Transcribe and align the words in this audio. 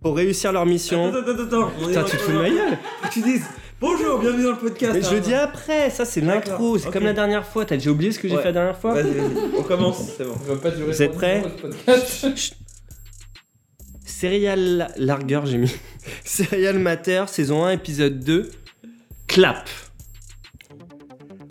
Pour 0.00 0.16
réussir 0.16 0.52
leur 0.52 0.64
mission. 0.64 1.08
Attends, 1.08 1.30
attends, 1.30 1.42
attends. 1.42 1.70
Putain, 1.86 2.04
tu 2.04 2.16
te 2.16 2.22
fous 2.22 2.32
de 2.32 2.38
ma 2.38 2.48
gueule 2.48 2.78
tu 3.10 3.22
dises 3.22 3.44
bonjour, 3.80 4.18
bienvenue 4.18 4.44
dans 4.44 4.52
le 4.52 4.56
podcast. 4.56 4.92
Mais 4.94 5.02
je 5.02 5.14
le 5.14 5.20
dis 5.20 5.34
après, 5.34 5.90
ça 5.90 6.04
c'est 6.04 6.20
l'intro, 6.20 6.78
c'est 6.78 6.90
comme 6.90 7.04
la 7.04 7.12
dernière 7.12 7.46
fois. 7.46 7.64
T'as 7.64 7.76
déjà 7.76 7.90
oublié 7.90 8.12
ce 8.12 8.18
que 8.18 8.28
j'ai 8.28 8.36
fait 8.36 8.44
la 8.44 8.52
dernière 8.52 8.78
fois 8.78 8.94
Vas-y, 8.94 9.12
vas-y, 9.12 9.58
on 9.58 9.62
commence, 9.62 10.12
c'est 10.16 10.24
bon. 10.24 10.34
Pas 10.56 10.70
durer 10.70 10.92
Vous 10.92 11.02
êtes 11.02 11.12
prêts. 11.12 11.42
Serial 14.04 14.92
Larger, 14.96 15.40
j'ai 15.44 15.58
mis. 15.58 15.74
Serial 16.24 16.78
Matter, 16.78 17.24
saison 17.26 17.64
1, 17.64 17.72
épisode 17.72 18.20
2. 18.20 18.50
Clap. 19.26 19.68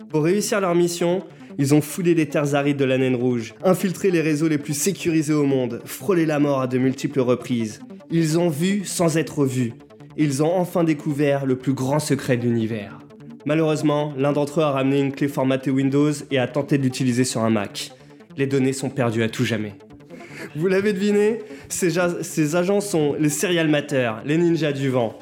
Pour 0.08 0.24
réussir 0.24 0.60
leur 0.60 0.74
mission, 0.74 1.24
ils 1.58 1.74
ont 1.74 1.80
foulé 1.80 2.14
les 2.14 2.28
terres 2.28 2.54
arides 2.54 2.76
de 2.76 2.84
la 2.84 2.98
naine 2.98 3.16
rouge, 3.16 3.54
infiltré 3.62 4.10
les 4.10 4.20
réseaux 4.20 4.48
les 4.48 4.58
plus 4.58 4.74
sécurisés 4.74 5.34
au 5.34 5.44
monde, 5.44 5.82
frôlé 5.84 6.26
la 6.26 6.38
mort 6.38 6.60
à 6.60 6.66
de 6.66 6.78
multiples 6.78 7.20
reprises. 7.20 7.80
Ils 8.12 8.40
ont 8.40 8.48
vu 8.48 8.84
sans 8.84 9.16
être 9.16 9.44
vus. 9.44 9.72
Ils 10.16 10.42
ont 10.42 10.52
enfin 10.52 10.82
découvert 10.82 11.46
le 11.46 11.56
plus 11.56 11.72
grand 11.72 12.00
secret 12.00 12.36
de 12.36 12.42
l'univers. 12.42 12.98
Malheureusement, 13.46 14.12
l'un 14.18 14.32
d'entre 14.32 14.60
eux 14.60 14.64
a 14.64 14.70
ramené 14.72 15.00
une 15.00 15.12
clé 15.12 15.28
formatée 15.28 15.70
Windows 15.70 16.12
et 16.30 16.38
a 16.38 16.48
tenté 16.48 16.76
de 16.76 16.82
l'utiliser 16.82 17.22
sur 17.22 17.42
un 17.42 17.50
Mac. 17.50 17.92
Les 18.36 18.46
données 18.46 18.72
sont 18.72 18.90
perdues 18.90 19.22
à 19.22 19.28
tout 19.28 19.44
jamais. 19.44 19.74
Vous 20.56 20.66
l'avez 20.66 20.92
deviné, 20.92 21.38
ces, 21.68 22.56
agents 22.56 22.80
sont 22.80 23.14
les 23.18 23.28
serial 23.28 23.68
matters, 23.68 24.22
les 24.24 24.38
ninjas 24.38 24.72
du 24.72 24.88
vent. 24.88 25.16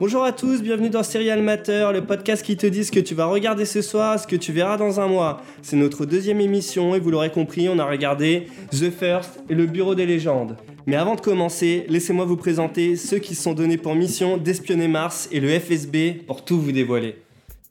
Bonjour 0.00 0.22
à 0.22 0.30
tous, 0.30 0.62
bienvenue 0.62 0.90
dans 0.90 1.02
Serial 1.02 1.42
Matter, 1.42 1.88
le 1.92 2.06
podcast 2.06 2.44
qui 2.44 2.56
te 2.56 2.68
dit 2.68 2.84
ce 2.84 2.92
que 2.92 3.00
tu 3.00 3.16
vas 3.16 3.26
regarder 3.26 3.64
ce 3.64 3.82
soir, 3.82 4.16
ce 4.16 4.28
que 4.28 4.36
tu 4.36 4.52
verras 4.52 4.76
dans 4.76 5.00
un 5.00 5.08
mois. 5.08 5.42
C'est 5.60 5.74
notre 5.74 6.06
deuxième 6.06 6.40
émission 6.40 6.94
et 6.94 7.00
vous 7.00 7.10
l'aurez 7.10 7.32
compris, 7.32 7.68
on 7.68 7.80
a 7.80 7.84
regardé 7.84 8.46
The 8.70 8.92
First 8.92 9.42
et 9.48 9.56
le 9.56 9.66
Bureau 9.66 9.96
des 9.96 10.06
légendes. 10.06 10.56
Mais 10.86 10.94
avant 10.94 11.16
de 11.16 11.20
commencer, 11.20 11.84
laissez-moi 11.88 12.26
vous 12.26 12.36
présenter 12.36 12.94
ceux 12.94 13.18
qui 13.18 13.34
se 13.34 13.42
sont 13.42 13.54
donnés 13.54 13.76
pour 13.76 13.96
mission 13.96 14.36
d'espionner 14.36 14.86
Mars 14.86 15.28
et 15.32 15.40
le 15.40 15.48
FSB 15.58 16.24
pour 16.28 16.44
tout 16.44 16.60
vous 16.60 16.70
dévoiler. 16.70 17.16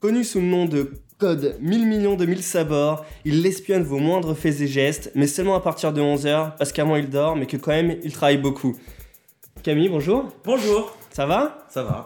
Connu 0.00 0.22
sous 0.22 0.40
le 0.40 0.48
nom 0.48 0.66
de 0.66 0.92
Code 1.16 1.56
1000 1.62 1.86
millions 1.86 2.14
de 2.14 2.26
1000 2.26 2.42
sabords, 2.42 3.06
il 3.24 3.44
espionne 3.46 3.84
vos 3.84 4.00
moindres 4.00 4.36
faits 4.36 4.60
et 4.60 4.66
gestes, 4.66 5.10
mais 5.14 5.26
seulement 5.26 5.54
à 5.54 5.60
partir 5.60 5.94
de 5.94 6.02
11h, 6.02 6.58
parce 6.58 6.72
qu'avant 6.72 6.96
il 6.96 7.08
dort, 7.08 7.36
mais 7.36 7.46
que 7.46 7.56
quand 7.56 7.72
même 7.72 7.96
il 8.04 8.12
travaille 8.12 8.36
beaucoup. 8.36 8.76
Camille, 9.62 9.88
bonjour, 9.88 10.26
Bonjour. 10.44 10.94
Ça 11.18 11.26
va 11.26 11.58
Ça 11.68 11.82
va 11.82 12.04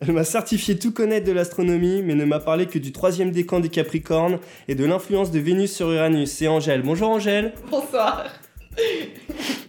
Elle 0.00 0.12
m'a 0.12 0.24
certifié 0.24 0.78
tout 0.78 0.94
connaître 0.94 1.26
de 1.26 1.32
l'astronomie, 1.32 2.02
mais 2.02 2.14
ne 2.14 2.24
m'a 2.24 2.40
parlé 2.40 2.64
que 2.64 2.78
du 2.78 2.90
troisième 2.90 3.32
décan 3.32 3.60
des 3.60 3.68
Capricornes 3.68 4.38
et 4.66 4.74
de 4.74 4.86
l'influence 4.86 5.30
de 5.30 5.38
Vénus 5.38 5.76
sur 5.76 5.92
Uranus. 5.92 6.32
C'est 6.32 6.48
Angèle. 6.48 6.80
Bonjour 6.80 7.10
Angèle. 7.10 7.52
Bonsoir. 7.70 8.24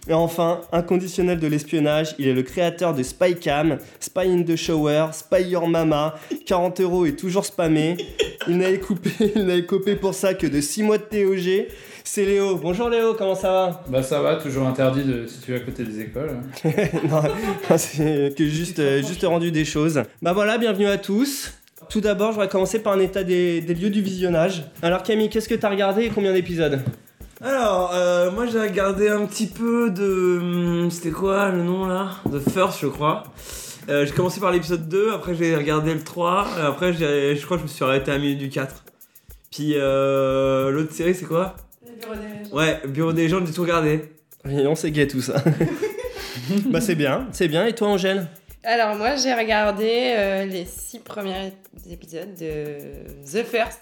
Et 0.08 0.12
enfin, 0.12 0.60
inconditionnel 0.70 1.40
de 1.40 1.48
l'espionnage, 1.48 2.14
il 2.18 2.28
est 2.28 2.32
le 2.32 2.42
créateur 2.42 2.94
de 2.94 3.02
Spycam, 3.02 3.78
Spy 3.98 4.28
in 4.28 4.42
the 4.44 4.54
Shower, 4.54 5.06
Spy 5.12 5.42
Your 5.42 5.66
Mama, 5.66 6.14
40 6.46 6.80
euros 6.80 7.06
et 7.06 7.16
toujours 7.16 7.44
spammé. 7.44 7.96
Il 8.48 8.58
n'a 8.58 8.70
écopé 9.56 9.96
pour 9.96 10.14
ça 10.14 10.34
que 10.34 10.46
de 10.46 10.60
6 10.60 10.84
mois 10.84 10.98
de 10.98 11.02
TOG. 11.02 11.66
C'est 12.04 12.24
Léo. 12.24 12.54
Bonjour 12.54 12.88
Léo, 12.88 13.14
comment 13.14 13.34
ça 13.34 13.50
va? 13.50 13.84
Bah 13.88 14.04
ça 14.04 14.22
va, 14.22 14.36
toujours 14.36 14.68
interdit 14.68 15.02
de 15.02 15.26
si 15.26 15.40
tu 15.40 15.52
es 15.52 15.56
à 15.56 15.60
côté 15.60 15.82
des 15.82 16.02
écoles. 16.02 16.36
Non, 17.10 17.22
c'est 17.76 18.32
que 18.36 18.46
juste, 18.46 18.78
euh, 18.78 19.02
juste 19.02 19.24
rendu 19.24 19.50
des 19.50 19.64
choses. 19.64 20.00
Bah 20.22 20.32
voilà, 20.32 20.56
bienvenue 20.56 20.86
à 20.86 20.98
tous. 20.98 21.52
Tout 21.88 22.00
d'abord, 22.00 22.28
je 22.28 22.34
voudrais 22.34 22.48
commencer 22.48 22.78
par 22.78 22.92
un 22.92 23.00
état 23.00 23.24
des, 23.24 23.60
des 23.60 23.74
lieux 23.74 23.90
du 23.90 24.02
visionnage. 24.02 24.62
Alors 24.82 25.02
Camille, 25.02 25.28
qu'est-ce 25.28 25.48
que 25.48 25.56
t'as 25.56 25.68
regardé 25.68 26.04
et 26.04 26.10
combien 26.10 26.32
d'épisodes? 26.32 26.80
Alors, 27.42 27.92
euh, 27.94 28.30
moi 28.30 28.46
j'ai 28.46 28.60
regardé 28.60 29.08
un 29.08 29.26
petit 29.26 29.46
peu 29.46 29.90
de. 29.90 30.38
hum, 30.40 30.90
C'était 30.90 31.10
quoi 31.10 31.50
le 31.50 31.62
nom 31.62 31.86
là? 31.86 32.10
The 32.30 32.38
First, 32.50 32.80
je 32.80 32.86
crois. 32.86 33.24
Euh, 33.88 34.04
j'ai 34.06 34.12
commencé 34.12 34.40
par 34.40 34.50
l'épisode 34.50 34.88
2, 34.88 35.12
après 35.12 35.34
j'ai 35.34 35.54
regardé 35.54 35.94
le 35.94 36.02
3, 36.02 36.46
et 36.58 36.62
après 36.62 36.92
j'ai- 36.92 37.36
je 37.36 37.44
crois 37.44 37.56
que 37.56 37.62
je 37.62 37.68
me 37.68 37.72
suis 37.72 37.84
arrêté 37.84 38.10
à 38.10 38.14
la 38.14 38.20
minute 38.20 38.38
du 38.38 38.48
4. 38.48 38.84
Puis 39.52 39.74
euh, 39.76 40.70
l'autre 40.70 40.92
série 40.92 41.14
c'est 41.14 41.24
quoi? 41.26 41.54
Ouais, 42.52 42.80
Bureau 42.88 43.12
des 43.12 43.22
légendes, 43.22 43.46
j'ai 43.46 43.52
tout 43.52 43.62
regardé. 43.62 44.10
Et 44.48 44.66
on 44.66 44.74
c'est 44.74 44.90
gay 44.90 45.06
tout 45.06 45.20
ça. 45.20 45.42
bah 46.70 46.80
c'est 46.80 46.94
bien, 46.96 47.28
c'est 47.32 47.48
bien. 47.48 47.66
Et 47.66 47.74
toi 47.74 47.88
Angèle? 47.88 48.26
Alors 48.64 48.96
moi 48.96 49.14
j'ai 49.16 49.34
regardé 49.34 50.14
euh, 50.16 50.44
les 50.46 50.64
six 50.64 50.98
premiers 50.98 51.52
épisodes 51.88 52.34
de 52.40 52.78
The 53.24 53.44
First. 53.44 53.80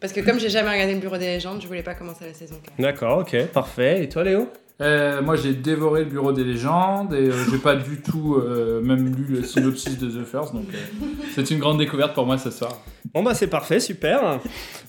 Parce 0.00 0.12
que 0.12 0.20
comme 0.20 0.38
j'ai 0.38 0.50
jamais 0.50 0.70
regardé 0.70 0.94
le 0.94 1.00
Bureau 1.00 1.16
des 1.16 1.26
légendes, 1.26 1.60
je 1.62 1.66
voulais 1.66 1.82
pas 1.82 1.94
commencer 1.94 2.26
la 2.26 2.34
saison 2.34 2.56
4. 2.62 2.74
D'accord, 2.78 3.18
ok, 3.18 3.46
parfait. 3.46 4.04
Et 4.04 4.08
toi 4.08 4.24
Léo? 4.24 4.48
Euh, 4.82 5.22
moi 5.22 5.36
j'ai 5.36 5.54
dévoré 5.54 6.00
le 6.04 6.10
bureau 6.10 6.32
des 6.32 6.44
légendes 6.44 7.14
et 7.14 7.30
euh, 7.30 7.44
j'ai 7.50 7.56
pas 7.56 7.76
du 7.76 8.02
tout 8.02 8.34
euh, 8.34 8.82
même 8.82 9.06
lu 9.06 9.24
le 9.26 9.42
synopsis 9.42 9.96
de 9.96 10.06
The 10.06 10.26
First, 10.26 10.52
donc 10.52 10.66
euh, 10.74 11.06
c'est 11.34 11.50
une 11.50 11.58
grande 11.58 11.78
découverte 11.78 12.12
pour 12.12 12.26
moi 12.26 12.36
ce 12.36 12.50
soir. 12.50 12.78
Bon 13.14 13.22
bah 13.22 13.32
c'est 13.32 13.46
parfait, 13.46 13.80
super. 13.80 14.38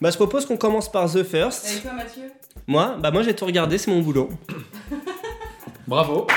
Bah 0.01 0.12
je 0.12 0.17
propose 0.17 0.46
qu'on 0.46 0.57
commence 0.57 0.91
par 0.91 1.09
The 1.09 1.23
First. 1.23 1.84
toi 1.84 1.94
Mathieu? 1.94 2.23
Moi, 2.67 2.97
bah 3.00 3.12
moi 3.12 3.23
j'ai 3.23 3.34
tout 3.34 3.46
regardé, 3.46 3.78
c'est 3.78 3.90
mon 3.90 4.01
boulot. 4.01 4.28
Bravo. 5.88 6.28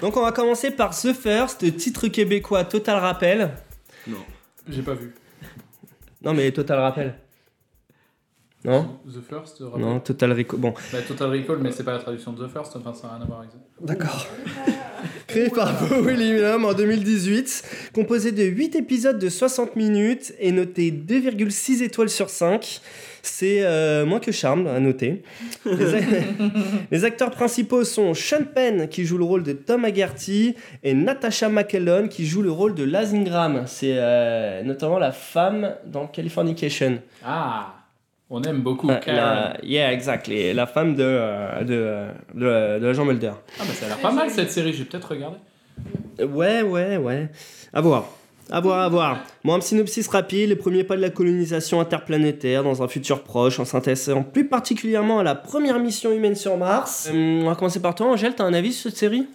Donc 0.00 0.16
on 0.16 0.22
va 0.22 0.32
commencer 0.32 0.70
par 0.70 0.98
The 0.98 1.12
First, 1.12 1.76
titre 1.76 2.08
québécois 2.08 2.64
Total 2.64 2.98
Rappel. 2.98 3.50
Non. 4.06 4.16
J'ai 4.68 4.82
pas 4.82 4.94
vu. 4.94 5.14
Non 6.22 6.34
mais 6.34 6.50
Total 6.52 6.78
Rappel. 6.78 7.14
Non 8.64 8.98
The 9.06 9.20
First, 9.22 9.58
rappel. 9.60 9.80
Non, 9.80 10.00
Total 10.00 10.32
Recall. 10.32 10.58
Bon, 10.58 10.74
Bah, 10.92 10.98
Total 11.06 11.30
Recall, 11.30 11.58
mais 11.58 11.70
c'est 11.70 11.84
pas 11.84 11.92
la 11.92 12.00
traduction 12.00 12.32
de 12.32 12.44
The 12.44 12.50
First, 12.50 12.74
enfin 12.74 12.92
ça 12.92 13.06
n'a 13.06 13.14
rien 13.14 13.22
à 13.22 13.26
voir 13.26 13.38
avec 13.40 13.52
ça. 13.52 13.58
D'accord. 13.80 14.26
Créé 15.28 15.48
par 15.50 15.72
Beau 15.88 16.02
William 16.04 16.64
en 16.64 16.74
2018, 16.74 17.90
composé 17.94 18.32
de 18.32 18.42
8 18.42 18.74
épisodes 18.74 19.18
de 19.18 19.28
60 19.28 19.76
minutes 19.76 20.34
et 20.40 20.50
noté 20.50 20.90
2,6 20.90 21.84
étoiles 21.84 22.10
sur 22.10 22.30
5. 22.30 22.80
C'est 23.22 23.62
euh, 23.62 24.06
moins 24.06 24.20
que 24.20 24.32
charme 24.32 24.66
à 24.66 24.78
noter. 24.80 25.22
Les, 25.66 25.94
a- 25.94 25.98
les 26.90 27.04
acteurs 27.04 27.30
principaux 27.30 27.84
sont 27.84 28.14
Sean 28.14 28.44
Penn 28.54 28.88
qui 28.88 29.04
joue 29.04 29.18
le 29.18 29.24
rôle 29.24 29.42
de 29.42 29.52
Tom 29.52 29.84
Haggerty 29.84 30.54
et 30.82 30.94
Natasha 30.94 31.48
McKellon 31.48 32.08
qui 32.08 32.26
joue 32.26 32.42
le 32.42 32.50
rôle 32.50 32.74
de 32.74 32.84
Laz 32.84 33.14
Ingram. 33.14 33.64
C'est 33.66 33.94
euh, 33.96 34.62
notamment 34.62 34.98
la 34.98 35.12
femme 35.12 35.74
dans 35.86 36.06
Californication. 36.06 37.00
Ah 37.24 37.74
On 38.30 38.42
aime 38.42 38.60
beaucoup 38.60 38.88
Euh, 38.90 38.98
Karen. 38.98 39.16
la, 39.16 39.56
yeah, 39.64 39.92
exactly. 39.92 40.52
La 40.54 40.66
femme 40.66 40.94
de, 40.94 41.02
euh, 41.04 41.62
de, 41.64 42.38
de, 42.38 42.78
de 42.80 42.86
l'agent 42.86 43.04
Mulder. 43.04 43.32
Ah 43.58 43.64
bah 43.66 43.72
ça 43.74 43.86
a 43.86 43.88
l'air 43.88 43.98
pas 43.98 44.12
mal 44.12 44.30
cette 44.30 44.50
série, 44.52 44.72
j'ai 44.72 44.84
peut-être 44.84 45.10
regardé. 45.10 45.36
Ouais, 46.20 46.62
ouais, 46.62 46.96
ouais. 46.96 47.28
À 47.72 47.80
voir. 47.80 48.06
À 48.50 48.60
voir, 48.60 48.80
à 48.80 48.88
voir. 48.88 49.18
Bon, 49.44 49.54
un 49.54 49.60
synopsis 49.60 50.08
rapide, 50.08 50.48
les 50.48 50.56
premiers 50.56 50.84
pas 50.84 50.96
de 50.96 51.02
la 51.02 51.10
colonisation 51.10 51.80
interplanétaire 51.80 52.64
dans 52.64 52.82
un 52.82 52.88
futur 52.88 53.22
proche, 53.22 53.60
en 53.60 53.64
s'intéressant 53.64 54.22
plus 54.22 54.48
particulièrement 54.48 55.18
à 55.18 55.22
la 55.22 55.34
première 55.34 55.78
mission 55.78 56.12
humaine 56.12 56.34
sur 56.34 56.56
Mars. 56.56 57.10
Euh, 57.12 57.42
on 57.42 57.46
va 57.46 57.54
commencer 57.54 57.80
par 57.80 57.94
toi, 57.94 58.06
Angèle, 58.06 58.34
t'as 58.34 58.44
un 58.44 58.54
avis 58.54 58.72
sur 58.72 58.90
cette 58.90 58.98
série? 58.98 59.26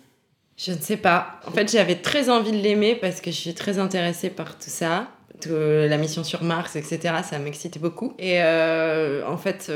Je 0.57 0.71
ne 0.71 0.77
sais 0.77 0.97
pas. 0.97 1.39
En 1.47 1.51
fait 1.51 1.71
j'avais 1.71 1.95
très 1.95 2.29
envie 2.29 2.51
de 2.51 2.57
l'aimer 2.57 2.95
parce 2.95 3.21
que 3.21 3.31
je 3.31 3.35
suis 3.35 3.53
très 3.53 3.79
intéressée 3.79 4.29
par 4.29 4.57
tout 4.57 4.69
ça. 4.69 5.07
Euh, 5.47 5.87
la 5.89 5.97
mission 5.97 6.23
sur 6.23 6.41
Mars, 6.43 6.75
etc. 6.75 7.15
Ça 7.29 7.37
m'excitait 7.37 7.79
beaucoup. 7.79 8.13
Et 8.17 8.41
euh, 8.41 9.27
en 9.27 9.37
fait, 9.37 9.69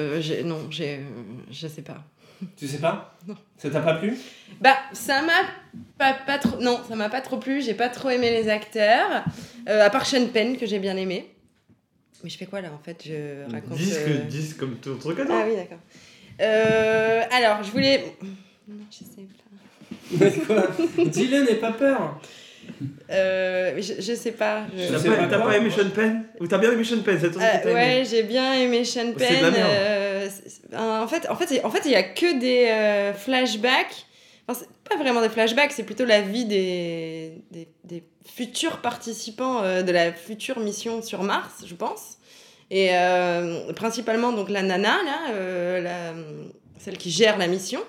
non, 0.46 0.60
je 0.70 1.68
sais 1.68 1.82
pas. 1.82 1.98
Tu 2.56 2.68
sais 2.68 2.78
pas 2.80 3.16
Non. 3.28 3.36
Ça 3.58 3.70
t'a 3.70 3.82
pas 3.82 3.96
plu 3.96 4.16
Bah, 4.62 4.78
ça 4.94 5.22
m'a 5.22 5.32
pas, 5.98 6.14
pas 6.14 6.38
trop. 6.38 6.60
Non, 6.62 6.80
ça 6.88 6.96
m'a 6.96 7.10
pas 7.10 7.22
trop 7.22 7.38
plu. 7.38 7.62
J'ai 7.62 7.74
pas 7.74 7.90
trop 7.90 8.10
aimé 8.10 8.30
les 8.30 8.50
acteurs. 8.50 9.24
Euh, 9.68 9.86
à 9.86 9.90
part 9.90 10.06
Sean 10.06 10.28
Penn, 10.28 10.58
que 10.58 10.66
j'ai 10.66 10.80
bien 10.80 10.96
aimé. 10.98 11.30
Mais 12.24 12.30
je 12.30 12.38
fais 12.38 12.46
quoi 12.46 12.62
là 12.62 12.70
en 12.74 12.80
fait? 12.84 13.04
Je 13.06 13.52
raconte. 13.52 13.80
euh, 13.80 14.24
10 14.26 14.54
comme 14.56 14.76
ton 14.78 14.98
truc, 14.98 15.18
Ah 15.30 15.44
oui, 15.48 15.56
d'accord. 15.56 15.80
Euh, 16.42 17.24
alors, 17.32 17.64
je 17.64 17.72
voulais. 17.72 18.16
Non, 18.68 18.76
je 18.92 18.98
sais 18.98 19.28
pas. 20.48 21.04
Dis-le, 21.06 21.44
n'aie 21.44 21.56
pas 21.56 21.72
peur. 21.72 22.20
Euh, 23.10 23.76
je, 23.78 23.94
je 24.02 24.14
sais 24.14 24.32
pas. 24.34 24.66
je- 24.76 24.94
T'as 25.30 25.40
pas, 25.40 25.58
aimé 25.58 25.70
Sean 25.70 25.90
Penn 25.90 26.24
Ou 26.40 26.48
t'as 26.48 26.58
bien 26.58 26.72
aimé 26.72 26.84
Sean 26.84 27.02
Penn 27.02 27.18
Euh, 27.18 27.74
ouais, 27.74 28.04
j'ai 28.10 28.24
bien 28.24 28.54
aimé 28.54 28.84
Sean 28.86 29.14
Penn. 29.14 29.54
euh, 29.58 30.28
c'est- 30.30 30.76
en 30.76 31.08
fait, 31.08 31.28
en 31.30 31.36
fait, 31.36 31.62
en 31.64 31.70
fait, 31.70 31.82
il 31.86 31.92
y 31.92 31.96
a 31.96 32.04
que 32.04 32.40
des 32.40 32.66
euh, 32.70 33.14
flashbacks. 33.14 34.06
Enfin, 34.48 34.60
c'est 34.62 34.90
pas 34.90 35.02
vraiment 35.02 35.22
des 35.22 35.30
flashbacks, 35.30 35.72
c'est 35.72 35.84
plutôt 35.84 36.06
la 36.06 36.22
vie 36.22 36.46
des, 36.46 37.42
des, 37.52 37.68
des 37.84 38.04
futurs 38.26 38.78
participants 38.78 39.62
euh, 39.64 39.82
de 39.84 39.92
la 39.92 40.14
future 40.14 40.60
mission 40.60 41.02
sur 41.02 41.24
Mars, 41.24 41.64
je 41.66 41.76
pense. 41.76 42.18
Et 42.72 42.90
euh, 42.92 43.72
principalement 43.74 44.32
donc 44.34 44.50
la 44.50 44.62
nana 44.62 44.90
là, 45.06 45.32
euh, 45.34 45.82
la, 45.82 46.14
celle 46.78 46.98
qui 46.98 47.12
gère 47.12 47.38
la 47.38 47.48
mission, 47.48 47.80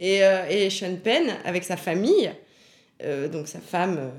et, 0.00 0.24
euh, 0.24 0.42
et 0.50 0.68
Sean 0.70 0.94
Penn 1.02 1.24
avec 1.44 1.62
sa 1.64 1.76
famille, 1.76 2.30
euh, 3.02 3.28
donc 3.28 3.48
sa 3.48 3.60
femme. 3.60 3.96
euh, 3.98 4.10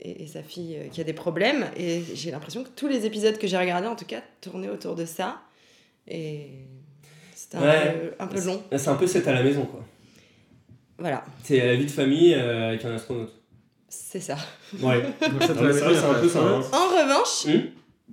et, 0.00 0.22
et 0.22 0.26
sa 0.28 0.44
fille 0.44 0.76
euh, 0.76 0.88
qui 0.92 1.00
a 1.00 1.04
des 1.04 1.12
problèmes. 1.12 1.66
Et 1.76 2.02
j'ai 2.14 2.30
l'impression 2.30 2.62
que 2.62 2.68
tous 2.68 2.86
les 2.86 3.04
épisodes 3.04 3.36
que 3.36 3.48
j'ai 3.48 3.58
regardés, 3.58 3.88
en 3.88 3.96
tout 3.96 4.04
cas, 4.04 4.22
tournaient 4.40 4.68
autour 4.68 4.94
de 4.94 5.04
ça. 5.04 5.40
Et 6.06 6.50
c'était 7.34 7.56
un, 7.56 7.62
Ouais. 7.62 7.92
peu, 7.92 8.14
un 8.22 8.26
peu 8.28 8.40
long. 8.44 8.62
C'est 8.76 8.88
un 8.88 8.94
peu 8.94 9.06
c'est 9.08 9.26
à 9.26 9.32
la 9.34 9.42
maison, 9.42 9.64
quoi. 9.64 9.84
Voilà, 10.98 11.24
C'est 11.42 11.58
la 11.64 11.74
vie 11.74 11.84
de 11.86 11.90
famille 11.90 12.32
euh, 12.34 12.68
avec 12.68 12.84
un 12.84 12.94
astronaute. 12.94 13.32
c'est 13.88 14.20
ça. 14.20 14.36
Ouais. 14.80 15.02
Donc 15.02 15.42
ça, 15.42 15.54
Non, 15.54 15.62
mais 15.62 15.72
c'est 15.72 15.80
vrai, 15.80 15.94
c'est 15.94 16.04
un 16.04 16.14
peu 16.14 16.28
ça. 16.28 16.40
hein. 16.40 16.60
En 16.72 16.88
revanche, 16.88 17.46
Hmm 17.46 17.66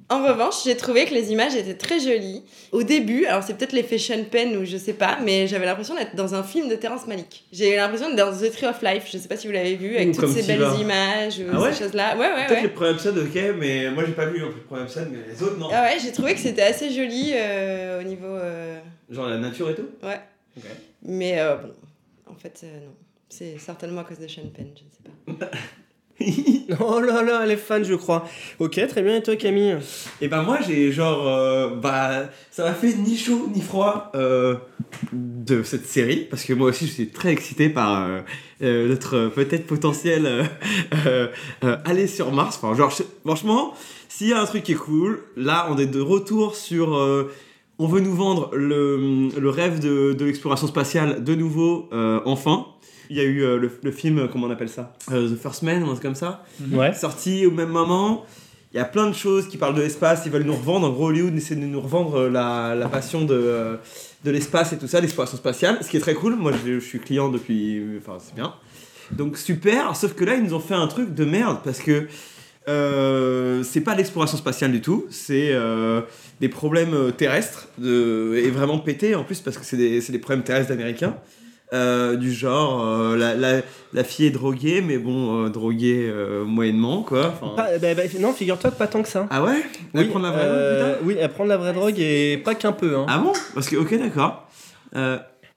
en 0.09 0.23
revanche, 0.23 0.63
j'ai 0.63 0.77
trouvé 0.77 1.05
que 1.05 1.13
les 1.15 1.31
images 1.31 1.55
étaient 1.55 1.73
très 1.73 1.99
jolies. 1.99 2.43
Au 2.71 2.83
début, 2.83 3.25
alors 3.25 3.41
c'est 3.41 3.55
peut-être 3.57 3.71
l'effet 3.73 3.97
Sean 3.97 4.23
Penn 4.29 4.55
ou 4.57 4.63
je 4.65 4.77
sais 4.77 4.93
pas, 4.93 5.17
mais 5.23 5.47
j'avais 5.47 5.65
l'impression 5.65 5.95
d'être 5.95 6.15
dans 6.15 6.35
un 6.35 6.43
film 6.43 6.69
de 6.69 6.75
Terrence 6.75 7.07
Malick. 7.07 7.45
J'ai 7.51 7.73
eu 7.73 7.75
l'impression 7.77 8.09
d'être 8.13 8.17
dans 8.29 8.31
The 8.37 8.51
Tree 8.51 8.67
of 8.67 8.81
Life, 8.83 9.05
je 9.11 9.17
sais 9.17 9.27
pas 9.27 9.35
si 9.35 9.47
vous 9.47 9.53
l'avez 9.53 9.75
vu, 9.75 9.95
avec 9.95 10.13
toutes 10.15 10.29
ces 10.29 10.43
belles 10.43 10.59
vas. 10.59 10.75
images, 10.75 11.41
Ah 11.51 11.59
ouais 11.59 11.73
ces 11.73 11.83
choses-là. 11.85 12.15
Ouais, 12.17 12.27
ouais, 12.27 12.45
Peut-être 12.45 12.51
ouais. 12.57 12.61
les 12.63 12.69
premiers 12.69 12.91
épisodes, 12.91 13.17
ok, 13.17 13.41
mais 13.57 13.89
moi 13.89 14.03
j'ai 14.05 14.13
pas 14.13 14.27
vu 14.27 14.39
le 14.39 14.51
premier 14.51 14.83
épisode, 14.83 15.09
mais 15.11 15.19
les 15.33 15.41
autres 15.41 15.57
non. 15.57 15.69
Ah 15.71 15.81
ouais, 15.83 15.97
j'ai 15.99 16.11
trouvé 16.11 16.33
que 16.35 16.39
c'était 16.39 16.61
assez 16.61 16.91
joli 16.91 17.31
euh, 17.33 17.99
au 17.99 18.03
niveau. 18.03 18.27
euh, 18.27 18.79
Genre 19.09 19.27
la 19.27 19.37
nature 19.39 19.69
et 19.71 19.75
tout 19.75 19.87
Ouais. 20.03 20.19
Mais 21.01 21.39
euh, 21.39 21.55
bon, 21.55 21.69
en 22.31 22.35
fait, 22.35 22.63
non. 22.63 22.93
C'est 23.27 23.57
certainement 23.57 24.01
à 24.01 24.03
cause 24.03 24.19
de 24.19 24.27
Sean 24.27 24.43
Penn, 24.55 24.67
je 24.75 24.83
ne 24.83 25.35
sais 25.35 25.39
pas. 25.39 25.49
Oh 26.79 26.99
là 26.99 27.21
là, 27.23 27.41
elle 27.43 27.51
est 27.51 27.57
fan, 27.57 27.83
je 27.83 27.93
crois. 27.93 28.27
Ok, 28.59 28.79
très 28.87 29.01
bien. 29.01 29.17
Et 29.17 29.23
toi, 29.23 29.35
Camille 29.35 29.77
Et 30.21 30.27
ben 30.27 30.43
moi 30.43 30.59
j'ai 30.65 30.91
genre 30.91 31.27
euh, 31.27 31.75
bah 31.75 32.29
ça 32.51 32.63
m'a 32.63 32.73
fait 32.73 32.93
ni 32.93 33.17
chaud 33.17 33.49
ni 33.53 33.61
froid 33.61 34.11
euh, 34.15 34.55
de 35.11 35.63
cette 35.63 35.85
série 35.85 36.27
parce 36.29 36.43
que 36.43 36.53
moi 36.53 36.69
aussi 36.69 36.87
je 36.87 36.91
suis 36.91 37.09
très 37.09 37.31
excité 37.31 37.69
par 37.69 38.07
euh, 38.61 38.87
notre 38.87 39.27
peut-être 39.27 39.67
potentiel 39.67 40.49
aller 41.61 42.07
sur 42.07 42.31
Mars. 42.31 42.59
Genre 42.61 42.93
franchement 43.23 43.73
s'il 44.09 44.29
y 44.29 44.33
a 44.33 44.41
un 44.41 44.45
truc 44.45 44.63
qui 44.63 44.71
est 44.73 44.75
cool 44.75 45.21
là 45.35 45.67
on 45.69 45.77
est 45.77 45.87
de 45.87 45.99
retour 45.99 46.55
sur 46.55 46.89
on 47.77 47.87
veut 47.87 47.99
nous 47.99 48.15
vendre 48.15 48.51
le, 48.55 49.29
le 49.37 49.49
rêve 49.49 49.79
de, 49.79 50.13
de 50.13 50.25
l'exploration 50.25 50.67
spatiale 50.67 51.23
de 51.23 51.35
nouveau 51.35 51.89
enfin. 52.25 52.67
Il 53.09 53.17
y 53.17 53.19
a 53.19 53.23
eu 53.23 53.41
euh, 53.43 53.57
le, 53.57 53.71
le 53.83 53.91
film, 53.91 54.27
comment 54.31 54.47
on 54.47 54.51
appelle 54.51 54.69
ça 54.69 54.93
Euh, 55.11 55.29
The 55.29 55.37
First 55.39 55.63
Man 55.63 55.83
ou 55.83 55.87
un 55.87 55.91
truc 55.91 56.03
comme 56.03 56.15
ça 56.15 56.43
Ouais. 56.71 56.93
sorti 56.93 57.45
au 57.45 57.51
même 57.51 57.69
moment. 57.69 58.25
Il 58.73 58.77
y 58.77 58.81
a 58.81 58.85
plein 58.85 59.07
de 59.07 59.15
choses 59.15 59.47
qui 59.47 59.57
parlent 59.57 59.75
de 59.75 59.81
l'espace, 59.81 60.23
ils 60.25 60.31
veulent 60.31 60.43
nous 60.43 60.55
revendre. 60.55 60.87
En 60.87 60.91
gros, 60.91 61.07
Hollywood 61.07 61.33
essaie 61.35 61.55
de 61.55 61.61
nous 61.61 61.79
revendre 61.79 62.15
euh, 62.21 62.29
la, 62.29 62.75
la 62.75 62.89
passion 62.89 63.23
de, 63.23 63.33
euh, 63.33 63.77
de 64.25 64.31
l'espace 64.31 64.73
et 64.73 64.77
tout 64.77 64.87
ça, 64.87 64.99
l'exploration 64.99 65.37
spatiale, 65.37 65.77
ce 65.81 65.89
qui 65.89 65.95
est 65.97 66.01
très 66.01 66.13
cool. 66.13 66.35
Moi, 66.35 66.51
je, 66.65 66.73
je 66.73 66.85
suis 66.85 66.99
client 66.99 67.29
depuis. 67.29 67.81
Enfin, 67.99 68.17
c'est 68.19 68.35
bien. 68.35 68.53
Donc, 69.11 69.37
super. 69.37 69.95
Sauf 69.95 70.13
que 70.13 70.25
là, 70.25 70.35
ils 70.35 70.43
nous 70.43 70.53
ont 70.53 70.59
fait 70.59 70.73
un 70.73 70.87
truc 70.87 71.13
de 71.13 71.23
merde 71.25 71.59
parce 71.63 71.79
que 71.79 72.07
euh, 72.67 73.63
c'est 73.63 73.81
pas 73.81 73.95
l'exploration 73.95 74.37
spatiale 74.37 74.71
du 74.71 74.81
tout, 74.81 75.05
c'est 75.09 75.49
euh, 75.53 76.01
des 76.41 76.49
problèmes 76.49 76.93
euh, 76.95 77.11
terrestres 77.11 77.67
de, 77.77 78.41
et 78.43 78.49
vraiment 78.49 78.79
pétés 78.79 79.13
en 79.15 79.23
plus 79.23 79.39
parce 79.39 79.57
que 79.57 79.65
c'est 79.65 79.77
des, 79.77 80.01
c'est 80.01 80.11
des 80.11 80.17
problèmes 80.19 80.43
terrestres 80.43 80.69
d'américains. 80.69 81.15
Euh, 81.73 82.15
du 82.15 82.31
genre, 82.31 82.85
euh, 82.85 83.17
la, 83.17 83.33
la, 83.33 83.61
la 83.91 84.03
fille 84.03 84.27
est 84.27 84.31
droguée, 84.31 84.81
mais 84.81 84.97
bon, 84.99 85.45
euh, 85.45 85.49
droguée 85.49 86.11
moyennement, 86.45 87.01
quoi. 87.01 87.29
Pas- 87.55 87.77
bah, 87.79 87.95
bah, 87.95 88.03
non, 88.19 88.33
figure-toi 88.33 88.69
que 88.71 88.75
pas 88.77 88.87
tant 88.87 89.01
que 89.01 89.09
ça. 89.09 89.27
ah 89.31 89.43
ouais? 89.43 89.63
Elle 89.95 90.09
prend 90.09 90.19
de 90.19 90.25
la 90.25 90.31
vraie 90.31 90.45
drogue, 90.47 90.97
Oui, 91.05 91.15
elle 91.19 91.29
prend 91.31 91.43
de 91.43 91.49
la 91.49 91.57
vraie 91.57 91.73
drogue 91.73 91.95
et 91.99 92.37
pas 92.43 92.53
qu'un 92.55 92.71
peu. 92.71 92.95
Hein. 92.95 93.05
Ah 93.09 93.17
bon? 93.17 93.33
Parce 93.55 93.67
que, 93.67 93.75
ok, 93.77 93.97
d'accord. 93.97 94.47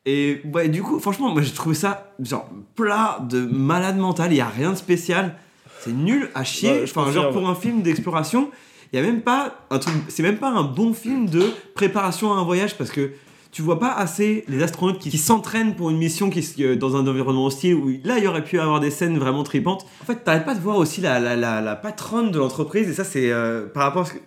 Et 0.07 0.41
ouais, 0.55 0.69
du 0.69 0.83
coup, 0.83 0.99
franchement, 1.01 1.29
moi 1.31 1.43
j'ai 1.43 1.53
trouvé 1.53 1.75
ça 1.75 2.13
genre 2.21 2.49
plat 2.75 3.19
de 3.29 3.41
malade 3.41 3.99
mental, 3.99 4.33
il 4.33 4.37
y 4.37 4.41
a 4.41 4.49
rien 4.49 4.71
de 4.73 4.77
spécial. 4.77 5.35
C'est 5.81 5.93
nul 5.93 6.31
à 6.35 6.45
chier. 6.45 6.71
Ouais, 6.71 6.85
enfin, 6.85 7.13
genre 7.13 7.31
pour 7.31 7.47
un 7.49 7.55
film 7.55 7.83
d'exploration, 7.83 8.51
il 8.93 8.99
y 8.99 9.03
a 9.03 9.05
même 9.05 9.21
pas 9.21 9.55
un 9.71 9.79
truc. 9.79 9.95
C'est 10.09 10.23
même 10.23 10.39
pas 10.39 10.49
un 10.49 10.63
bon 10.63 10.95
film 10.95 11.29
de 11.29 11.43
préparation 11.75 12.33
à 12.33 12.37
un 12.39 12.45
voyage 12.45 12.77
parce 12.79 12.91
que 12.91 13.11
tu 13.51 13.63
vois 13.63 13.79
pas 13.79 13.93
assez 13.93 14.45
les 14.49 14.63
astronautes 14.63 14.99
qui, 14.99 15.17
s'entraînent 15.17 15.75
pour 15.75 15.91
une 15.91 15.97
mission 15.97 16.31
qui, 16.31 16.45
euh, 16.61 16.77
dans 16.77 16.97
un 16.97 17.07
environnement 17.07 17.47
hostile 17.47 17.75
où 17.75 17.89
là 18.05 18.19
il 18.19 18.25
y 18.25 18.27
aurait 18.27 18.45
pu 18.45 18.61
avoir 18.61 18.81
des 18.81 18.91
scènes 18.91 19.19
vraiment 19.19 19.43
tripantes. 19.43 19.87
En 20.03 20.05
fait, 20.05 20.17
t'arrêtes 20.25 20.45
pas 20.45 20.55
de 20.55 20.61
voir 20.61 20.77
aussi 20.77 21.01
la, 21.01 21.19
la, 21.19 21.37
la, 21.37 21.77
patronne 21.77 22.31
de 22.31 22.39
l'entreprise 22.39 22.89
et 22.89 22.93
ça 22.93 23.05
c'est 23.05 23.31
euh, 23.31 23.67
par 23.67 23.85
rapport 23.85 24.03
à 24.03 24.05
ce 24.07 24.15
que. 24.15 24.19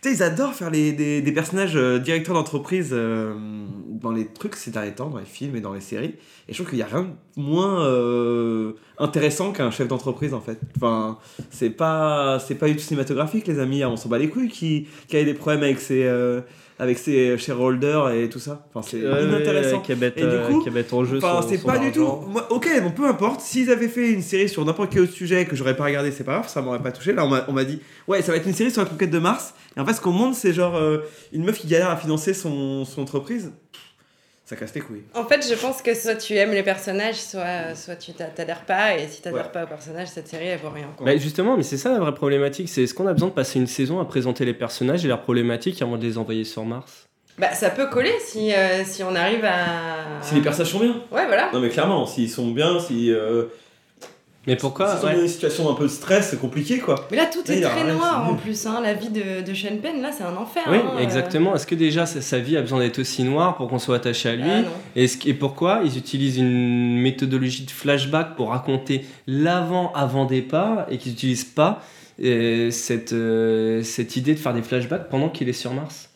Tu 0.00 0.10
sais, 0.10 0.14
ils 0.14 0.22
adorent 0.22 0.54
faire 0.54 0.70
les, 0.70 0.92
des, 0.92 1.32
personnages 1.32 1.74
euh, 1.74 1.98
directeurs 1.98 2.36
d'entreprise 2.36 2.90
euh, 2.92 3.34
dans 3.90 4.12
les 4.12 4.26
trucs 4.26 4.54
ces 4.54 4.70
derniers 4.70 4.94
temps, 4.94 5.08
dans 5.08 5.18
les 5.18 5.24
films 5.24 5.56
et 5.56 5.60
dans 5.60 5.72
les 5.72 5.80
séries. 5.80 6.14
Et 6.48 6.52
je 6.52 6.54
trouve 6.54 6.68
qu'il 6.68 6.78
y 6.78 6.82
a 6.82 6.86
rien 6.86 7.02
de 7.02 7.42
moins 7.42 7.84
intéressant 8.98 9.50
qu'un 9.50 9.72
chef 9.72 9.88
d'entreprise 9.88 10.34
en 10.34 10.40
fait. 10.40 10.60
Enfin, 10.76 11.18
c'est 11.50 11.70
pas, 11.70 12.38
pas 12.60 12.68
du 12.68 12.76
tout 12.76 12.82
cinématographique, 12.82 13.48
les 13.48 13.58
amis. 13.58 13.84
On 13.84 13.96
s'en 13.96 14.08
bat 14.08 14.18
les 14.18 14.28
couilles 14.28 14.48
qui, 14.48 14.86
qui 15.08 15.16
a 15.16 15.24
des 15.24 15.34
problèmes 15.34 15.64
avec 15.64 15.80
ses, 15.80 16.08
avec 16.78 16.98
ses 16.98 17.36
shareholders 17.38 18.10
et 18.10 18.28
tout 18.28 18.38
ça. 18.38 18.66
Enfin, 18.72 18.86
c'est 18.88 18.98
Ouais, 19.02 19.24
inintéressant. 19.24 19.80
Qui 19.80 19.94
bête, 19.94 20.14
Et 20.16 20.20
du 20.22 20.26
euh, 20.28 20.46
coup, 20.48 20.62
qui 20.62 20.68
est 20.68 20.72
bête 20.72 20.92
en 20.92 21.04
jeu. 21.04 21.18
Enfin, 21.18 21.40
c'est 21.48 21.62
pas 21.64 21.78
du 21.78 21.90
tout. 21.92 22.06
Moi, 22.28 22.46
ok, 22.50 22.68
bon, 22.82 22.90
peu 22.92 23.06
importe. 23.08 23.40
S'ils 23.40 23.70
avaient 23.70 23.88
fait 23.88 24.10
une 24.12 24.22
série 24.22 24.48
sur 24.48 24.64
n'importe 24.64 24.90
quel 24.92 25.02
autre 25.02 25.12
sujet 25.12 25.44
que 25.44 25.56
j'aurais 25.56 25.76
pas 25.76 25.84
regardé, 25.84 26.10
c'est 26.12 26.24
pas 26.24 26.34
grave, 26.34 26.48
ça 26.48 26.62
m'aurait 26.62 26.82
pas 26.82 26.92
touché. 26.92 27.12
Là, 27.12 27.24
on 27.24 27.28
m'a- 27.28 27.44
on 27.48 27.52
m'a 27.52 27.64
dit, 27.64 27.80
ouais, 28.06 28.22
ça 28.22 28.30
va 28.32 28.38
être 28.38 28.46
une 28.46 28.54
série 28.54 28.70
sur 28.70 28.82
la 28.82 28.88
conquête 28.88 29.10
de 29.10 29.18
Mars. 29.18 29.54
Et 29.76 29.80
en 29.80 29.84
fait, 29.86 29.94
ce 29.94 30.00
qu'on 30.00 30.12
montre, 30.12 30.36
c'est 30.36 30.52
genre 30.52 30.76
euh, 30.76 30.98
une 31.32 31.44
meuf 31.44 31.58
qui 31.58 31.66
galère 31.66 31.90
à 31.90 31.96
financer 31.96 32.32
son, 32.34 32.84
son 32.84 33.02
entreprise. 33.02 33.52
Ça 34.48 34.56
casse 34.56 34.74
les 34.74 34.80
couilles. 34.80 35.02
En 35.14 35.26
fait, 35.26 35.46
je 35.46 35.54
pense 35.54 35.82
que 35.82 35.92
soit 35.94 36.14
tu 36.14 36.34
aimes 36.34 36.52
les 36.52 36.62
personnages, 36.62 37.16
soit, 37.16 37.74
soit 37.74 37.96
tu 37.96 38.12
t'a- 38.14 38.24
t'adhères 38.28 38.64
pas. 38.64 38.96
Et 38.96 39.06
si 39.06 39.20
t'adhères 39.20 39.44
Ouais. 39.44 39.52
pas 39.52 39.64
aux 39.64 39.66
personnages, 39.66 40.08
cette 40.08 40.26
série, 40.26 40.46
elle 40.46 40.58
vaut 40.58 40.70
rien. 40.70 40.88
Quoi. 40.96 41.04
Bah, 41.04 41.16
justement, 41.18 41.54
mais 41.54 41.62
c'est 41.62 41.76
ça 41.76 41.90
la 41.92 41.98
vraie 41.98 42.14
problématique. 42.14 42.70
C'est 42.70 42.84
est-ce 42.84 42.94
qu'on 42.94 43.06
a 43.06 43.12
besoin 43.12 43.28
de 43.28 43.34
passer 43.34 43.58
une 43.58 43.66
saison 43.66 44.00
à 44.00 44.06
présenter 44.06 44.46
les 44.46 44.54
personnages 44.54 45.04
et 45.04 45.08
leurs 45.08 45.20
problématiques 45.20 45.82
avant 45.82 45.98
de 45.98 46.02
les 46.02 46.16
envoyer 46.16 46.44
sur 46.44 46.64
Mars? 46.64 47.04
Bah, 47.36 47.52
ça 47.52 47.68
peut 47.68 47.88
coller 47.88 48.14
si, 48.24 48.54
euh, 48.54 48.84
si 48.86 49.02
on 49.02 49.14
arrive 49.14 49.44
à. 49.44 50.22
Si 50.22 50.34
les 50.36 50.40
personnages 50.40 50.72
sont 50.72 50.80
bien. 50.80 50.94
Ouais, 51.12 51.26
voilà. 51.26 51.50
Non, 51.52 51.60
mais 51.60 51.68
clairement, 51.68 52.06
s'ils 52.06 52.30
sont 52.30 52.48
bien, 52.50 52.80
si. 52.80 53.12
Euh, 53.12 53.44
Mais 54.48 54.56
pourquoi 54.56 54.94
ouais. 55.04 55.14
dans 55.14 55.20
une 55.20 55.28
situation 55.28 55.70
un 55.70 55.74
peu 55.74 55.84
de 55.84 55.88
stress, 55.88 56.30
c'est 56.30 56.40
compliqué 56.40 56.78
quoi. 56.78 57.06
Mais 57.10 57.16
là, 57.18 57.26
tout 57.26 57.48
est 57.50 57.54
il 57.56 57.60
y 57.60 57.64
a 57.64 57.68
très 57.70 57.84
noir 57.92 58.24
c'est 58.26 58.32
en 58.32 58.34
plus. 58.34 58.66
Hein. 58.66 58.80
La 58.82 58.94
vie 58.94 59.10
de, 59.10 59.42
de 59.46 59.54
Sean 59.54 59.76
Penn, 59.80 60.02
là, 60.02 60.10
c'est 60.10 60.24
un 60.24 60.34
enfer. 60.36 60.62
Oui, 60.68 60.78
hein, 60.78 60.92
euh. 60.96 60.98
exactement. 60.98 61.54
Est-ce 61.54 61.66
que 61.66 61.74
déjà 61.76 62.06
sa, 62.06 62.20
sa 62.20 62.38
vie 62.38 62.56
a 62.56 62.62
besoin 62.62 62.80
d'être 62.80 62.98
aussi 62.98 63.22
noire 63.22 63.56
pour 63.56 63.68
qu'on 63.68 63.78
soit 63.78 63.96
attaché 63.96 64.30
à 64.30 64.34
lui? 64.36 64.50
Ah, 64.50 64.62
que- 64.94 65.28
et 65.28 65.34
pourquoi 65.34 65.82
ils 65.84 65.96
utilisent 65.96 66.38
une 66.38 66.98
méthodologie 66.98 67.64
de 67.64 67.70
flashback 67.70 68.34
pour 68.36 68.48
raconter 68.50 69.04
l'avant-avant 69.26 70.24
départ 70.24 70.86
et 70.90 70.98
qu'ils 70.98 71.12
n'utilisent 71.12 71.44
pas 71.44 71.82
euh, 72.24 72.70
cette, 72.70 73.12
euh, 73.12 73.82
cette 73.82 74.16
idée 74.16 74.34
de 74.34 74.40
faire 74.40 74.54
des 74.54 74.62
flashbacks 74.62 75.08
pendant 75.08 75.28
qu'il 75.28 75.48
est 75.48 75.52
sur 75.52 75.72
Mars? 75.74 76.08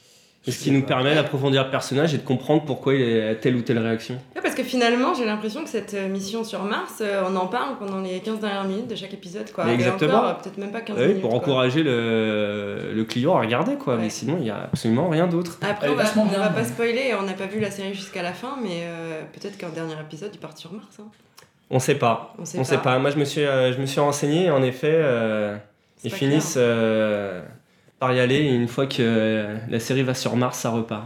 Est-ce 0.44 0.64
qui 0.64 0.72
nous 0.72 0.82
permet 0.82 1.14
d'approfondir 1.14 1.64
le 1.64 1.70
personnage 1.70 2.14
et 2.14 2.18
de 2.18 2.22
comprendre 2.24 2.64
pourquoi 2.64 2.94
il 2.94 3.20
a 3.22 3.34
telle 3.36 3.54
ou 3.54 3.62
telle 3.62 3.78
réaction 3.78 4.14
Ouais, 4.34 4.42
parce 4.42 4.56
que 4.56 4.64
finalement, 4.64 5.14
j'ai 5.14 5.24
l'impression 5.24 5.62
que 5.62 5.70
cette 5.70 5.94
euh, 5.94 6.08
mission 6.08 6.42
sur 6.42 6.64
Mars, 6.64 6.94
euh, 7.00 7.22
on 7.30 7.36
en 7.36 7.46
parle 7.46 7.78
pendant 7.78 8.00
les 8.00 8.18
15 8.18 8.40
dernières 8.40 8.64
minutes 8.64 8.88
de 8.88 8.96
chaque 8.96 9.14
épisode. 9.14 9.52
Quoi. 9.52 9.66
Mais 9.66 9.74
exactement. 9.74 10.14
encore, 10.18 10.28
euh, 10.30 10.34
peut-être 10.34 10.58
même 10.58 10.72
pas 10.72 10.80
15 10.80 10.96
Oui, 10.98 11.06
minutes. 11.06 11.20
pour 11.20 11.30
quoi. 11.30 11.38
encourager 11.38 11.84
le, 11.84 12.92
le 12.92 13.04
client 13.04 13.36
à 13.36 13.40
regarder, 13.40 13.76
quoi. 13.76 13.94
Ouais. 13.94 14.00
Mais 14.02 14.10
sinon, 14.10 14.36
il 14.38 14.42
n'y 14.42 14.50
a 14.50 14.64
absolument 14.64 15.08
rien 15.08 15.28
d'autre. 15.28 15.58
Après, 15.62 15.86
Elle 15.86 15.92
on 15.92 15.94
va, 15.96 16.04
on 16.16 16.24
va 16.26 16.48
pas 16.48 16.64
spoiler, 16.64 17.14
on 17.20 17.22
n'a 17.22 17.34
pas 17.34 17.46
vu 17.46 17.60
la 17.60 17.70
série 17.70 17.94
jusqu'à 17.94 18.22
la 18.22 18.32
fin, 18.32 18.56
mais 18.60 18.82
euh, 18.82 19.22
peut-être 19.32 19.56
qu'en 19.58 19.68
dernier 19.70 19.94
épisode, 20.00 20.30
ils 20.34 20.38
partent 20.40 20.58
sur 20.58 20.72
Mars. 20.72 20.96
hein. 21.00 21.04
On 21.70 21.78
sait 21.78 21.94
pas. 21.94 22.34
On 22.38 22.44
sait 22.44 22.58
On 22.58 22.62
pas. 22.62 22.64
sait 22.68 22.78
pas. 22.78 22.98
Moi, 22.98 23.10
je 23.10 23.16
me 23.18 23.24
suis, 23.24 23.44
euh, 23.44 23.72
je 23.72 23.78
me 23.80 23.86
suis 23.86 24.00
renseigné. 24.00 24.46
et 24.46 24.50
En 24.50 24.62
effet, 24.62 24.90
euh, 24.92 25.56
ils 26.04 26.12
finissent 26.12 26.56
euh, 26.58 27.42
par 28.02 28.12
y 28.12 28.18
aller. 28.18 28.34
Et 28.34 28.52
une 28.54 28.66
fois 28.66 28.86
que 28.86 28.96
euh, 29.00 29.54
la 29.70 29.78
série 29.78 30.02
va 30.02 30.14
sur 30.14 30.34
Mars, 30.34 30.58
ça 30.58 30.70
repart. 30.70 31.04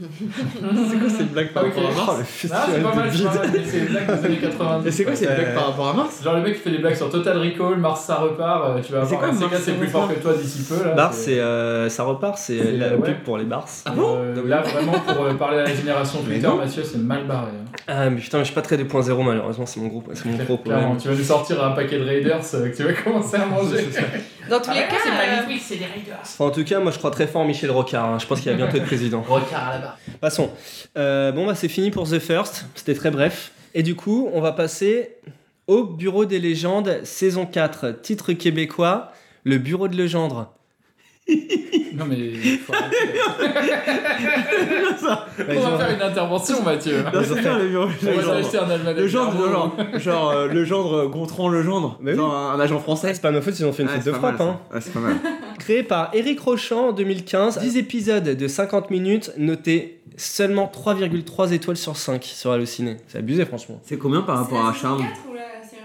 C'est 0.00 0.98
quoi 0.98 1.10
cette 1.10 1.32
blague 1.32 1.52
par 1.52 1.64
rapport 1.64 1.82
à 1.90 1.92
Mars 1.94 2.48
Ah, 2.50 2.66
c'est 2.72 2.82
pas 2.82 2.94
mal, 2.94 3.10
c'est 3.12 3.78
une 3.78 3.86
blague 3.86 4.06
des 4.06 4.24
années 4.26 4.36
90. 4.38 4.86
Et 4.88 4.90
c'est 4.92 5.04
quoi 5.04 5.14
cette 5.14 5.34
blague 5.34 5.54
par 5.54 5.66
rapport 5.66 5.88
à 5.88 5.92
Mars 5.92 6.22
Genre 6.24 6.34
le 6.36 6.42
mec 6.42 6.54
qui 6.54 6.60
fait 6.60 6.70
des 6.70 6.78
blagues 6.78 6.94
sur 6.94 7.10
Total 7.10 7.36
Recall, 7.36 7.76
Mars 7.76 8.04
ça 8.04 8.14
repart, 8.16 8.64
euh, 8.78 8.80
tu 8.82 8.92
vas 8.92 9.00
Mais 9.02 9.06
c'est 9.08 9.44
un 9.44 9.58
Sega 9.58 9.78
plus 9.78 9.88
fort 9.88 10.08
que 10.08 10.18
toi 10.20 10.32
d'ici 10.32 10.62
peu 10.66 10.82
là. 10.88 10.94
Mars, 10.94 11.16
c'est, 11.18 11.38
euh, 11.38 11.90
ça 11.90 12.04
repart. 12.04 12.38
C'est 12.38 12.72
la 12.72 12.86
euh, 12.86 12.96
ouais. 12.96 13.08
pub 13.12 13.18
pour 13.24 13.36
les 13.36 13.44
Mars. 13.44 13.82
Ah 13.84 13.90
bon 13.90 14.16
Euh, 14.22 14.46
Là 14.48 14.62
vraiment 14.62 14.92
pour 15.00 15.24
euh, 15.24 15.34
parler 15.34 15.58
à 15.58 15.64
la 15.64 15.74
génération 15.74 16.20
Twitter. 16.22 16.48
Mathieu 16.56 16.82
c'est 16.82 16.98
mal 16.98 17.24
barré. 17.26 17.50
hein. 17.50 17.70
Ah, 17.86 18.08
mais 18.08 18.20
putain, 18.20 18.38
mais 18.38 18.44
je 18.44 18.46
suis 18.46 18.54
pas 18.54 18.62
très 18.62 18.76
2.0 18.76 19.22
malheureusement. 19.24 19.66
C'est 19.66 19.80
mon 19.80 19.88
gros, 19.88 20.02
c'est 20.14 20.24
mon 20.26 20.36
gros 20.42 20.56
problème. 20.56 20.96
tu 20.98 21.08
vas 21.08 21.14
nous 21.14 21.24
sortir 21.24 21.62
un 21.62 21.72
paquet 21.72 21.98
de 21.98 22.04
Raiders 22.04 22.40
euh, 22.54 22.70
que 22.70 22.76
tu 22.76 22.84
vas 22.84 22.92
commencer 22.94 23.36
à 23.36 23.44
manger. 23.44 23.86
Dans 24.48 24.60
tous 24.60 24.70
les 24.70 24.80
cas, 24.80 24.96
euh, 25.06 25.36
Netflix, 25.36 25.64
c'est 25.68 25.76
des 25.76 25.84
Raiders. 25.84 26.18
Enfin, 26.22 26.46
en 26.46 26.50
tout 26.50 26.64
cas, 26.64 26.80
moi, 26.80 26.90
je 26.92 26.98
crois 26.98 27.10
très 27.10 27.26
fort 27.26 27.42
en 27.42 27.44
Michel 27.44 27.70
Rocard. 27.70 28.04
hein. 28.06 28.18
Je 28.18 28.26
pense 28.26 28.40
qu'il 28.40 28.50
va 28.50 28.56
bientôt 28.56 28.76
être 28.76 28.86
président. 28.86 29.24
La 29.52 29.78
barre. 29.78 29.98
Passons. 30.20 30.50
Euh, 30.96 31.32
bon, 31.32 31.46
bah, 31.46 31.54
c'est 31.54 31.68
fini 31.68 31.90
pour 31.90 32.08
The 32.08 32.18
First. 32.18 32.66
C'était 32.74 32.94
très 32.94 33.10
bref. 33.10 33.52
Et 33.74 33.82
du 33.82 33.94
coup, 33.94 34.28
on 34.32 34.40
va 34.40 34.52
passer 34.52 35.16
au 35.66 35.84
Bureau 35.84 36.24
des 36.24 36.38
légendes, 36.40 37.00
saison 37.04 37.46
4, 37.46 38.00
titre 38.02 38.32
québécois, 38.32 39.12
Le 39.44 39.58
Bureau 39.58 39.86
de 39.88 39.96
Legendre. 39.96 40.52
Non 41.94 42.04
mais. 42.08 42.16
il 42.16 42.58
faut. 42.58 42.72
Ça. 42.72 42.80
Bah, 45.38 45.44
On 45.56 45.60
va 45.70 45.78
faire 45.78 45.94
une 45.96 46.02
intervention, 46.02 46.62
Mathieu. 46.62 47.02
Non, 47.12 47.20
c'est 47.24 47.40
bien, 47.40 47.58
le 47.58 47.78
On 47.78 47.86
va 47.86 48.22
genre. 48.22 48.34
acheter 48.34 48.58
un 48.58 48.70
almanach. 48.70 48.96
Le 48.96 49.06
gendre, 49.08 49.32
Bravo. 49.32 49.52
genre, 49.52 49.76
genre 49.98 50.30
euh, 50.30 50.46
le 50.48 50.64
gendre 50.64 51.06
Gontran 51.06 51.48
le 51.48 51.62
gendre, 51.62 51.98
Mais 52.00 52.12
oui. 52.12 52.16
genre 52.16 52.34
un, 52.34 52.54
un 52.54 52.60
agent 52.60 52.78
français. 52.78 53.12
C'est 53.14 53.22
pas 53.22 53.30
ma 53.30 53.40
faute, 53.40 53.58
ils 53.58 53.64
ont 53.66 53.72
fait 53.72 53.82
une 53.82 53.88
Ah, 53.90 53.96
c'est 54.00 54.06
de 54.06 54.10
mal, 54.12 54.20
frappe. 54.20 54.40
Hein. 54.40 54.60
Ah, 54.72 54.80
c'est 54.80 54.92
pas 54.92 55.00
mal. 55.00 55.16
Créé 55.58 55.82
par 55.82 56.10
Eric 56.14 56.40
Rochant 56.40 56.88
en 56.88 56.92
2015, 56.92 57.58
10 57.58 57.76
épisodes 57.76 58.24
de 58.24 58.48
50 58.48 58.90
minutes, 58.90 59.32
notés 59.36 60.00
seulement 60.16 60.70
3,3 60.74 61.52
étoiles 61.52 61.76
sur 61.76 61.96
5 61.96 62.24
sur 62.24 62.50
Allociné. 62.50 62.96
C'est 63.08 63.18
abusé, 63.18 63.44
franchement. 63.44 63.80
C'est 63.84 63.98
combien 63.98 64.22
par 64.22 64.38
rapport 64.38 64.66
à 64.66 64.72
Charme? 64.72 65.04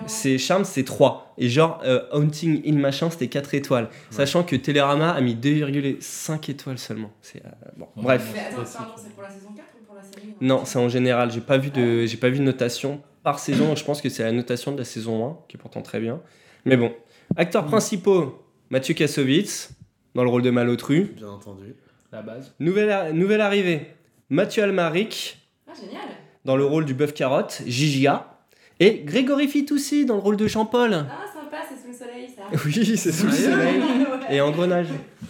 C'est 0.08 0.38
Charme, 0.38 0.66
c'est 0.66 0.84
3. 0.84 1.34
Et 1.38 1.50
genre, 1.50 1.80
euh, 1.86 2.02
Haunting 2.12 2.62
in 2.66 2.78
machin, 2.80 3.10
c'était 3.10 3.28
4 3.28 3.54
étoiles. 3.54 3.90
Sachant 4.10 4.44
que 4.44 4.56
Télérama 4.56 5.12
a 5.12 5.22
mis 5.22 5.36
2,5 5.36 6.50
étoiles 6.52 6.78
seulement. 6.78 7.12
C'est 7.22 7.46
euh, 7.46 7.50
bon. 7.78 7.88
Bref. 7.96 8.30
Mais 8.34 8.40
attends, 8.40 8.66
C'est- 8.66 9.10
pour 9.14 9.24
la 9.24 9.30
saison 9.30 9.50
4 9.56 9.66
ou 9.82 9.86
pour 9.86 9.96
la 9.96 10.02
série 10.04 10.34
Non, 10.42 10.66
c'est 10.66 10.80
en 10.80 10.90
général. 10.90 11.32
J'ai 11.32 11.42
pas 11.42 11.58
vu 11.58 11.70
de, 11.70 12.06
j'ai 12.06 12.18
pas 12.18 12.30
vu 12.30 12.40
de 12.40 12.44
notation 12.44 13.02
par 13.24 13.40
saison. 13.40 13.68
donc 13.68 13.78
je 13.78 13.84
pense 13.84 14.02
que 14.02 14.10
c'est 14.10 14.24
la 14.24 14.32
notation 14.32 14.72
de 14.72 14.78
la 14.78 14.84
saison 14.86 15.28
1, 15.28 15.38
qui 15.48 15.58
est 15.58 15.60
pourtant 15.60 15.82
très 15.82 16.00
bien. 16.00 16.22
Mais 16.66 16.78
bon. 16.78 16.92
Acteurs 17.38 17.66
principaux 17.66 18.42
Mathieu 18.70 18.94
Kassovitz, 18.94 19.72
dans 20.14 20.24
le 20.24 20.30
rôle 20.30 20.42
de 20.42 20.50
Malotru. 20.52 21.14
Bien 21.16 21.30
entendu. 21.30 21.76
La 22.12 22.22
base. 22.22 22.54
Nouvelle, 22.60 23.14
nouvelle 23.14 23.42
arrivée 23.42 23.88
Mathieu 24.30 24.64
Almaric, 24.64 25.38
Ah, 25.68 25.74
génial 25.74 26.02
dans 26.46 26.56
le 26.56 26.64
rôle 26.66 26.86
du 26.86 26.94
bœuf 26.94 27.14
carotte, 27.14 27.62
Gigia. 27.66 28.35
Et 28.80 29.04
Grégory 29.06 29.48
Fitoussi, 29.48 30.06
dans 30.06 30.16
le 30.16 30.22
rôle 30.22 30.38
de 30.38 30.48
Jean-Paul. 30.48 30.94
Ah, 30.94 31.26
sympa, 31.34 31.58
c'est 31.70 31.82
sous 31.82 31.88
le 31.88 31.94
soleil 31.94 32.28
ça. 32.28 32.44
Oui, 32.66 32.98
c'est 32.98 33.12
sous 33.12 33.28
le 33.28 33.32
soleil. 33.32 33.82
Et 34.30 34.42
Engrenage. 34.42 34.88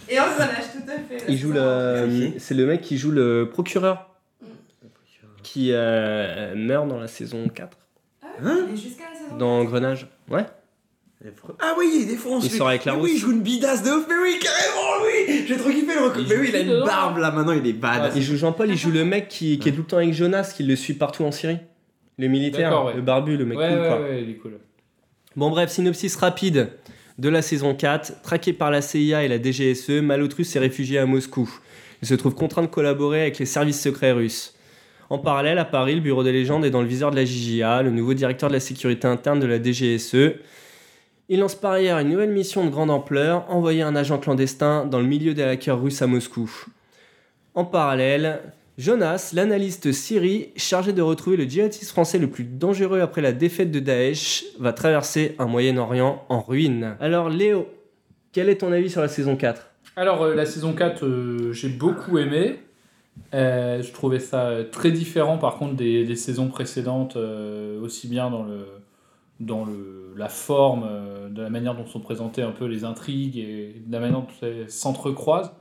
Et 0.09 0.19
engrenage, 0.19 0.71
tout 0.73 0.89
à 0.89 1.17
fait. 1.17 1.25
Il 1.27 1.37
joue 1.37 1.51
le, 1.51 2.33
c'est 2.37 2.53
le 2.53 2.65
mec 2.65 2.81
qui 2.81 2.97
joue 2.97 3.11
le 3.11 3.49
procureur 3.49 4.11
qui 5.43 5.69
euh, 5.71 6.55
meurt 6.55 6.87
dans 6.87 6.99
la 6.99 7.07
saison 7.07 7.47
4 7.47 7.77
Hein 8.43 8.65
Il 8.67 8.73
est 8.73 8.77
jusqu'à 8.77 9.03
la 9.13 9.17
saison 9.17 9.37
dans 9.37 9.59
Engrenage. 9.59 10.07
Ouais. 10.29 10.45
Ah 11.59 11.73
oui, 11.77 11.99
il 12.01 12.07
défonce. 12.07 12.43
Il 12.45 12.51
lui. 12.51 12.57
sort 12.57 12.67
avec 12.67 12.83
la 12.85 12.93
Mais. 12.93 13.01
Oui, 13.01 13.11
il 13.13 13.19
joue 13.19 13.31
une 13.31 13.41
bidasse 13.41 13.83
de 13.83 13.91
ouf. 13.91 14.05
Mais 14.09 14.15
oui, 14.21 14.39
carrément, 14.41 15.05
oui. 15.05 15.45
J'ai 15.47 15.57
trop 15.57 15.69
kiffé 15.69 15.93
le 15.93 16.05
recul. 16.07 16.23
Il 16.23 16.29
Mais 16.29 16.37
oui, 16.37 16.49
il 16.49 16.55
a 16.55 16.59
une 16.59 16.83
barbe 16.83 17.17
là. 17.17 17.31
Maintenant, 17.31 17.53
il 17.53 17.65
est 17.65 17.73
bad. 17.73 18.11
Il 18.15 18.21
joue 18.21 18.35
Jean-Paul, 18.35 18.69
il 18.69 18.77
joue 18.77 18.91
le 18.91 19.05
mec 19.05 19.27
qui, 19.27 19.57
qui 19.59 19.69
est 19.69 19.71
tout 19.71 19.81
le 19.81 19.87
temps 19.87 19.97
avec 19.97 20.13
Jonas, 20.13 20.51
qui 20.55 20.63
le 20.63 20.75
suit 20.75 20.93
partout 20.93 21.23
en 21.23 21.31
Syrie. 21.31 21.59
Le 22.17 22.27
militaire, 22.27 22.85
ouais. 22.85 22.93
le 22.95 23.01
barbu, 23.01 23.37
le 23.37 23.45
mec 23.45 23.57
Ouais, 23.57 23.69
cool 23.69 23.79
ouais, 23.79 23.87
quoi. 23.87 24.01
ouais, 24.01 24.23
il 24.23 24.29
est 24.29 24.35
cool. 24.35 24.59
Bon 25.35 25.49
bref, 25.49 25.69
synopsis 25.69 26.15
rapide 26.15 26.69
de 27.17 27.29
la 27.29 27.41
saison 27.41 27.75
4. 27.75 28.21
Traqué 28.21 28.53
par 28.53 28.71
la 28.71 28.81
CIA 28.81 29.23
et 29.23 29.27
la 29.27 29.41
DGSE, 29.41 30.01
Malotrus 30.01 30.47
s'est 30.47 30.59
réfugié 30.59 30.97
à 30.99 31.05
Moscou. 31.05 31.49
Il 32.01 32.07
se 32.07 32.13
trouve 32.13 32.35
contraint 32.35 32.61
de 32.61 32.67
collaborer 32.67 33.21
avec 33.21 33.39
les 33.39 33.45
services 33.45 33.81
secrets 33.81 34.11
russes. 34.11 34.55
En 35.09 35.19
parallèle, 35.19 35.59
à 35.59 35.65
Paris, 35.65 35.95
le 35.95 36.01
bureau 36.01 36.23
des 36.23 36.31
légendes 36.31 36.65
est 36.65 36.71
dans 36.71 36.81
le 36.81 36.87
viseur 36.87 37.11
de 37.11 37.15
la 37.15 37.25
JJA, 37.25 37.83
le 37.83 37.91
nouveau 37.91 38.13
directeur 38.13 38.49
de 38.49 38.53
la 38.53 38.59
sécurité 38.59 39.07
interne 39.07 39.39
de 39.39 39.45
la 39.45 39.61
DGSE. 39.61 40.35
Il 41.29 41.39
lance 41.39 41.55
par 41.55 41.73
ailleurs 41.73 41.99
une 41.99 42.09
nouvelle 42.09 42.31
mission 42.31 42.63
de 42.65 42.69
grande 42.69 42.91
ampleur, 42.91 43.45
envoyer 43.49 43.81
un 43.81 43.95
agent 43.95 44.17
clandestin 44.19 44.85
dans 44.85 44.99
le 44.99 45.05
milieu 45.05 45.33
des 45.33 45.43
hackers 45.43 45.81
russes 45.81 46.01
à 46.01 46.07
Moscou. 46.07 46.49
En 47.55 47.65
parallèle, 47.65 48.41
Jonas, 48.77 49.31
l'analyste 49.33 49.93
Siri, 49.93 50.49
chargé 50.57 50.91
de 50.91 51.01
retrouver 51.01 51.37
le 51.37 51.45
djihadiste 51.45 51.91
français 51.91 52.19
le 52.19 52.29
plus 52.29 52.43
dangereux 52.43 52.99
après 52.99 53.21
la 53.21 53.31
défaite 53.31 53.71
de 53.71 53.79
Daesh, 53.79 54.43
va 54.59 54.73
traverser 54.73 55.33
un 55.39 55.45
Moyen-Orient 55.45 56.25
en 56.27 56.41
ruine. 56.41 56.97
Alors 56.99 57.29
Léo, 57.29 57.69
quel 58.33 58.49
est 58.49 58.57
ton 58.57 58.73
avis 58.73 58.89
sur 58.89 58.99
la 58.99 59.07
saison 59.07 59.37
4 59.37 59.71
Alors, 59.95 60.23
euh, 60.23 60.35
la 60.35 60.45
saison 60.45 60.73
4, 60.73 61.05
euh, 61.05 61.53
j'ai 61.53 61.69
beaucoup 61.69 62.17
aimé. 62.17 62.59
Euh, 63.33 63.81
je 63.81 63.93
trouvais 63.93 64.19
ça 64.19 64.51
très 64.69 64.91
différent, 64.91 65.37
par 65.37 65.55
contre, 65.55 65.75
des, 65.75 66.13
saisons 66.17 66.49
précédentes, 66.49 67.15
aussi 67.81 68.09
bien 68.09 68.29
dans, 68.29 68.43
le, 68.43 68.65
dans 69.39 69.63
le, 69.63 70.13
la 70.17 70.27
forme, 70.27 70.85
de 71.29 71.41
la 71.41 71.49
manière 71.49 71.75
dont 71.75 71.85
sont 71.85 72.01
présentées 72.01 72.41
un 72.41 72.51
peu 72.51 72.65
les 72.65 72.83
intrigues 72.83 73.37
et 73.37 73.81
de 73.85 73.93
la 73.93 74.01
manière 74.01 74.19
dont 74.19 74.27
elles 74.41 74.69
s'entrecroisent, 74.69 75.53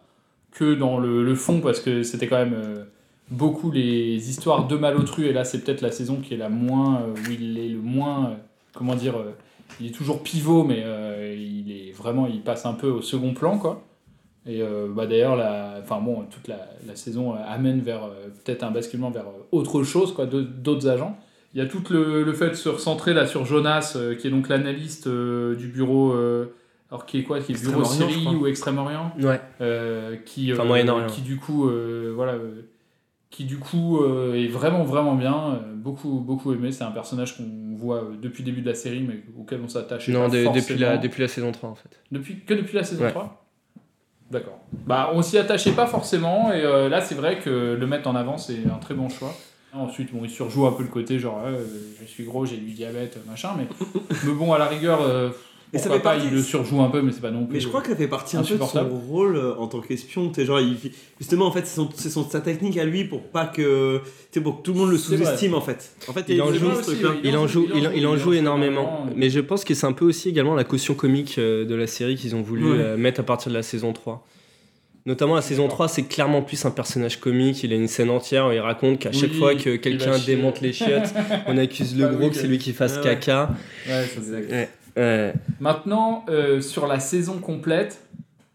que 0.51 0.75
dans 0.75 0.99
le, 0.99 1.35
fond, 1.37 1.61
parce 1.61 1.79
que 1.79 2.03
c'était 2.03 2.27
quand 2.27 2.45
même 2.45 2.87
beaucoup 3.31 3.71
les 3.71 4.29
histoires 4.31 4.67
de 4.67 4.77
Malotru, 4.77 5.27
et 5.27 5.33
là, 5.33 5.45
c'est 5.45 5.61
peut-être 5.65 5.81
la 5.81 5.91
saison 5.93 6.17
qui 6.17 6.35
est 6.35 6.39
la 6.39 6.49
moins, 6.49 7.01
euh, 7.03 7.15
où 7.15 7.31
il 7.33 7.59
est 7.59 7.69
le 7.69 7.81
moins, 7.81 8.27
euh, 8.27 8.35
comment 8.75 8.95
dire, 8.95 9.17
euh, 9.17 9.33
il 9.81 9.87
est 9.89 9.95
toujours 9.95 10.23
pivot, 10.23 10.63
mais 10.65 10.83
euh, 10.85 11.35
il 11.37 11.73
est 11.73 11.93
vraiment, 11.93 12.27
il 12.27 12.43
passe 12.43 12.67
un 12.67 12.75
peu 12.75 12.89
au 12.89 13.03
second 13.03 13.33
plan, 13.35 13.59
quoi. 13.59 13.83
Et 14.47 14.61
euh, 14.61 14.89
bah 14.95 15.07
d'ailleurs, 15.07 15.37
la, 15.37 15.79
enfin 15.83 16.01
bon, 16.03 16.25
toute 16.31 16.49
la, 16.49 16.69
la 16.87 16.95
saison 16.97 17.33
euh, 17.35 17.39
amène 17.49 17.81
vers 17.81 18.11
peut-être 18.45 18.63
un 18.63 18.71
basculement 18.71 19.11
vers 19.11 19.25
autre 19.53 19.83
chose, 19.85 20.13
quoi, 20.13 20.27
d'autres 20.27 20.87
agents. 20.89 21.17
Il 21.55 21.59
y 21.59 21.63
a 21.63 21.67
tout 21.67 21.83
le, 21.91 22.25
le 22.25 22.33
fait 22.35 22.51
de 22.51 22.55
se 22.55 22.69
recentrer 22.69 23.15
là 23.15 23.27
sur 23.27 23.47
Jonas, 23.47 23.97
qui 24.21 24.27
est 24.27 24.31
donc 24.31 24.49
l'analyste 24.49 25.09
du 25.09 25.69
bureau, 25.69 26.13
alors 26.91 27.07
qui 27.07 27.19
est 27.21 27.23
quoi, 27.23 27.39
qui 27.41 27.53
est 27.53 27.65
le 27.65 27.71
bureau 27.71 27.85
Syrie 27.85 28.27
ou 28.35 28.47
Extrême-Orient, 28.49 29.13
Ouais. 29.23 29.41
qui, 30.27 30.53
Enfin, 30.53 31.07
qui 31.07 31.23
du 31.23 31.37
coup, 31.37 31.71
voilà, 32.15 32.35
qui 33.35 33.45
du 33.45 33.59
coup 33.59 33.99
euh, 34.01 34.35
est 34.35 34.47
vraiment 34.47 34.85
vraiment 34.85 35.17
bien, 35.17 35.55
euh, 35.55 35.75
beaucoup 35.75 36.21
beaucoup 36.21 36.53
aimé. 36.53 36.71
C'est 36.71 36.85
un 36.85 36.93
personnage 36.93 37.37
qu'on 37.37 37.75
voit 37.77 37.97
euh, 38.05 38.15
depuis 38.23 38.45
le 38.45 38.47
début 38.51 38.63
de 38.63 38.69
la 38.69 38.77
série, 38.77 39.03
mais 39.03 39.25
auquel 39.37 39.61
on 39.65 39.69
s'attache. 39.69 40.07
Non, 40.09 40.29
de- 40.29 40.55
depuis, 40.55 40.77
la, 40.79 40.99
depuis 40.99 41.21
la 41.21 41.27
saison 41.29 41.51
3 41.51 41.69
en 41.71 41.75
fait. 41.75 41.91
Depuis, 42.13 42.41
que 42.47 42.55
depuis 42.55 42.77
la 42.77 42.85
saison 42.85 43.03
Ouais. 43.03 43.11
3 43.11 43.41
D'accord. 44.31 44.59
Bah, 44.87 45.11
on 45.15 45.21
s'y 45.23 45.37
attachait 45.37 45.73
pas 45.73 45.87
forcément, 45.87 46.53
et 46.53 46.63
euh, 46.63 46.89
là, 46.89 47.01
c'est 47.01 47.15
vrai 47.17 47.39
que 47.41 47.77
le 47.79 47.87
mettre 47.87 48.09
en 48.09 48.15
avant, 48.15 48.39
c'est 48.39 48.59
un 48.73 48.79
très 48.79 48.95
bon 48.95 49.09
choix. 49.09 49.35
Ensuite, 49.73 50.13
bon, 50.15 50.21
il 50.25 50.31
surjoue 50.31 50.67
un 50.67 50.73
peu 50.73 50.85
le 50.85 50.89
côté 50.89 51.19
genre, 51.19 51.43
euh, 51.45 51.59
je 52.01 52.07
suis 52.07 52.23
gros, 52.25 52.47
j'ai 52.47 52.57
du 52.57 52.73
diabète, 52.73 53.19
machin, 53.27 53.51
mais, 53.59 53.67
mais 54.25 54.33
bon, 54.33 54.53
à 54.53 54.59
la 54.59 54.67
rigueur, 54.67 55.01
Et 55.75 55.79
ça 55.79 55.85
fait 55.91 55.99
pas, 56.01 56.13
partie- 56.15 56.27
il 56.29 56.35
le 56.35 56.43
surjoue 56.43 56.81
un 56.81 56.89
peu, 56.89 57.03
mais 57.03 57.13
c'est 57.13 57.21
pas 57.21 57.31
non 57.31 57.45
plus. 57.47 57.55
Mais 57.55 57.61
je 57.61 57.69
crois 57.69 57.81
que 57.83 57.89
ça 57.89 57.97
fait 57.97 58.09
partie 58.09 58.37
un 58.37 58.43
peu 58.43 58.55
de 58.55 58.63
son 58.63 58.89
rôle 59.11 59.37
euh, 59.37 59.55
en 59.59 59.67
tant 59.67 59.81
qu'espion. 59.81 60.29
T'es 60.31 60.45
genre, 60.47 60.61
il- 60.61 60.77
justement, 61.19 61.47
en 61.47 61.51
fait, 61.53 61.67
c'est 61.67 61.77
son- 61.77 61.89
c'est 61.95 62.11
son- 62.11 62.29
sa 62.29 62.41
technique 62.41 62.79
à 62.79 62.85
lui 62.85 63.05
pour 63.05 63.23
pas 63.23 63.47
que, 63.47 64.01
pour 64.43 64.59
que 64.59 64.63
tout 64.63 64.73
le 64.73 64.79
monde 64.79 64.91
le 64.91 64.99
sous-estime 64.99 65.55
en 65.55 65.61
fait. 65.61 65.91
En 66.09 66.13
fait, 66.13 66.25
Il 66.29 66.41
en 66.41 66.53
joue 66.53 66.67
aussi. 66.71 66.97
Il 67.25 67.37
en 67.37 67.47
joue, 67.47 67.67
il, 67.75 67.91
il 67.97 68.07
en 68.07 68.17
joue 68.17 68.33
énormément. 68.35 69.07
Mais 69.17 69.31
je 69.31 69.41
pense 69.41 69.65
que 69.65 69.75
c'est 69.75 69.87
un 69.87 69.93
peu 69.93 70.05
aussi 70.05 70.29
également 70.29 70.55
la 70.55 70.65
caution 70.65 70.95
comique 70.95 71.37
euh, 71.39 71.65
de 71.65 71.75
la 71.75 71.87
série 71.87 72.17
qu'ils 72.17 72.35
ont 72.37 72.43
voulu 72.43 72.65
Ouais. 72.73 72.79
euh, 72.79 72.97
mettre 72.97 73.21
à 73.21 73.25
partir 73.25 73.51
de 73.51 73.57
la 73.57 73.63
saison 73.63 73.93
3. 73.93 74.27
Notamment 75.07 75.35
la 75.35 75.43
saison 75.43 75.69
3, 75.69 75.87
c'est 75.89 76.05
clairement 76.05 76.41
plus 76.41 76.65
un 76.65 76.71
personnage 76.71 77.21
comique. 77.21 77.63
Il 77.63 77.73
a 77.75 77.77
une 77.77 77.89
scène 77.89 78.09
entière 78.09 78.47
où 78.47 78.53
il 78.53 78.59
raconte 78.61 78.99
qu'à 79.01 79.13
chaque 79.13 79.33
Oui, 79.33 79.39
fois 79.39 79.55
que 79.55 79.77
quelqu'un 79.77 80.19
démonte 80.19 80.63
les 80.63 80.73
chiottes, 80.73 81.13
on 81.47 81.59
accuse 81.59 81.95
le 81.99 82.09
gros 82.09 82.31
que 82.31 82.37
c'est 82.37 82.47
lui 82.47 82.57
qui 82.57 82.73
fasse 82.73 82.95
Ah 82.97 82.99
ouais. 83.01 83.05
caca. 83.05 83.51
Ouais, 83.87 83.93
ça, 83.93 84.07
c'est- 84.15 84.19
Exact. 84.21 84.51
Ouais. 84.51 84.69
Maintenant, 85.61 86.25
euh, 86.29 86.61
sur 86.61 86.87
la 86.87 87.01
saison 87.01 87.39
complète, 87.39 88.03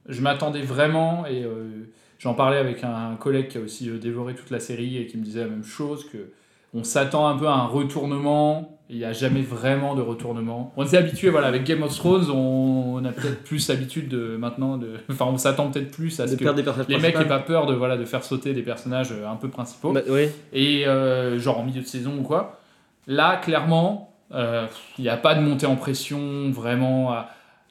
je 0.08 0.22
m'attendais 0.22 0.62
vraiment, 0.62 1.26
et 1.26 1.44
euh, 1.44 1.88
j'en 2.18 2.34
parlais 2.34 2.58
avec 2.58 2.84
un 2.84 3.16
collègue 3.20 3.48
qui 3.50 3.58
a 3.58 3.62
aussi 3.62 3.90
euh, 3.90 3.98
dévoré 3.98 4.34
toute 4.36 4.50
la 4.50 4.60
série 4.60 4.98
et 4.98 5.08
qui 5.08 5.18
me 5.18 5.24
disait 5.24 5.42
la 5.42 5.48
même 5.48 5.64
chose, 5.64 6.06
que 6.10 6.32
on 6.74 6.84
s'attend 6.84 7.28
un 7.28 7.38
peu 7.38 7.48
à 7.48 7.54
un 7.54 7.66
retournement, 7.66 8.80
et 8.90 8.94
il 8.94 8.98
n'y 9.00 9.06
a 9.06 9.14
jamais 9.14 9.42
vraiment 9.42 9.96
de 9.96 10.02
retournement. 10.02 10.72
On 10.78 10.86
s'est 10.86 10.98
habitué, 10.98 11.30
voilà, 11.30 11.48
avec 11.48 11.64
Game 11.64 11.84
of 11.84 11.96
Thrones, 11.96 12.30
on, 12.32 12.96
on 12.96 13.06
a 13.06 13.12
peut-être 13.12 13.44
plus 13.44 13.68
l'habitude 13.70 14.08
de 14.08 14.36
maintenant, 14.38 14.78
de, 14.78 14.94
enfin 15.10 15.26
on 15.26 15.38
s'attend 15.38 15.70
peut-être 15.70 15.92
plus 15.92 16.20
à 16.20 16.28
ce 16.28 16.36
De 16.36 16.40
que 16.40 16.92
les 16.92 16.98
mecs 16.98 17.18
n'aient 17.18 17.26
pas 17.26 17.40
peur 17.40 17.66
de, 17.66 17.74
voilà, 17.74 17.98
de 17.98 18.06
faire 18.06 18.24
sauter 18.24 18.54
des 18.54 18.64
personnages 18.64 19.12
euh, 19.12 19.28
un 19.28 19.36
peu 19.36 19.48
principaux. 19.48 19.94
Bah, 19.94 20.02
ouais. 20.08 20.32
Et 20.54 20.88
euh, 20.88 21.40
genre 21.40 21.60
en 21.60 21.64
milieu 21.64 21.82
de 21.82 21.88
saison 21.88 22.18
ou 22.20 22.24
quoi. 22.24 22.60
Là, 23.08 23.38
clairement, 23.38 24.09
euh, 24.09 24.09
il 24.32 25.02
n'y 25.04 25.10
a 25.10 25.18
pas 25.18 25.36
de 25.36 25.42
montée 25.42 25.66
en 25.66 25.76
pression, 25.76 26.52
vraiment. 26.52 27.14
euh, 27.14 27.22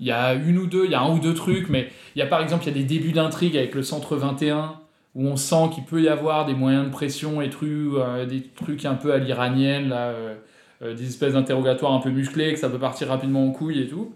Il 0.00 0.06
y 0.06 0.12
a 0.12 0.34
une 0.34 0.58
ou 0.58 0.66
deux, 0.66 0.84
il 0.84 0.90
y 0.92 0.94
a 0.94 1.00
un 1.00 1.10
ou 1.14 1.18
deux 1.18 1.34
trucs, 1.34 1.68
mais 1.68 1.88
il 2.14 2.18
y 2.20 2.22
a 2.22 2.26
par 2.26 2.40
exemple, 2.40 2.64
il 2.64 2.68
y 2.68 2.70
a 2.70 2.74
des 2.74 2.84
débuts 2.84 3.12
d'intrigue 3.12 3.56
avec 3.56 3.74
le 3.74 3.82
centre 3.82 4.16
21, 4.16 4.80
où 5.14 5.26
on 5.26 5.36
sent 5.36 5.70
qu'il 5.74 5.84
peut 5.84 6.02
y 6.02 6.08
avoir 6.08 6.46
des 6.46 6.54
moyens 6.54 6.84
de 6.86 6.90
pression 6.90 7.40
et 7.42 7.50
trucs, 7.50 7.70
euh, 7.94 8.26
des 8.26 8.42
trucs 8.42 8.84
un 8.84 8.94
peu 8.94 9.12
à 9.12 9.18
l'iranienne, 9.18 9.88
là, 9.88 10.08
euh, 10.08 10.34
euh, 10.82 10.94
des 10.94 11.06
espèces 11.08 11.32
d'interrogatoires 11.34 11.92
un 11.92 12.00
peu 12.00 12.10
musclés, 12.10 12.52
que 12.52 12.58
ça 12.58 12.68
peut 12.70 12.78
partir 12.78 13.08
rapidement 13.08 13.44
en 13.46 13.50
couille 13.50 13.80
et 13.80 13.88
tout. 13.88 14.12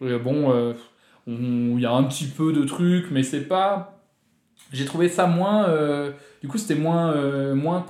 Bon, 0.00 0.52
euh, 0.52 0.74
on- 1.26 1.76
il 1.76 1.80
y 1.80 1.86
a 1.86 1.92
un 1.92 2.02
petit 2.04 2.26
peu 2.26 2.52
de 2.52 2.64
trucs, 2.64 3.10
mais 3.10 3.22
c'est 3.22 3.48
pas. 3.48 4.00
J'ai 4.72 4.84
trouvé 4.84 5.08
ça 5.08 5.26
moins. 5.26 5.68
euh, 5.68 6.12
du 6.42 6.48
coup, 6.48 6.58
c'était 6.58 6.74
moins, 6.80 7.12
euh, 7.12 7.54
moins, 7.54 7.86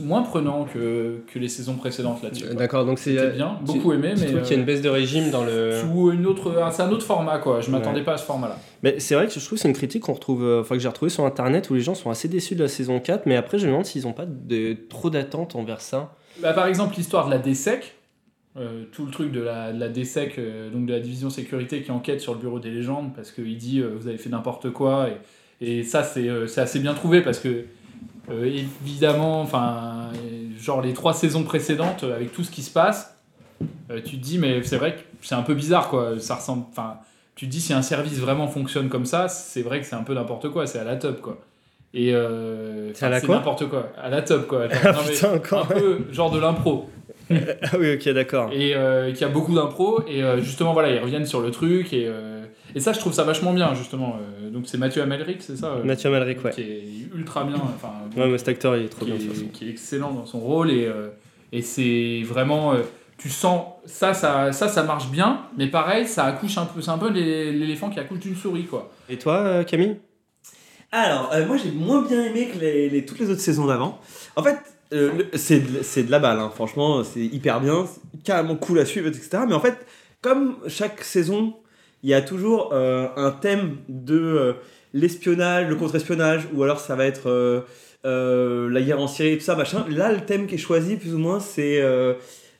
moins 0.00 0.22
prenant 0.22 0.64
que, 0.64 1.22
que 1.32 1.38
les 1.38 1.48
saisons 1.48 1.74
précédentes 1.74 2.22
là-dessus. 2.22 2.54
D'accord, 2.54 2.84
donc 2.84 2.98
c'est. 2.98 3.18
Euh, 3.18 3.30
bien, 3.30 3.58
beaucoup 3.62 3.92
aimé, 3.92 4.14
mais. 4.16 4.26
qu'il 4.26 4.34
y 4.34 4.38
a 4.38 4.40
euh, 4.40 4.56
une 4.56 4.64
baisse 4.64 4.82
de 4.82 4.88
régime 4.88 5.30
dans 5.30 5.44
le. 5.44 5.72
sous 5.80 6.12
une 6.12 6.26
autre, 6.26 6.54
c'est 6.72 6.82
un 6.82 6.90
autre 6.90 7.04
format 7.04 7.38
quoi. 7.38 7.60
Je 7.60 7.70
m'attendais 7.70 8.02
pas 8.02 8.14
à 8.14 8.16
ce 8.18 8.24
format-là. 8.24 8.58
Mais 8.82 8.98
c'est 8.98 9.14
vrai 9.14 9.26
que 9.26 9.32
je 9.32 9.38
trouve 9.44 9.58
que 9.58 9.62
c'est 9.62 9.68
une 9.68 9.74
critique 9.74 10.02
qu'on 10.02 10.14
retrouve, 10.14 10.44
euh, 10.44 10.60
enfin 10.60 10.76
que 10.76 10.80
j'ai 10.80 10.88
retrouvé 10.88 11.10
sur 11.10 11.24
internet 11.24 11.70
où 11.70 11.74
les 11.74 11.80
gens 11.80 11.94
sont 11.94 12.10
assez 12.10 12.28
déçus 12.28 12.54
de 12.54 12.62
la 12.62 12.68
saison 12.68 13.00
4, 13.00 13.26
mais 13.26 13.36
après 13.36 13.58
je 13.58 13.66
me 13.66 13.70
demande 13.70 13.86
s'ils 13.86 14.02
n'ont 14.04 14.12
pas 14.12 14.26
de, 14.26 14.76
trop 14.88 15.10
d'attentes 15.10 15.56
envers 15.56 15.80
ça. 15.80 16.14
Bah, 16.40 16.52
par 16.52 16.66
exemple, 16.66 16.94
l'histoire 16.96 17.26
de 17.26 17.30
la 17.32 17.38
DSEC, 17.38 17.94
Euh, 18.58 18.84
tout 18.92 19.06
le 19.06 19.10
truc 19.10 19.32
de 19.32 19.40
la, 19.40 19.72
de 19.72 19.80
la 19.80 19.88
DSEC, 19.88 20.38
euh, 20.38 20.68
donc 20.68 20.84
de 20.84 20.92
la 20.92 21.00
division 21.00 21.30
sécurité 21.30 21.80
qui 21.80 21.90
enquête 21.90 22.20
sur 22.20 22.34
le 22.34 22.38
bureau 22.38 22.58
des 22.60 22.70
légendes 22.70 23.14
parce 23.16 23.32
qu'il 23.32 23.56
dit 23.56 23.80
euh, 23.80 23.94
vous 23.98 24.08
avez 24.08 24.18
fait 24.18 24.28
n'importe 24.28 24.70
quoi 24.70 25.08
et, 25.62 25.78
et 25.78 25.82
ça 25.84 26.02
c'est 26.02 26.28
euh, 26.28 26.46
c'est 26.46 26.60
assez 26.60 26.78
bien 26.78 26.92
trouvé 26.92 27.22
parce 27.22 27.38
que 27.38 27.64
euh, 28.30 28.44
évidemment 28.44 29.40
enfin 29.40 30.10
genre 30.58 30.80
les 30.80 30.92
trois 30.92 31.12
saisons 31.12 31.42
précédentes 31.42 32.04
euh, 32.04 32.14
avec 32.14 32.32
tout 32.32 32.44
ce 32.44 32.50
qui 32.50 32.62
se 32.62 32.70
passe 32.70 33.16
euh, 33.90 34.00
tu 34.04 34.16
te 34.18 34.22
dis 34.22 34.38
mais 34.38 34.62
c'est 34.62 34.76
vrai 34.76 34.94
que 34.94 35.00
c'est 35.22 35.34
un 35.34 35.42
peu 35.42 35.54
bizarre 35.54 35.88
quoi. 35.88 36.18
Ça 36.18 36.36
ressemble 36.36 36.64
enfin 36.70 36.98
tu 37.34 37.46
te 37.46 37.50
dis 37.50 37.60
si 37.60 37.72
un 37.72 37.82
service 37.82 38.18
vraiment 38.18 38.48
fonctionne 38.48 38.88
comme 38.88 39.06
ça 39.06 39.28
c'est 39.28 39.62
vrai 39.62 39.80
que 39.80 39.86
c'est 39.86 39.96
un 39.96 40.02
peu 40.02 40.14
n'importe 40.14 40.48
quoi 40.50 40.66
c'est 40.66 40.78
à 40.78 40.84
la 40.84 40.96
top 40.96 41.20
quoi. 41.20 41.38
Et 41.94 42.14
euh, 42.14 42.94
C'est 42.94 43.04
à 43.04 43.10
la 43.10 43.18
enfin, 43.18 43.26
quoi 43.26 43.36
n'importe 43.36 43.68
quoi. 43.68 43.88
À 44.02 44.08
la 44.08 44.22
top 44.22 44.46
quoi. 44.46 44.62
Attends, 44.70 44.78
Ah 44.82 44.92
non, 44.92 44.98
mais 45.06 45.12
putain, 45.12 45.58
un 45.58 45.64
peu 45.66 45.98
genre 46.10 46.30
de 46.30 46.40
l'impro. 46.40 46.88
Ah 47.30 47.76
oui, 47.78 47.94
ok, 47.94 48.08
d'accord. 48.10 48.50
et 48.52 48.74
euh, 48.74 49.12
qui 49.12 49.24
a 49.24 49.28
beaucoup 49.28 49.54
d'impro 49.54 50.02
et 50.06 50.22
justement 50.40 50.74
voilà 50.74 50.90
ils 50.90 50.98
reviennent 50.98 51.24
sur 51.24 51.40
le 51.40 51.50
truc 51.50 51.92
et, 51.94 52.10
et 52.74 52.80
ça 52.80 52.92
je 52.92 52.98
trouve 53.00 53.12
ça 53.12 53.24
vachement 53.24 53.52
bien 53.52 53.74
justement 53.74 54.16
Euh, 54.42 54.50
donc 54.50 54.64
c'est 54.66 54.78
Mathieu 54.78 55.02
Amalric 55.02 55.42
c'est 55.42 55.56
ça 55.56 55.68
euh, 55.74 55.84
Mathieu 55.84 56.08
Amalric, 56.08 56.44
ouais. 56.44 56.50
qui 56.50 56.60
est 56.62 56.84
ultra 57.14 57.44
bien 57.44 57.56
enfin 57.56 57.92
Ouais, 58.16 58.28
mais 58.28 58.38
cet 58.38 58.48
acteur, 58.48 58.76
il 58.76 58.84
est 58.84 58.88
trop 58.88 59.04
qui, 59.04 59.10
bien, 59.12 59.20
de 59.20 59.24
toute 59.24 59.32
façon. 59.34 59.46
est, 59.46 59.52
qui 59.52 59.66
est 59.66 59.70
excellent 59.70 60.12
dans 60.12 60.26
son 60.26 60.40
rôle 60.40 60.70
et, 60.70 60.86
euh, 60.86 61.08
et 61.52 61.62
c'est 61.62 62.22
vraiment 62.24 62.72
euh, 62.74 62.82
tu 63.18 63.28
sens 63.28 63.64
ça, 63.86 64.14
ça 64.14 64.52
ça 64.52 64.68
ça 64.68 64.82
marche 64.82 65.08
bien 65.10 65.42
mais 65.56 65.68
pareil 65.68 66.06
ça 66.06 66.24
accouche 66.24 66.58
un 66.58 66.64
peu 66.66 66.80
c'est 66.80 66.90
un 66.90 66.98
peu 66.98 67.10
l'é- 67.10 67.52
l'éléphant 67.52 67.88
qui 67.90 67.98
accouche 68.00 68.18
d'une 68.20 68.36
souris 68.36 68.64
quoi 68.66 68.90
Et 69.08 69.16
toi, 69.18 69.64
Camille? 69.64 69.96
Alors, 70.90 71.30
euh, 71.32 71.46
moi 71.46 71.56
j'ai 71.56 71.70
moins 71.70 72.02
bien 72.02 72.22
aimé 72.24 72.48
que 72.52 72.58
les, 72.58 72.90
les- 72.90 73.04
toutes 73.06 73.18
les 73.20 73.30
autres 73.30 73.40
saisons 73.40 73.66
d'avant. 73.66 73.98
En 74.36 74.42
fait, 74.42 74.58
euh, 74.92 75.24
c'est 75.34 75.60
de, 75.60 75.82
c'est 75.82 76.02
de 76.02 76.10
la 76.10 76.18
balle, 76.18 76.38
hein. 76.38 76.50
franchement, 76.54 77.02
c'est 77.02 77.24
hyper 77.24 77.60
bien, 77.60 77.86
c'est 77.86 78.22
carrément 78.22 78.56
cool 78.56 78.78
à 78.78 78.84
suivre, 78.84 79.08
etc. 79.08 79.44
Mais 79.48 79.54
en 79.54 79.60
fait, 79.60 79.86
comme 80.20 80.56
chaque 80.68 81.02
saison, 81.02 81.56
il 82.02 82.10
y 82.10 82.14
a 82.14 82.22
toujours 82.22 82.70
euh, 82.72 83.08
un 83.16 83.30
thème 83.30 83.76
de 83.88 84.18
euh, 84.18 84.52
l'espionnage, 84.92 85.68
le 85.68 85.76
contre-espionnage, 85.76 86.48
ou 86.52 86.62
alors 86.62 86.80
ça 86.80 86.96
va 86.96 87.06
être 87.06 87.28
euh, 87.28 87.60
euh, 88.04 88.68
la 88.68 88.82
guerre 88.82 89.00
en 89.00 89.06
Syrie, 89.06 89.38
tout 89.38 89.44
ça, 89.44 89.54
machin. 89.54 89.84
Là, 89.88 90.12
le 90.12 90.20
thème 90.20 90.46
qui 90.46 90.56
est 90.56 90.58
choisi, 90.58 90.96
plus 90.96 91.14
ou 91.14 91.18
moins, 91.18 91.38
c'est 91.38 91.80
euh, 91.80 92.14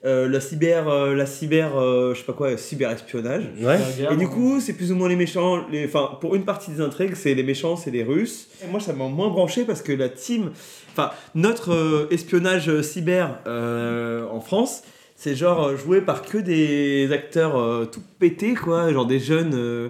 euh, 0.04 0.28
la 0.28 0.40
cyber, 0.40 0.88
euh, 0.88 1.14
la 1.14 1.26
cyber, 1.26 1.76
euh, 1.76 2.14
je 2.14 2.20
sais 2.20 2.24
pas 2.24 2.32
quoi, 2.32 2.56
cyber-espionnage. 2.56 3.44
Ouais. 3.60 3.78
Et 4.10 4.16
du 4.16 4.28
coup, 4.28 4.60
c'est 4.60 4.72
plus 4.72 4.92
ou 4.92 4.96
moins 4.96 5.08
les 5.08 5.16
méchants. 5.16 5.64
Les... 5.70 5.84
Enfin, 5.84 6.16
pour 6.20 6.34
une 6.34 6.44
partie 6.44 6.70
des 6.70 6.80
intrigues, 6.80 7.14
c'est 7.14 7.34
les 7.34 7.42
méchants, 7.42 7.76
c'est 7.76 7.90
les 7.90 8.02
Russes. 8.02 8.48
Et 8.64 8.70
moi, 8.70 8.80
ça 8.80 8.92
m'a 8.92 9.08
moins 9.08 9.28
branché 9.28 9.64
parce 9.64 9.82
que 9.82 9.92
la 9.92 10.08
team. 10.08 10.50
Enfin, 10.92 11.10
notre 11.34 11.72
euh, 11.72 12.08
espionnage 12.10 12.82
cyber 12.82 13.38
euh, 13.46 14.26
en 14.28 14.40
France, 14.40 14.82
c'est 15.22 15.36
genre 15.36 15.68
euh, 15.68 15.76
joué 15.76 16.00
par 16.00 16.22
que 16.22 16.36
des 16.36 17.12
acteurs 17.12 17.56
euh, 17.56 17.84
tout 17.84 18.02
pétés, 18.18 18.54
quoi. 18.54 18.92
Genre 18.92 19.06
des 19.06 19.20
jeunes 19.20 19.52
euh, 19.54 19.88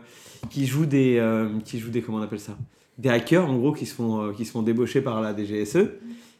qui 0.50 0.66
jouent 0.66 0.84
des. 0.84 1.16
euh, 1.18 1.48
qui 1.64 1.78
jouent 1.78 1.88
des. 1.88 2.02
Comment 2.02 2.18
on 2.18 2.22
appelle 2.22 2.38
ça? 2.38 2.54
Des 2.98 3.08
hackers, 3.08 3.48
en 3.48 3.56
gros, 3.56 3.72
qui 3.72 3.86
se 3.86 3.94
font, 3.94 4.26
euh, 4.26 4.32
qui 4.32 4.44
se 4.44 4.52
font 4.52 4.60
débaucher 4.60 5.00
par 5.00 5.22
la 5.22 5.34
DGSE. 5.34 5.88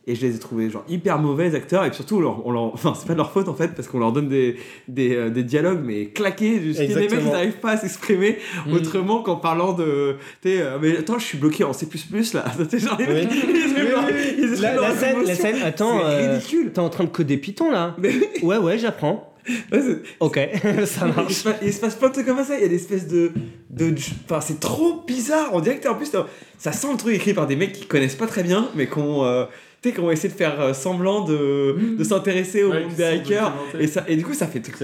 Et 0.09 0.17
je 0.17 0.27
les 0.27 0.35
ai 0.35 0.39
trouvés 0.41 0.69
genre 0.69 0.85
hyper 0.89 1.19
mauvais 1.21 1.55
acteurs 1.55 1.85
et 1.85 1.93
surtout 1.93 2.21
leur, 2.21 2.45
on 2.45 2.51
leur- 2.51 2.65
enfin 2.75 2.93
c'est 2.99 3.07
pas 3.07 3.13
de 3.13 3.19
leur 3.19 3.31
faute 3.31 3.47
en 3.49 3.55
fait 3.55 3.69
parce 3.77 3.87
qu'on 3.87 4.01
leur 4.01 4.11
donne 4.11 4.29
des, 4.29 4.57
des, 4.89 5.15
euh, 5.15 5.31
des 5.31 5.45
dialogues 5.45 5.81
mais 5.85 6.07
claqués 6.07 6.61
juste 6.61 6.81
les 6.81 6.89
mecs 6.89 6.97
ils 6.97 7.03
Exactement. 7.05 7.33
n'arrivent 7.33 7.61
pas 7.61 7.71
à 7.73 7.77
s'exprimer 7.77 8.39
Mm. 8.67 8.73
autrement 8.75 9.23
qu'en 9.23 9.37
parlant 9.37 9.73
de 9.75 10.17
t'es 10.41 10.61
euh, 10.61 10.79
mais 10.83 10.97
attends 10.99 11.19
je 11.21 11.25
suis 11.25 11.39
bloqué 11.39 11.63
en 11.63 11.73
C++ 11.73 11.87
là 12.35 12.45
genre, 12.79 12.97
les 12.99 13.07
mecs, 13.07 13.29
Oui. 13.31 13.39
ils 13.55 13.63
expriment 13.63 13.89
leur- 13.91 14.05
Oui, 14.07 14.13
oui, 14.39 14.61
La, 14.61 14.75
la 14.75 14.97
scène, 14.97 15.17
la 15.25 15.35
scène, 15.37 15.57
attends, 15.63 16.01
c'est 16.01 16.05
euh, 16.05 16.33
ridicule 16.35 16.73
t'es 16.73 16.81
en 16.81 16.89
train 16.91 17.05
de 17.05 17.09
coder 17.11 17.37
Python 17.37 17.71
là 17.71 17.95
Mais- 18.01 18.13
Ouais, 18.43 18.57
ouais, 18.59 18.79
j'apprends. 18.79 19.33
Ouais, 19.73 19.81
Ok, 20.21 20.39
ça 20.87 21.07
marche. 21.07 21.45
il 21.63 21.73
se 21.73 21.81
passe 21.81 21.95
plein 21.97 22.09
de 22.09 22.13
trucs 22.15 22.27
comme 22.27 22.43
ça 22.45 22.57
il 22.57 22.63
y 22.63 22.65
a 22.65 22.69
des 22.69 22.75
espèces 22.77 23.07
de 23.09 23.31
de 23.71 23.93
enfin 24.25 24.41
c'est 24.41 24.59
trop 24.61 25.03
bizarre 25.07 25.51
on 25.53 25.61
dirait 25.61 25.77
que 25.79 25.83
t'es 25.83 25.89
en 25.89 25.95
plus 25.97 26.11
ça 26.59 26.73
sent 26.73 26.89
le 26.93 26.97
truc 26.97 27.15
écrit 27.15 27.35
par 27.35 27.47
des 27.49 27.57
mecs 27.57 27.73
qui 27.73 27.87
connaissent 27.87 28.15
pas 28.17 28.27
très 28.29 28.43
bien 28.45 28.69
mais 28.77 28.87
qui 28.89 28.99
ont 28.99 29.25
euh, 29.25 29.45
tu 29.83 29.89
sais, 29.89 29.95
qui 29.95 30.01
ont 30.01 30.11
essayé 30.13 30.29
de 30.33 30.39
faire 30.39 30.61
euh, 30.61 30.73
semblant 30.75 31.25
de, 31.25 31.97
de 31.99 32.05
s'intéresser 32.05 32.63
au 32.63 32.71
Ouais, 32.71 32.85
monde 32.85 32.95
des 32.95 33.03
hackers 33.03 33.53
et, 33.81 33.87
ça, 33.89 34.05
et 34.07 34.17
du 34.17 34.25
coup 34.25 34.33
ça 34.33 34.47
fait 34.47 34.61
truc 34.61 34.77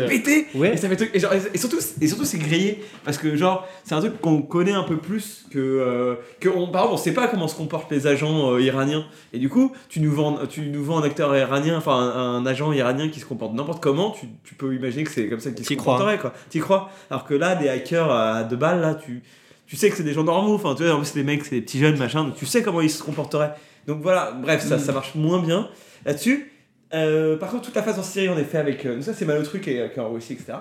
Ouais. 0.57 0.75
Et 0.75 0.77
ça 0.77 0.89
fait 0.89 0.97
truc. 0.97 1.11
Et, 1.15 1.21
genre, 1.21 1.33
et 1.33 1.57
surtout, 1.59 1.79
et 2.01 2.07
surtout 2.09 2.25
c'est 2.25 2.39
grillé. 2.39 2.83
Parce 3.05 3.17
que, 3.17 3.37
genre, 3.37 3.67
c'est 3.85 3.95
un 3.95 4.01
truc 4.01 4.21
qu'on 4.21 4.43
connaît 4.43 4.73
un 4.73 4.83
peu 4.83 4.97
plus 4.97 5.47
que. 5.51 5.59
euh, 5.59 6.15
que 6.41 6.49
on, 6.49 6.67
par 6.69 6.83
exemple, 6.83 6.95
on 6.95 6.97
sait 6.97 7.13
pas 7.15 7.29
comment 7.29 7.47
se 7.47 7.55
comportent 7.57 7.93
les 7.93 8.07
agents 8.09 8.53
euh, 8.55 8.61
iraniens. 8.61 9.05
Et 9.33 9.39
du 9.39 9.49
coup, 9.49 9.73
tu 9.89 10.01
nous 10.01 10.11
vends, 10.13 10.39
tu 10.49 10.63
nous 10.63 10.83
vends 10.85 10.99
un 10.99 11.05
acteur 11.05 11.37
iranien, 11.37 11.77
enfin, 11.79 11.93
un, 11.97 12.37
un 12.37 12.47
agent 12.47 12.73
iranien 12.73 13.09
qui 13.09 13.21
se 13.21 13.25
comporte 13.27 13.55
n'importe 13.55 13.81
comment. 13.83 14.11
Tu, 14.11 14.27
tu 14.43 14.55
peux 14.57 14.75
imaginer 14.75 15.05
que 15.05 15.11
c'est 15.13 15.29
comme 15.29 15.41
ça 15.41 15.53
qu'il 15.53 15.65
se 15.65 15.75
crois. 15.75 15.95
comporterait, 15.95 16.19
quoi. 16.19 16.33
T'y 16.51 16.59
crois. 16.59 16.91
Alors 17.11 17.25
que 17.25 17.35
là, 17.35 17.55
des 17.55 17.69
hackers 17.69 18.11
à 18.11 18.43
deux 18.43 18.57
balles, 18.57 18.81
là, 18.81 18.95
tu. 18.97 19.23
Tu 19.67 19.77
sais 19.77 19.91
que 19.91 19.97
c'est 19.97 20.03
des 20.03 20.15
gens 20.15 20.25
normaux, 20.25 20.55
enfin 20.55 20.75
tu 20.75 20.83
vois, 20.83 20.95
en 20.95 20.97
plus 20.97 21.05
c'est 21.05 21.19
des 21.19 21.25
mecs, 21.25 21.45
c'est 21.45 21.57
des 21.57 21.61
petits 21.61 21.79
jeunes, 21.79 21.99
machin, 21.99 22.25
donc 22.25 22.37
tu 22.37 22.47
sais 22.47 22.63
comment 22.63 22.81
ils 22.81 22.89
se 22.89 23.03
comporteraient. 23.03 23.53
Donc 23.87 24.01
voilà, 24.03 24.33
bref, 24.33 24.63
ça, 24.63 24.79
ça 24.79 24.93
marche 24.93 25.15
moins 25.15 25.41
bien 25.43 25.69
là-dessus. 26.05 26.53
Euh, 26.95 27.37
par 27.37 27.51
contre, 27.51 27.65
toute 27.67 27.75
la 27.75 27.83
phase 27.83 27.99
en 27.99 28.03
Syrie, 28.03 28.29
on 28.29 28.39
est 28.39 28.45
fait 28.45 28.59
avec. 28.59 28.85
euh, 28.87 29.01
ça, 29.03 29.13
c'est 29.15 29.25
Malotru 29.25 29.61
qui 29.61 29.71
est, 29.71 29.93
qui 29.93 29.99
est 29.99 30.03
en 30.03 30.11
Russie, 30.11 30.33
etc. 30.35 30.55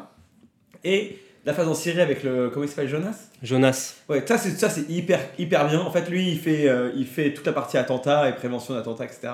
Et 0.84 1.18
la 1.46 1.54
phase 1.54 1.68
en 1.68 1.74
Syrie 1.74 2.02
avec 2.02 2.24
le. 2.24 2.50
Comment 2.50 2.66
il 2.66 2.70
s'appelle 2.70 2.90
Jonas? 2.90 3.30
Jonas. 3.44 3.96
Ouais, 4.10 4.24
ça, 4.26 4.38
c'est, 4.38 4.52
ça, 4.52 4.70
c'est 4.70 4.90
hyper, 4.90 5.20
hyper 5.38 5.68
bien. 5.68 5.80
En 5.82 5.92
fait, 5.92 6.10
lui, 6.10 6.30
il 6.30 6.40
fait, 6.40 6.68
euh, 6.68 6.92
il 6.96 7.06
fait 7.08 7.34
toute 7.34 7.46
la 7.46 7.54
partie 7.54 7.78
attentat 7.78 8.30
et 8.30 8.34
prévention 8.36 8.74
d'attentats, 8.74 9.06
etc. 9.06 9.30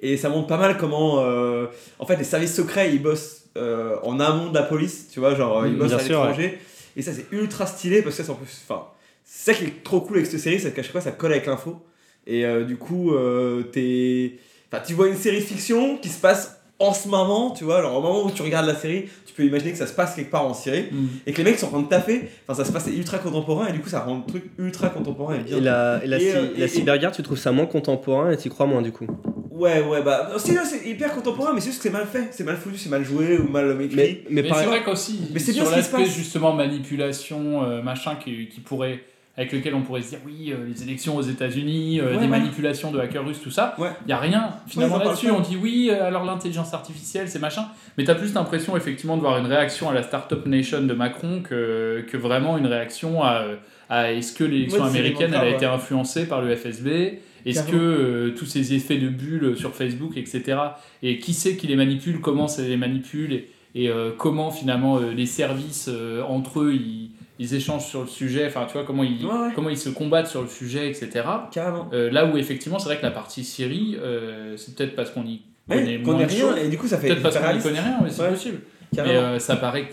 Et 0.00 0.16
ça 0.16 0.28
montre 0.28 0.46
pas 0.48 0.56
mal 0.56 0.76
comment. 0.78 1.20
euh, 1.24 1.66
en 1.98 2.06
fait, 2.06 2.16
les 2.16 2.24
services 2.24 2.54
secrets, 2.54 2.92
ils 2.94 3.02
bossent 3.02 3.44
euh, 3.56 3.96
en 4.02 4.18
amont 4.18 4.48
de 4.50 4.54
la 4.54 4.62
police, 4.64 5.08
tu 5.12 5.20
vois, 5.20 5.34
genre, 5.34 5.66
ils 5.66 5.74
Mm, 5.74 5.78
bossent 5.78 5.88
bien 5.88 5.98
à 5.98 6.02
l'étranger. 6.02 6.58
Et 6.96 7.02
ça, 7.02 7.12
c'est 7.12 7.26
ultra 7.30 7.66
stylé 7.66 8.02
parce 8.02 8.16
que 8.16 8.22
ça, 8.22 8.26
c'est 8.26 8.32
en 8.32 8.36
plus. 8.36 8.62
Enfin, 8.68 8.86
c'est 9.24 9.52
ça 9.52 9.58
qui 9.58 9.64
est 9.66 9.84
trop 9.84 10.00
cool 10.00 10.16
avec 10.16 10.26
cette 10.30 10.40
série, 10.40 10.58
c'est 10.60 10.72
qu'à 10.72 10.82
chaque 10.82 10.92
fois, 10.92 11.00
ça 11.02 11.12
colle 11.12 11.32
avec 11.32 11.46
l'info. 11.46 11.84
Et 12.26 12.44
euh, 12.44 12.64
du 12.64 12.76
coup, 12.76 13.12
euh, 13.14 13.62
t'es. 13.64 14.34
Enfin, 14.72 14.82
tu 14.86 14.94
vois 14.94 15.08
une 15.08 15.16
série 15.16 15.40
fiction 15.40 15.96
qui 15.98 16.08
se 16.08 16.20
passe 16.20 16.58
en 16.78 16.92
ce 16.92 17.06
moment, 17.06 17.50
tu 17.52 17.62
vois, 17.64 17.78
alors 17.78 17.96
au 17.96 18.00
moment 18.02 18.24
où 18.24 18.30
tu 18.32 18.42
regardes 18.42 18.66
la 18.66 18.74
série, 18.74 19.04
tu 19.24 19.32
peux 19.34 19.44
imaginer 19.44 19.70
que 19.70 19.78
ça 19.78 19.86
se 19.86 19.92
passe 19.92 20.16
quelque 20.16 20.30
part 20.32 20.44
en 20.46 20.52
Syrie 20.54 20.86
Mm. 20.90 21.06
et 21.26 21.32
que 21.32 21.38
les 21.38 21.44
mecs 21.50 21.58
sont 21.58 21.66
en 21.66 21.70
train 21.70 21.82
de 21.82 21.86
taffer. 21.88 22.22
Enfin, 22.48 22.60
ça 22.60 22.66
se 22.68 22.72
passe 22.72 22.84
c'est 22.86 22.92
ultra 22.94 23.18
contemporain 23.18 23.68
et 23.68 23.72
du 23.72 23.78
coup, 23.78 23.88
ça 23.88 24.00
rend 24.00 24.16
le 24.16 24.24
truc 24.28 24.44
ultra 24.58 24.88
contemporain 24.88 25.36
et 25.36 25.44
bien. 25.44 25.58
Et 25.58 25.60
la, 25.60 26.00
et 26.02 26.08
la, 26.08 26.20
Et, 26.20 26.34
euh, 26.34 26.46
la 26.56 26.64
et- 26.64 26.68
cyberguerre, 26.68 27.12
tu 27.12 27.22
trouves 27.22 27.38
ça 27.38 27.52
moins 27.52 27.66
contemporain 27.66 28.32
et 28.32 28.36
t'y 28.36 28.48
crois 28.48 28.66
moins 28.66 28.82
du 28.82 28.90
coup? 28.90 29.06
Ouais, 29.52 29.80
ouais, 29.82 30.02
bah. 30.02 30.30
non, 30.32 30.38
c'est 30.40 30.88
hyper 30.88 31.14
contemporain, 31.14 31.52
mais 31.54 31.60
c'est 31.60 31.66
juste 31.70 31.78
que 31.78 31.84
c'est 31.84 31.92
mal 31.92 32.06
fait, 32.06 32.28
c'est 32.32 32.42
mal 32.42 32.56
foutu, 32.56 32.78
c'est 32.78 32.88
mal 32.88 33.04
joué 33.04 33.38
ou 33.38 33.48
mal 33.48 33.80
écrit. 33.80 33.94
Mais, 33.96 34.20
mais 34.30 34.42
Mais, 34.42 34.48
par 34.48 34.58
c'est 34.58 34.66
vrai 34.66 34.82
qu'aussi, 34.82 35.20
Mais 35.32 35.38
c'est 35.38 35.52
bien 35.52 35.62
sur 35.64 35.70
l'aspect 35.70 36.06
justement 36.06 36.52
manipulation, 36.52 37.62
euh, 37.62 37.80
machin, 37.82 38.16
qui, 38.16 38.48
qui 38.48 38.58
pourrait, 38.60 39.04
avec 39.36 39.52
lequel 39.52 39.74
on 39.74 39.80
pourrait 39.82 40.02
se 40.02 40.10
dire 40.10 40.18
oui, 40.26 40.52
euh, 40.52 40.66
les 40.66 40.82
élections 40.82 41.16
aux 41.16 41.22
États-Unis, 41.22 42.00
euh, 42.00 42.04
Ouais, 42.04 42.12
des 42.12 42.18
ouais. 42.18 42.26
manipulations 42.28 42.90
de 42.92 42.98
hackers 42.98 43.24
russes, 43.26 43.40
tout 43.42 43.50
ça, 43.50 43.74
il 43.78 43.82
Ouais. 43.82 43.90
n'y 44.06 44.12
a 44.12 44.18
rien 44.18 44.50
finalement 44.66 44.98
là-dessus. 44.98 45.30
On 45.30 45.40
dit 45.40 45.56
oui, 45.60 45.88
euh, 45.90 46.04
alors 46.06 46.24
l'intelligence 46.24 46.74
artificielle, 46.74 47.28
c'est 47.28 47.38
machin, 47.38 47.66
mais 47.96 48.04
tu 48.04 48.10
as 48.10 48.14
plus 48.14 48.34
l'impression 48.34 48.76
effectivement 48.76 49.16
de 49.16 49.22
voir 49.22 49.38
une 49.38 49.46
réaction 49.46 49.88
à 49.88 49.94
la 49.94 50.02
Startup 50.02 50.44
Nation 50.46 50.82
de 50.82 50.92
Macron 50.94 51.40
que, 51.42 52.04
que 52.10 52.16
vraiment 52.16 52.58
une 52.58 52.66
réaction 52.66 53.22
à, 53.22 53.44
à 53.88 54.12
est-ce 54.12 54.34
que 54.34 54.44
l'élection 54.44 54.84
américaine 54.84 55.32
elle 55.34 55.48
a 55.48 55.50
été 55.50 55.64
influencée 55.66 56.26
par 56.26 56.42
le 56.42 56.54
FSB 56.54 57.20
est-ce 57.44 57.64
que 57.64 57.74
euh, 57.76 58.34
tous 58.38 58.46
ces 58.46 58.72
effets 58.72 58.98
de 58.98 59.08
bulles 59.08 59.56
sur 59.56 59.74
Facebook, 59.74 60.16
etc., 60.16 60.56
et 61.02 61.18
qui 61.18 61.32
c'est 61.34 61.56
qui 61.56 61.66
les 61.66 61.74
manipule, 61.74 62.20
comment 62.20 62.46
ça 62.46 62.62
les 62.62 62.76
manipule, 62.76 63.32
et, 63.32 63.48
et, 63.74 63.88
euh, 63.88 64.10
comment 64.16 64.52
finalement 64.52 64.98
euh, 64.98 65.10
les 65.12 65.26
services 65.26 65.88
euh, 65.92 66.22
entre 66.22 66.60
eux 66.60 66.74
ils, 66.74 67.10
ils 67.38 67.54
échangent 67.54 67.86
sur 67.86 68.02
le 68.02 68.06
sujet, 68.06 68.46
enfin 68.46 68.66
tu 68.66 68.74
vois 68.74 68.84
comment 68.84 69.02
ils, 69.04 69.24
Ouais, 69.24 69.32
ouais. 69.32 69.48
comment 69.54 69.68
ils 69.70 69.78
se 69.78 69.88
combattent 69.88 70.26
sur 70.28 70.42
le 70.42 70.48
sujet, 70.48 70.88
etc. 70.88 71.10
Carrément. 71.50 71.88
Euh, 71.92 72.10
là 72.10 72.26
où 72.26 72.36
effectivement 72.36 72.78
c'est 72.78 72.86
vrai 72.86 72.98
que 72.98 73.02
la 73.02 73.10
partie 73.10 73.42
Syrie, 73.44 73.96
euh, 74.00 74.56
c'est 74.56 74.74
peut-être 74.74 74.94
parce 74.94 75.10
qu'on 75.10 75.24
y 75.24 75.42
connaît 75.68 75.98
Ouais, 76.04 76.24
rien, 76.26 76.56
et 76.56 76.68
du 76.68 76.76
coup, 76.78 76.86
ça 76.86 76.98
fait. 76.98 77.08
peut-être 77.08 77.22
parce 77.22 77.36
qu'on 77.36 77.42
y 77.42 77.46
réaliste. 77.46 77.66
connaît 77.66 77.80
rien, 77.80 77.98
mais 78.02 78.10
c'est 78.10 78.22
Ouais. 78.22 78.30
possible. 78.30 78.58
Mais 78.92 78.96
Carrément. 78.96 79.20
euh, 79.20 79.38
ça 79.38 79.56
paraît 79.56 79.88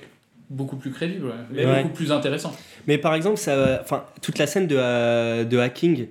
beaucoup 0.50 0.76
plus 0.78 0.92
crédible, 0.92 1.28
ouais, 1.28 1.62
et 1.62 1.66
Ouais. 1.66 1.84
beaucoup 1.84 1.94
plus 1.96 2.12
intéressant. 2.12 2.52
mais 2.88 2.98
par 2.98 3.14
exemple, 3.16 3.38
ça, 3.38 3.80
enfin, 3.82 4.04
toute 4.22 4.38
la 4.40 4.48
scène 4.48 4.68
de, 4.68 4.76
euh, 4.78 5.44
de 5.46 5.58
hacking, 5.58 6.08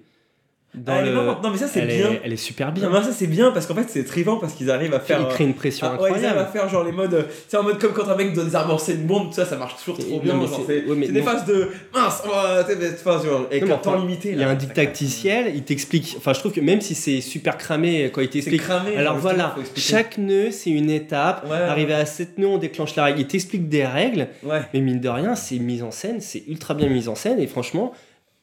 dans 0.74 0.92
Ah, 0.92 1.02
le-. 1.02 1.12
Non, 1.14 1.50
mais 1.50 1.56
ça, 1.56 1.66
c'est 1.66 1.80
bien. 1.82 2.10
est, 2.12 2.20
elle 2.24 2.32
est 2.32 2.36
super 2.36 2.72
bien. 2.72 2.88
Non, 2.88 2.98
mais 2.98 3.02
ça, 3.04 3.12
c'est 3.12 3.26
bien 3.26 3.50
parce 3.52 3.66
qu'en 3.66 3.74
fait, 3.74 3.86
c'est 3.88 4.04
trivant 4.04 4.36
parce 4.36 4.52
qu'ils 4.52 4.70
arrivent 4.70 4.92
à 4.94 5.00
faire. 5.00 5.18
il 5.20 5.24
euh, 5.26 5.28
crée 5.28 5.44
une 5.44 5.54
pression 5.54 5.86
Ah, 5.90 6.00
ouais, 6.00 6.10
ils 6.10 6.24
arrivent 6.24 6.24
à 6.26 6.28
incroyable. 6.42 6.52
faire 6.52 6.68
genre 6.68 6.84
les 6.84 6.92
modes. 6.92 7.14
euh, 7.14 7.22
sais, 7.48 7.56
en 7.56 7.62
mode 7.62 7.78
comme 7.78 7.92
quand 7.94 8.06
un 8.08 8.14
mec 8.16 8.34
doit 8.34 8.44
désamorcer 8.44 8.94
une 8.94 9.06
bombe, 9.06 9.28
tout 9.28 9.34
ça, 9.34 9.46
ça 9.46 9.56
marche 9.56 9.76
toujours 9.78 9.98
trop 9.98 10.20
bien. 10.20 10.34
c'est- 10.46 10.54
C'est 10.66 10.84
ouais, 10.90 10.96
c'est 11.06 11.12
des 11.12 11.22
phases 11.22 11.44
de 11.46 11.68
mince, 11.94 12.22
on 12.24 12.28
va- 12.28 12.64
sais, 12.66 12.76
des 12.76 12.88
phases, 12.90 13.24
genre, 13.24 13.46
avec 13.50 13.64
Non, 13.66 13.74
un 13.74 13.78
temps 13.78 13.90
enfin, 13.94 14.00
limité. 14.00 14.30
Il 14.32 14.38
y 14.38 14.42
a 14.44 14.48
un 14.50 14.54
dictacticiel, 14.54 15.52
il 15.54 15.62
t'explique. 15.64 16.14
Enfin, 16.18 16.32
je 16.34 16.40
trouve 16.40 16.52
que 16.52 16.60
même 16.60 16.80
si 16.80 16.94
c'est 16.94 17.20
super 17.20 17.56
cramé 17.56 18.10
quand 18.12 18.20
il 18.20 18.26
C'est 18.26 18.30
t'explique. 18.50 18.62
Alors 18.96 19.16
voilà, 19.16 19.54
chaque 19.76 20.18
nœud 20.18 20.50
c'est 20.50 20.70
une 20.70 20.90
étape. 20.90 21.46
Ouais, 21.48 21.56
Arrivé 21.56 21.94
à 21.94 22.04
7 22.06 22.38
nœuds, 22.38 22.46
on 22.48 22.58
déclenche 22.58 22.94
la 22.96 23.04
règle. 23.04 23.20
Il 23.20 23.26
t'explique 23.26 23.68
des 23.68 23.84
règles, 23.86 24.28
mais 24.74 24.80
mine 24.80 25.00
de 25.00 25.08
rien, 25.08 25.34
c'est 25.34 25.58
mis 25.58 25.82
en 25.82 25.90
scène, 25.90 26.20
c'est 26.20 26.42
ultra 26.46 26.74
bien 26.74 26.88
mis 26.88 27.08
en 27.08 27.14
scène. 27.14 27.40
Et 27.40 27.46
franchement, 27.46 27.92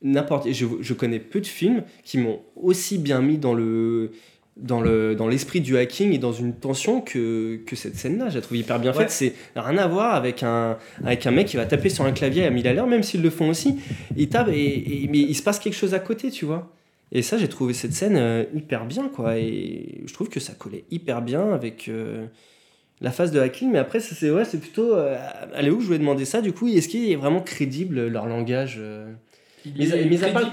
n'importe. 0.01 0.51
Je, 0.51 0.65
je 0.81 0.93
connais 0.93 1.19
peu 1.19 1.41
de 1.41 1.47
films 1.47 1.83
qui 2.03 2.17
m'ont 2.17 2.41
aussi 2.55 2.97
bien 2.97 3.21
mis 3.21 3.37
dans 3.37 3.53
le 3.53 4.11
dans 4.57 4.79
le 4.79 5.15
dans 5.15 5.27
l'esprit 5.27 5.59
du 5.59 5.75
hacking 5.77 6.13
et 6.13 6.17
dans 6.17 6.31
une 6.31 6.53
tension 6.53 7.01
que, 7.01 7.57
que 7.65 7.75
cette 7.75 7.95
scène-là. 7.97 8.29
Je 8.29 8.35
la 8.35 8.41
trouve 8.41 8.55
hyper 8.57 8.79
bien 8.79 8.91
Ouais. 8.93 8.99
faite. 8.99 9.09
C'est 9.11 9.33
rien 9.55 9.77
à 9.77 9.87
voir 9.87 10.15
avec 10.15 10.43
un, 10.43 10.77
avec 11.03 11.25
un 11.27 11.31
mec 11.31 11.47
qui 11.47 11.57
va 11.57 11.65
taper 11.65 11.89
sur 11.89 12.05
un 12.05 12.11
clavier 12.13 12.45
à 12.45 12.49
1000 12.51 12.65
à 12.67 12.73
l'heure, 12.73 12.87
même 12.87 13.03
s'ils 13.03 13.21
le 13.21 13.29
font 13.29 13.49
aussi. 13.49 13.75
Il 14.15 14.29
tape 14.29 14.47
et, 14.49 15.03
et- 15.03 15.07
mais 15.09 15.19
il 15.19 15.35
se 15.35 15.43
passe 15.43 15.59
quelque 15.59 15.73
chose 15.75 15.93
à 15.93 15.99
côté, 15.99 16.31
tu 16.31 16.45
vois. 16.45 16.71
Et 17.11 17.21
ça, 17.21 17.37
j'ai 17.37 17.47
trouvé 17.49 17.73
cette 17.73 17.93
scène 17.93 18.15
euh, 18.15 18.45
hyper 18.53 18.85
bien, 18.85 19.09
quoi. 19.09 19.37
Et 19.37 20.01
je 20.05 20.13
trouve 20.13 20.29
que 20.29 20.39
ça 20.39 20.53
collait 20.53 20.85
hyper 20.89 21.21
bien 21.21 21.51
avec 21.53 21.87
euh, 21.89 22.25
la 23.01 23.11
phase 23.11 23.31
de 23.31 23.39
hacking. 23.41 23.71
Mais 23.71 23.77
après, 23.77 23.99
c'est 23.99 24.31
ouais, 24.31 24.45
c'est 24.45 24.59
plutôt. 24.59 24.95
Euh, 24.95 25.17
allez 25.53 25.69
où 25.69 25.81
je 25.81 25.85
voulais 25.87 25.99
demander 25.99 26.23
ça, 26.25 26.39
du 26.41 26.53
coup? 26.53 26.67
Est-ce 26.69 26.87
qu'il 26.87 27.11
est 27.11 27.15
vraiment 27.17 27.41
crédible 27.41 28.07
leur 28.07 28.25
langage 28.25 28.77
euh? 28.79 29.11
Il 29.65 29.73
Mis 29.85 29.91
à- 29.93 29.97
est 29.97 30.05
mis 30.05 30.23
à 30.23 30.27
part-. 30.29 30.51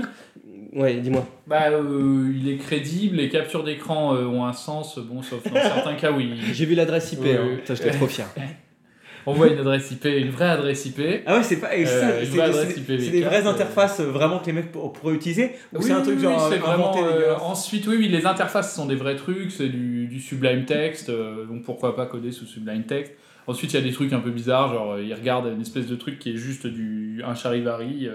Ouais, 0.74 0.94
dis-moi. 0.94 1.26
Bah, 1.46 1.68
euh, 1.70 2.32
il 2.34 2.48
est 2.48 2.56
crédible, 2.56 3.16
les 3.16 3.28
captures 3.28 3.62
d'écran 3.62 4.14
euh, 4.14 4.24
ont 4.24 4.44
un 4.46 4.54
sens, 4.54 4.98
bon, 4.98 5.20
sauf 5.22 5.42
dans 5.44 5.54
certains 5.60 5.94
cas 5.94 6.12
où 6.12 6.20
il- 6.20 6.36
J'ai 6.54 6.64
vu 6.64 6.74
l'adresse 6.74 7.12
IP, 7.12 7.20
Ouais, 7.20 7.36
hein. 7.36 7.48
Putain, 7.56 7.74
j'étais 7.74 7.90
trop 7.90 8.06
fier. 8.06 8.26
on 9.26 9.34
voit 9.34 9.48
une 9.48 9.58
adresse 9.58 9.90
IP, 9.90 10.06
une 10.06 10.30
vraie 10.30 10.48
adresse 10.48 10.86
IP. 10.86 11.00
Ah 11.26 11.36
ouais, 11.36 11.42
c'est 11.42 11.60
pas. 11.60 11.68
Euh, 11.76 11.84
ça, 11.84 12.00
c'est- 12.00 12.24
vraie 12.24 12.24
c'est- 12.24 12.40
adresse 12.40 12.74
c'est 12.74 12.80
IPv4, 12.80 13.00
c'est 13.04 13.10
des 13.10 13.20
vraies 13.22 13.46
interfaces 13.46 14.00
vraiment 14.00 14.38
que 14.38 14.46
les 14.46 14.52
mecs 14.54 14.72
pour- 14.72 14.92
pourraient 14.94 15.14
utiliser 15.14 15.50
Ou 15.74 15.78
Oui, 15.78 15.84
c'est 15.84 15.92
un 15.92 16.00
truc 16.00 16.16
oui, 16.16 16.22
genre 16.22 16.48
oui, 16.50 16.56
c'est 16.56 16.66
inventé 16.66 17.00
vraiment, 17.00 17.44
ensuite, 17.50 17.86
oui, 17.86 17.96
oui, 17.98 18.08
les 18.08 18.24
interfaces 18.24 18.74
sont 18.74 18.86
des 18.86 18.96
vrais 18.96 19.16
trucs, 19.16 19.50
c'est 19.52 19.68
du, 19.68 20.06
du 20.06 20.20
Sublime 20.20 20.64
Text, 20.64 21.10
donc 21.10 21.64
pourquoi 21.64 21.94
pas 21.94 22.06
coder 22.06 22.32
sous 22.32 22.46
Sublime 22.46 22.84
Text. 22.84 23.12
Ensuite, 23.46 23.72
il 23.72 23.76
y 23.76 23.78
a 23.78 23.82
des 23.82 23.92
trucs 23.92 24.12
un 24.12 24.20
peu 24.20 24.30
bizarres, 24.30 24.72
genre 24.72 24.92
euh, 24.92 25.02
il 25.02 25.12
regarde 25.12 25.46
une 25.52 25.60
espèce 25.60 25.86
de 25.88 25.96
truc 25.96 26.18
qui 26.18 26.30
est 26.30 26.36
juste 26.36 26.66
du, 26.66 27.20
un 27.26 27.34
charivari 27.34 28.08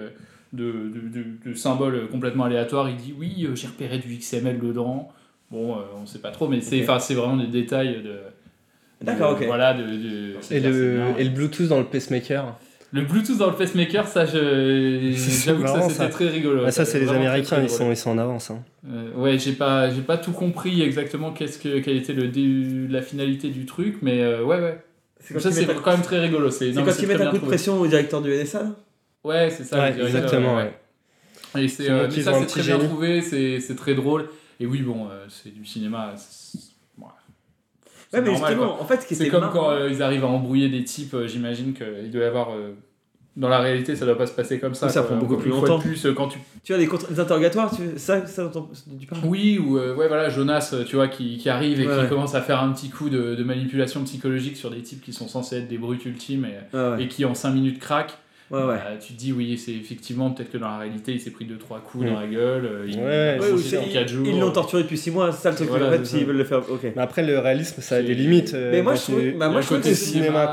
de, 0.53 0.63
de, 0.71 1.19
de- 1.45 1.49
de 1.51 1.53
symboles 1.55 2.07
complètement 2.09 2.45
aléatoires. 2.45 2.89
Il 2.89 2.95
dit 2.97 3.13
oui, 3.17 3.45
euh, 3.45 3.55
j'ai 3.55 3.67
repéré 3.67 3.97
du 3.99 4.15
XML 4.17 4.59
dedans. 4.59 5.09
Bon, 5.51 5.75
euh, 5.75 5.81
on 6.01 6.05
sait 6.05 6.19
pas 6.19 6.31
trop, 6.31 6.47
mais 6.47 6.61
c'est 6.61 6.77
Ok. 6.77 6.83
enfin, 6.89 6.99
c'est 6.99 7.13
vraiment 7.13 7.37
des 7.37 7.47
détails 7.47 8.01
de. 8.03 8.15
D'accord, 9.01 9.33
ok. 9.33 9.43
Voilà, 9.45 9.73
de, 9.73 9.83
Et 10.51 10.59
le, 10.59 10.99
et 11.17 11.23
le 11.23 11.29
Bluetooth 11.29 11.67
dans 11.67 11.77
le 11.79 11.85
pacemaker. 11.85 12.57
Le 12.93 13.01
Bluetooth 13.01 13.37
dans 13.37 13.47
le 13.49 13.55
pacemaker, 13.55 14.07
ça, 14.07 14.25
je- 14.25 15.11
C'est 15.15 15.45
j'avoue 15.47 15.63
que 15.63 15.69
ça 15.69 15.89
c'était 15.89 16.09
très 16.09 16.29
rigolo. 16.29 16.63
Ah, 16.65 16.71
ça, 16.71 16.85
c'est 16.85 16.99
les 16.99 17.09
Américains, 17.09 17.61
ils 17.61 17.69
sont, 17.69 17.91
ils 17.91 17.97
sont 17.97 18.11
en 18.11 18.17
avance. 18.17 18.49
hein. 18.49 18.63
Euh, 18.89 19.11
ouais, 19.15 19.37
j'ai 19.37 19.51
pas, 19.51 19.89
j'ai 19.91 20.01
pas 20.01 20.17
tout 20.17 20.31
compris 20.31 20.81
exactement 20.81 21.31
qu'est-ce 21.31 21.59
que, 21.59 21.79
quelle 21.79 21.97
était 21.97 22.13
le 22.13 22.29
dé- 22.29 22.87
la 22.89 23.01
finalité 23.01 23.49
du 23.49 23.65
truc, 23.65 23.97
mais 24.01 24.21
euh, 24.21 24.43
ouais, 24.43 24.59
ouais. 24.59 24.79
C'est 25.19 25.33
quand 25.33 25.39
Ça, 25.41 25.51
c'est 25.51 25.65
quand 25.65 25.91
même 25.91 26.01
très 26.01 26.19
rigolo. 26.19 26.49
C'est 26.49 26.71
quand 26.73 26.85
ils 27.01 27.07
mettent 27.07 27.19
un 27.21 27.25
coup 27.25 27.31
de 27.33 27.37
trouvé. 27.37 27.47
pression 27.51 27.79
au 27.81 27.87
directeur 27.87 28.21
du 28.21 28.31
NSA 28.31 28.67
Ouais, 29.23 29.49
c'est 29.49 29.63
ça. 29.63 29.77
Ouais, 29.79 29.89
le 29.89 29.95
directeur, 29.95 30.23
exactement, 30.23 30.55
ouais. 30.57 30.73
Et 31.57 31.67
c'est, 31.67 31.89
euh, 31.89 32.09
ça, 32.09 32.33
c'est 32.39 32.45
très 32.45 32.61
bien 32.63 32.79
trouvé, 32.79 33.21
c'est, 33.21 33.59
c'est 33.59 33.75
très 33.75 33.93
drôle. 33.95 34.29
Et 34.59 34.65
oui, 34.65 34.81
bon, 34.81 35.07
euh, 35.09 35.25
c'est 35.29 35.53
du 35.53 35.65
cinéma. 35.65 36.13
c'est- 36.17 36.57
ouais. 36.99 37.05
Mais 38.13 38.21
normal, 38.21 38.35
justement, 38.51 38.73
quoi. 38.73 38.81
en 38.81 38.85
fait, 38.85 39.01
ce 39.01 39.07
qui 39.07 39.15
C'est 39.15 39.29
comme 39.29 39.41
marrant- 39.41 39.53
quand 39.53 39.69
euh, 39.71 39.89
ils 39.91 40.01
arrivent 40.01 40.23
à 40.23 40.27
embrouiller 40.27 40.69
des 40.69 40.83
types, 40.83 41.13
euh, 41.13 41.27
j'imagine 41.27 41.73
qu'il 41.73 42.11
doit 42.11 42.21
y 42.21 42.25
avoir. 42.25 42.51
euh, 42.51 42.73
dans 43.35 43.49
la 43.49 43.59
réalité, 43.59 43.95
ça 43.95 44.03
doit 44.07 44.17
pas 44.17 44.25
se 44.25 44.31
passer 44.33 44.59
comme 44.59 44.73
ça. 44.73 44.89
Ça 44.89 45.01
quoi. 45.01 45.09
prend 45.11 45.17
beaucoup 45.17 45.37
plus 45.37 45.51
longtemps. 45.51 45.77
Plus, 45.77 46.07
euh, 46.07 46.13
quand 46.13 46.27
tu 46.27 46.39
Tu 46.63 46.75
les, 46.75 46.87
contre- 46.87 47.05
les 47.11 47.19
interrogatoires, 47.19 47.69
tu... 47.69 47.83
ça, 47.99 48.25
ça 48.25 48.51
tu 48.99 49.05
parles 49.05 49.21
Oui, 49.25 49.59
ou 49.59 49.77
euh, 49.77 49.93
ouais, 49.95 50.07
voilà, 50.07 50.27
Jonas, 50.29 50.73
tu 50.87 50.95
vois, 50.95 51.07
qui, 51.07 51.37
qui 51.37 51.47
arrive 51.47 51.79
et 51.79 51.85
Ouais, 51.87 51.93
qui 51.93 51.99
ouais. 52.01 52.09
commence 52.09 52.33
à 52.33 52.41
faire 52.41 52.63
un 52.63 52.71
petit 52.73 52.89
coup 52.89 53.09
de, 53.11 53.35
de 53.35 53.43
manipulation 53.43 54.03
psychologique 54.05 54.57
sur 54.57 54.71
des 54.71 54.81
types 54.81 55.03
qui 55.03 55.13
sont 55.13 55.27
censés 55.27 55.57
être 55.57 55.67
des 55.67 55.77
brutes 55.77 56.03
ultimes 56.05 56.45
et, 56.45 56.75
ouais. 56.75 57.03
et 57.03 57.07
qui 57.07 57.25
en 57.25 57.35
5 57.35 57.51
minutes 57.51 57.77
craquent. 57.79 58.17
Ouais, 58.51 58.63
ouais. 58.63 58.73
Euh, 58.75 58.97
tu 58.99 59.13
te 59.13 59.17
dis, 59.19 59.33
oui, 59.33 59.57
c'est 59.57 59.73
effectivement, 59.73 60.31
peut-être 60.31 60.51
que 60.51 60.57
dans 60.57 60.69
la 60.69 60.77
réalité, 60.79 61.11
il 61.13 61.19
s'est 61.21 61.31
pris 61.31 61.45
2-trois 61.45 61.79
coups 61.79 62.05
Mm. 62.05 62.07
dans 62.07 62.19
la 62.19 62.27
gueule. 62.27 62.65
euh, 62.65 62.85
il, 62.87 62.95
Ouais, 62.97 63.35
il 63.37 63.41
Ouais, 63.41 63.47
a 63.47 63.49
ou 63.49 63.55
bossé 63.55 63.69
c'est- 63.69 63.75
dans 63.77 63.91
4 63.93 64.07
jours. 64.09 64.27
Ils 64.27 64.39
l'ont 64.39 64.51
torturé 64.51 64.83
depuis 64.83 64.97
6 64.97 65.11
mois, 65.11 65.31
c'est 65.31 65.41
ça 65.43 65.49
le 65.51 65.55
truc. 65.55 65.69
Voilà, 65.69 65.87
en 65.87 65.91
fait, 65.91 66.05
s'ils 66.05 66.25
veulent 66.25 66.37
le 66.37 66.43
faire. 66.43 66.59
Ok. 66.69 66.83
Mais 66.83 67.01
après, 67.01 67.23
le 67.23 67.39
réalisme, 67.39 67.81
ça 67.81 67.95
a 67.97 68.01
des 68.01 68.13
limites. 68.15 68.53
euh, 68.53 68.71
Mais 68.71 68.81
moi, 68.81 68.95
je 68.95 69.01
trouve- 69.01 69.37
bah, 69.37 69.49
moi, 69.49 69.61
je 69.61 69.65
trouve 69.67 69.77
côté 69.79 69.89
que 69.91 69.95
c'est 69.95 70.05
cinéma, 70.05 70.47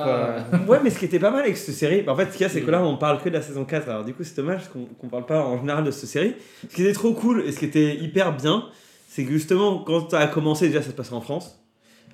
quoi. 0.51 0.59
Ouais, 0.69 0.81
mais 0.83 0.91
ce 0.91 0.99
qui 0.99 1.05
était 1.05 1.19
pas 1.19 1.31
mal 1.31 1.43
avec 1.43 1.57
cette 1.57 1.75
série, 1.75 2.03
bah, 2.03 2.13
en 2.13 2.17
fait, 2.17 2.27
ce 2.27 2.33
qu'il 2.33 2.43
y 2.43 2.45
a, 2.45 2.49
c'est 2.49 2.63
que 2.63 2.71
là, 2.71 2.83
on 2.85 2.97
parle 2.97 3.21
que 3.23 3.29
de 3.29 3.35
la 3.35 3.43
saison 3.43 3.65
4. 3.65 3.89
Alors, 3.89 4.05
du 4.05 4.13
coup, 4.15 4.25
c'est 4.25 4.37
dommage 4.37 4.69
qu'on 4.73 4.85
qu'on 4.87 5.09
parle 5.09 5.27
pas 5.27 5.45
en 5.45 5.59
général 5.59 5.85
de 5.85 5.91
cette 5.91 6.09
série. 6.09 6.35
Ce 6.69 6.75
qui 6.75 6.83
était 6.83 6.93
trop 6.93 7.13
cool 7.13 7.43
et 7.47 7.53
ce 7.53 7.59
qui 7.59 7.65
était 7.67 7.95
hyper 7.97 8.35
bien, 8.37 8.65
c'est 9.09 9.25
que 9.25 9.31
justement, 9.31 9.79
quand 9.79 10.11
ça 10.11 10.19
a 10.19 10.27
commencé, 10.27 10.67
déjà, 10.69 10.83
ça 10.83 10.91
se 10.91 10.95
passait 10.97 11.13
en 11.15 11.21
France. 11.21 11.61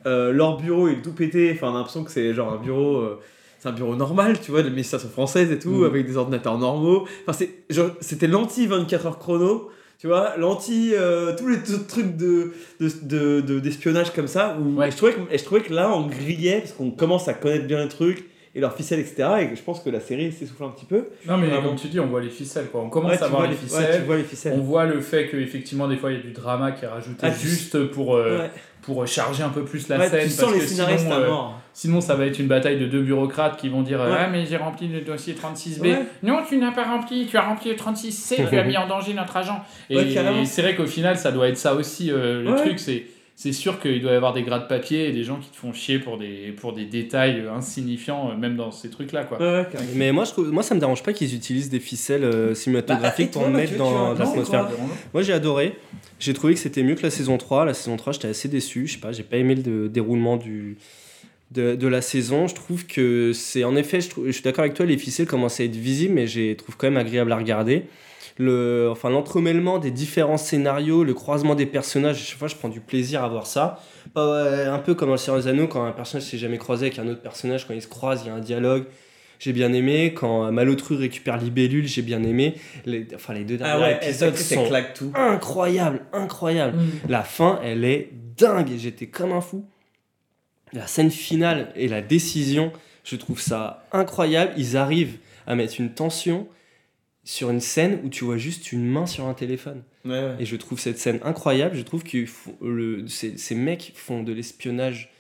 Euh, 0.07 0.33
leur 0.33 0.57
bureau 0.59 0.89
est 0.89 1.03
tout 1.03 1.13
pété. 1.13 1.53
Enfin, 1.55 1.69
on 1.69 1.75
a 1.75 1.79
l'impression 1.79 2.05
que 2.05 2.11
c'est 2.11 2.33
genre 2.35 2.53
un 2.53 2.57
bureau. 2.63 2.97
euh, 2.99 3.19
c'est 3.61 3.69
un 3.69 3.73
bureau 3.73 3.95
normal, 3.95 4.41
tu 4.41 4.51
vois, 4.51 4.61
de 4.61 4.65
l'administration 4.67 5.09
française 5.09 5.53
et 5.53 5.59
tout, 5.61 5.69
Mhm. 5.71 5.85
avec 5.85 6.07
des 6.07 6.17
ordinateurs 6.17 6.59
normaux. 6.59 7.07
Enfin, 7.27 7.33
c'est- 7.39 7.51
genre, 7.73 7.91
c'était 8.01 8.27
l'anti 8.27 8.67
24 8.67 9.07
heures 9.07 9.19
chrono, 9.21 9.71
tu 9.99 10.07
vois, 10.09 10.33
l'anti 10.39 10.93
euh, 10.95 11.37
tous 11.37 11.47
les 11.47 11.59
trucs 11.63 12.17
de 12.17 12.53
d'espionnage 12.81 13.03
de, 13.03 13.41
de, 13.43 13.61
d'espionnage 13.61 14.13
comme 14.15 14.27
ça. 14.29 14.57
Où, 14.61 14.79
Ouais. 14.79 14.89
et, 14.89 14.91
je 14.91 14.97
trouvais 14.97 15.13
que, 15.13 15.21
et 15.31 15.39
je 15.39 15.45
trouvais 15.45 15.61
que 15.61 15.73
là, 15.73 15.93
on 15.95 16.07
grillait, 16.07 16.61
parce 16.61 16.73
qu'on 16.73 16.91
commence 16.91 17.29
à 17.29 17.35
connaître 17.35 17.67
bien 17.67 17.83
les 17.83 17.89
trucs 17.89 18.25
et 18.55 18.61
leurs 18.61 18.75
ficelles, 18.75 18.99
etc. 18.99 19.29
Et 19.43 19.49
que 19.51 19.55
je 19.57 19.63
pense 19.63 19.79
que 19.81 19.91
la 19.91 20.01
série 20.01 20.33
s'essouffle 20.33 20.65
un 20.65 20.71
petit 20.71 20.87
peu. 20.87 21.05
Non, 21.29 21.37
mais 21.37 21.49
comme 21.63 21.77
tu 21.77 21.87
dis, 21.89 22.01
on 22.01 22.07
voit 22.07 22.21
les 22.23 22.31
ficelles. 22.31 22.67
Quoi. 22.73 22.81
On 22.81 22.89
commence 22.89 23.13
Ouais, 23.13 23.23
à 23.23 23.29
voir 23.29 23.43
les 23.43 23.51
les- 23.51 23.55
ficelles. 23.57 23.91
ouais, 23.91 23.99
tu 24.01 24.05
vois 24.07 24.17
les 24.17 24.25
ficelles. 24.25 24.55
On 24.57 24.63
voit 24.63 24.87
le 24.87 25.01
fait 25.03 25.29
qu'effectivement, 25.29 25.87
des 25.87 25.97
fois, 25.99 26.11
il 26.11 26.17
y 26.17 26.21
a 26.21 26.23
du 26.23 26.33
drama 26.33 26.73
qui 26.73 26.85
est 26.87 26.89
rajouté 26.89 27.19
Ah, 27.23 27.31
juste 27.31 27.85
pour, 27.91 28.17
euh, 28.17 28.39
Ouais. 28.39 28.51
pour 28.83 29.07
charger 29.07 29.43
un 29.43 29.51
peu 29.51 29.63
plus 29.65 29.87
la 29.89 30.09
scène. 30.09 30.25
tu 30.25 30.31
sens 30.31 30.41
parce 30.47 30.55
les 30.55 30.61
que 30.61 30.67
scénaristes 30.67 31.01
sinon, 31.05 31.15
à 31.15 31.19
euh, 31.19 31.29
mort. 31.29 31.60
Sinon, 31.73 32.01
ça 32.01 32.15
va 32.17 32.27
être 32.27 32.39
une 32.39 32.49
bataille 32.49 32.79
de 32.79 32.87
deux 32.87 33.03
bureaucrates 33.03 33.59
qui 33.59 33.69
vont 33.69 33.83
dire 33.83 34.01
euh, 34.01 34.11
Ouais. 34.11 34.17
Ah, 34.21 34.29
mais 34.31 34.45
j'ai 34.47 34.57
rempli 34.57 34.89
le 34.89 35.01
dossier 35.01 35.35
36B. 35.35 35.81
Ouais. 35.83 36.03
Non, 36.23 36.41
tu 36.49 36.57
n'as 36.59 36.73
pas 36.73 36.85
rempli, 36.85 37.27
tu 37.27 37.37
as 37.37 37.43
rempli 37.43 37.71
le 37.71 37.77
36C, 37.77 38.49
tu 38.49 38.59
as 38.59 38.65
mis 38.65 38.77
en 38.77 38.87
danger 38.89 39.15
notre 39.15 39.37
agent. 39.37 39.65
Et, 39.89 39.97
Ouais, 39.97 40.09
carrément. 40.13 40.41
et 40.43 40.45
c'est 40.47 40.63
vrai 40.63 40.75
qu'au 40.77 40.87
final, 40.87 41.17
ça 41.17 41.33
doit 41.33 41.49
être 41.49 41.59
ça 41.59 41.75
aussi. 41.75 42.11
euh, 42.11 42.43
le 42.43 42.51
Ouais. 42.53 42.57
truc, 42.61 42.79
c'est. 42.79 43.05
C'est 43.37 43.53
sûr 43.55 43.81
qu'il 43.81 44.03
doit 44.03 44.13
y 44.13 44.15
avoir 44.17 44.35
des 44.35 44.43
gras 44.43 44.59
de 44.59 44.67
papier 44.67 45.09
et 45.09 45.13
des 45.13 45.25
gens 45.25 45.37
qui 45.37 45.49
te 45.49 45.57
font 45.57 45.73
chier 45.73 45.99
pour 45.99 46.19
des, 46.19 46.53
pour 46.61 46.75
des 46.75 46.85
détails 46.85 47.41
euh, 47.41 47.55
insignifiants, 47.55 48.31
euh, 48.33 48.37
même 48.37 48.55
dans 48.55 48.71
ces 48.71 48.91
trucs-là. 48.91 49.25
Quoi. 49.25 49.39
Mais 49.95 50.13
moi, 50.13 50.25
je 50.25 50.33
trouve, 50.33 50.53
moi, 50.53 50.63
ça 50.63 50.75
me 50.75 50.81
dérange 50.81 51.03
pas 51.03 51.15
qu'ils 51.15 51.35
utilisent 51.35 51.71
des 51.71 51.81
ficelles 51.81 52.25
euh, 52.25 52.55
cinématographiques 52.55 53.33
Bah, 53.33 53.41
et 53.41 53.45
pour 53.45 53.51
toi, 53.51 53.59
mettre 53.59 53.77
dans 53.79 54.13
l'atmosphère. 54.13 54.69
Moi, 55.15 55.23
j'ai 55.23 55.33
adoré. 55.33 55.79
J'ai 56.19 56.35
trouvé 56.35 56.53
que 56.53 56.61
c'était 56.61 56.83
mieux 56.83 56.97
que 56.97 57.03
la 57.03 57.09
saison 57.09 57.39
3. 57.39 57.65
La 57.65 57.73
saison 57.73 57.97
3, 57.97 58.13
j'étais 58.13 58.29
assez 58.29 58.49
déçu. 58.49 58.87
Je 58.87 58.93
sais 58.93 58.99
pas, 59.01 59.11
j'ai 59.13 59.23
pas 59.23 59.39
aimé 59.39 59.55
le 59.55 59.89
déroulement 59.89 60.37
du, 60.37 60.77
de, 61.51 61.75
de 61.75 61.89
la 61.89 62.01
saison. 62.03 62.47
Je 62.47 62.55
trouve 62.55 62.87
que 62.87 63.33
c'est 63.33 63.65
en 63.65 63.77
effet, 63.77 64.01
je, 64.01 64.31
suis 64.31 64.43
d'accord 64.43 64.63
avec 64.65 64.75
toi, 64.75 64.87
les 64.87 64.99
ficelles 64.99 65.27
commencent 65.27 65.61
à 65.61 65.65
être 65.65 65.77
visibles, 65.77 66.15
mais 66.15 66.27
je 66.27 66.55
trouve 66.55 66.77
quand 66.77 66.87
même 66.87 66.97
agréable 66.97 67.33
à 67.33 67.37
regarder. 67.37 67.85
Le, 68.39 68.89
enfin, 68.91 69.11
l'entremêlement 69.11 69.79
des 69.79 69.91
différents 69.91 70.39
scénarios, 70.39 71.05
le 71.05 71.13
croisement 71.13 71.55
des 71.55 71.67
personnages, 71.67 72.17
à 72.17 72.25
chaque 72.25 72.39
fois, 72.39 72.49
je 72.49 72.55
prends 72.57 72.71
du 72.71 72.81
plaisir 72.81 73.23
à 73.23 73.29
voir 73.29 73.47
ça. 73.47 73.81
Ouais, 74.17 74.65
un 74.65 74.79
peu 74.79 74.95
comme 74.95 75.09
dans 75.09 75.15
le 75.15 75.19
Seigneur 75.19 75.43
des 75.43 75.49
Anneaux, 75.49 75.67
quand 75.67 75.85
un 75.85 75.93
personnage 75.93 76.27
s'est 76.27 76.39
jamais 76.39 76.57
croisé 76.57 76.87
avec 76.87 76.99
un 76.99 77.07
autre 77.09 77.21
personnage, 77.21 77.67
quand 77.67 77.75
ils 77.75 77.83
se 77.83 77.89
croisent, 77.89 78.23
il 78.25 78.29
y 78.29 78.31
a 78.31 78.35
un 78.35 78.41
dialogue. 78.41 78.85
J'ai 79.41 79.53
bien 79.53 79.73
aimé. 79.73 80.15
Quand 80.15 80.53
Malotru 80.53 80.97
récupère 80.97 81.39
Libellule, 81.39 81.87
j'ai 81.87 82.03
bien 82.03 82.23
aimé. 82.23 82.55
Les, 82.87 83.07
enfin, 83.15 83.35
les 83.35 83.45
deux 83.45 83.59
Ah 83.61 83.79
derniers 83.79 83.85
ouais, 83.85 83.99
épisodes 84.03 84.37
sont 84.37 84.67
claque 84.67 84.95
tout. 84.95 85.13
incroyables, 85.15 86.03
incroyables. 86.13 86.79
La 87.09 87.23
fin, 87.23 87.59
elle 87.65 87.85
est 87.85 88.11
dingue. 88.39 88.71
J'étais 88.77 89.07
comme 89.07 89.33
un 89.33 89.41
fou. 89.41 89.65
La 90.73 90.87
scène 90.87 91.11
finale 91.11 91.73
et 91.75 91.89
la 91.89 92.01
décision, 92.01 92.73
je 93.05 93.17
trouve 93.17 93.41
ça 93.41 93.87
incroyable. 93.93 94.53
Ils 94.57 94.77
arrivent 94.77 95.19
à 95.47 95.55
mettre 95.55 95.81
une 95.81 95.93
tension 95.93 96.47
sur 97.25 97.51
une 97.51 97.61
scène 97.61 98.01
où 98.05 98.09
tu 98.09 98.25
vois 98.25 98.39
juste 98.39 98.73
une 98.73 98.87
main 98.87 99.07
sur 99.07 99.27
un 99.27 99.35
téléphone. 99.35 99.83
Ouais, 100.05 100.13
ouais. 100.13 100.37
Et 100.39 100.47
je 100.47 100.57
trouve 100.57 100.79
cette 100.81 100.99
scène 100.99 101.21
incroyable. 101.23 101.77
Je 101.77 101.83
trouve 101.83 102.03
que 102.03 102.25
le, 102.63 103.07
ces, 103.09 103.37
ces 103.37 103.55
mecs 103.55 103.93
font 103.95 104.23
de 104.23 104.33
l'espionnage, 104.33 105.13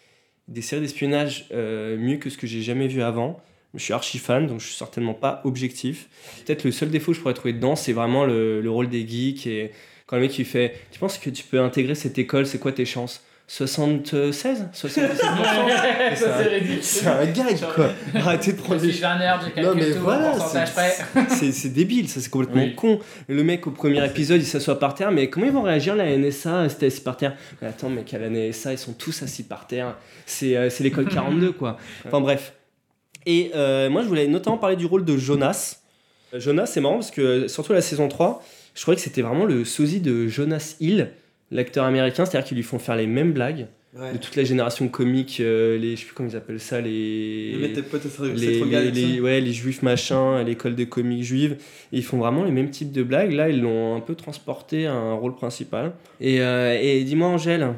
des 0.48 0.62
séries 0.62 0.82
d'espionnage 0.82 1.46
euh, 1.52 1.98
mieux 1.98 2.16
que 2.16 2.30
ce 2.30 2.38
que 2.38 2.46
j'ai 2.46 2.62
jamais 2.62 2.88
vu 2.88 3.02
avant. 3.02 3.40
Je 3.74 3.82
suis 3.82 3.92
archi 3.92 4.18
fan, 4.18 4.46
donc 4.46 4.60
je 4.60 4.66
suis 4.66 4.76
certainement 4.76 5.14
pas 5.14 5.42
objectif. 5.44 6.08
Peut-être 6.44 6.64
le 6.64 6.72
seul 6.72 6.90
défaut 6.90 7.12
que 7.12 7.16
je 7.16 7.22
pourrais 7.22 7.34
trouver 7.34 7.52
dedans, 7.52 7.76
c'est 7.76 7.92
vraiment 7.92 8.24
le, 8.24 8.60
le 8.60 8.70
rôle 8.70 8.88
des 8.88 9.06
geeks. 9.06 9.46
Et 9.46 9.70
quand 10.06 10.16
le 10.16 10.22
mec 10.22 10.36
il 10.38 10.44
fait 10.44 10.74
Tu 10.90 10.98
penses 10.98 11.18
que 11.18 11.30
tu 11.30 11.44
peux 11.44 11.60
intégrer 11.60 11.94
cette 11.94 12.18
école 12.18 12.46
C'est 12.46 12.58
quoi 12.58 12.72
tes 12.72 12.84
chances? 12.84 13.24
76 13.52 14.66
77% 14.72 14.76
ça, 16.14 16.14
c'est 16.14 16.42
ridicule. 16.48 16.78
C'est 16.82 17.06
un 17.08 17.26
gag 17.26 17.58
quoi 17.74 17.88
Arrêtez 18.14 18.52
de 18.52 18.58
prendre 18.58 18.80
des 18.80 18.92
non 19.60 19.74
mais 19.74 19.90
voilà, 19.90 20.34
c'est- 20.38 20.72
près. 20.72 20.92
c'est 21.28 21.50
c'est 21.50 21.70
débile, 21.70 22.08
ça 22.08 22.20
c'est 22.20 22.30
complètement 22.30 22.62
Oui. 22.62 22.76
con. 22.76 23.00
Le 23.26 23.42
mec 23.42 23.66
au 23.66 23.72
premier 23.72 24.04
épisode 24.06 24.40
il 24.40 24.46
s'assoit 24.46 24.78
par 24.78 24.94
terre, 24.94 25.10
mais 25.10 25.28
comment 25.28 25.46
ils 25.46 25.52
vont 25.52 25.62
réagir 25.62 25.96
la 25.96 26.16
NSA 26.16 26.68
c'était 26.68 26.86
assis 26.86 27.00
par 27.00 27.16
terre? 27.16 27.36
Mais 27.60 27.66
attends 27.66 27.88
mec 27.90 28.14
à 28.14 28.18
la 28.18 28.28
NSA 28.30 28.70
ils 28.74 28.78
sont 28.78 28.92
tous 28.92 29.20
assis 29.24 29.42
par 29.42 29.66
terre, 29.66 29.96
c'est 30.26 30.56
euh, 30.56 30.70
c'est 30.70 30.84
l'école 30.84 31.08
42 31.08 31.50
quoi. 31.50 31.76
Enfin 32.06 32.20
bref. 32.20 32.52
Et 33.26 33.50
euh, 33.56 33.90
moi 33.90 34.02
je 34.02 34.06
voulais 34.06 34.28
notamment 34.28 34.58
parler 34.58 34.76
du 34.76 34.86
rôle 34.86 35.04
de 35.04 35.16
Jonas. 35.16 35.80
Euh, 36.34 36.38
Jonas 36.38 36.66
c'est 36.66 36.80
marrant 36.80 36.94
parce 36.98 37.10
que 37.10 37.48
surtout 37.48 37.72
la 37.72 37.82
saison 37.82 38.06
3, 38.06 38.44
je 38.76 38.82
croyais 38.82 38.96
que 38.96 39.02
c'était 39.02 39.22
vraiment 39.22 39.44
le 39.44 39.64
sosie 39.64 39.98
de 40.00 40.28
Jonas 40.28 40.76
Hill, 40.78 41.10
l'acteur 41.50 41.84
américain, 41.84 42.24
c'est-à-dire 42.24 42.46
qu'ils 42.48 42.56
lui 42.56 42.62
font 42.64 42.78
faire 42.78 42.96
les 42.96 43.06
mêmes 43.06 43.32
blagues 43.32 43.66
Ouais. 43.92 44.12
de 44.12 44.18
toute 44.18 44.36
la 44.36 44.44
génération 44.44 44.86
comique, 44.86 45.38
euh, 45.40 45.76
les, 45.76 45.96
je 45.96 46.02
sais 46.02 46.06
plus 46.06 46.14
comment 46.14 46.28
ils 46.28 46.36
appellent 46.36 46.60
ça, 46.60 46.80
les... 46.80 47.54
Le 47.54 47.58
mec, 47.58 47.72
t'es 47.72 47.82
c'est 48.08 48.22
les, 48.36 48.60
les, 48.64 48.90
les- 48.92 49.20
ouais, 49.20 49.40
les 49.40 49.52
juifs 49.52 49.82
machin, 49.82 50.36
à 50.36 50.42
l'école 50.44 50.76
des 50.76 50.86
comiques 50.86 51.24
juives, 51.24 51.56
et 51.92 51.96
ils 51.98 52.04
font 52.04 52.18
vraiment 52.18 52.44
les 52.44 52.52
mêmes 52.52 52.70
types 52.70 52.92
de 52.92 53.02
blagues. 53.02 53.32
Là, 53.32 53.48
ils 53.48 53.60
l'ont 53.60 53.96
un 53.96 54.00
peu 54.00 54.14
transporté 54.14 54.86
à 54.86 54.92
un 54.92 55.14
rôle 55.14 55.34
principal. 55.34 55.90
Et, 56.20 56.40
euh, 56.40 56.78
et 56.80 57.02
dis-moi, 57.02 57.26
Angèle, 57.30 57.74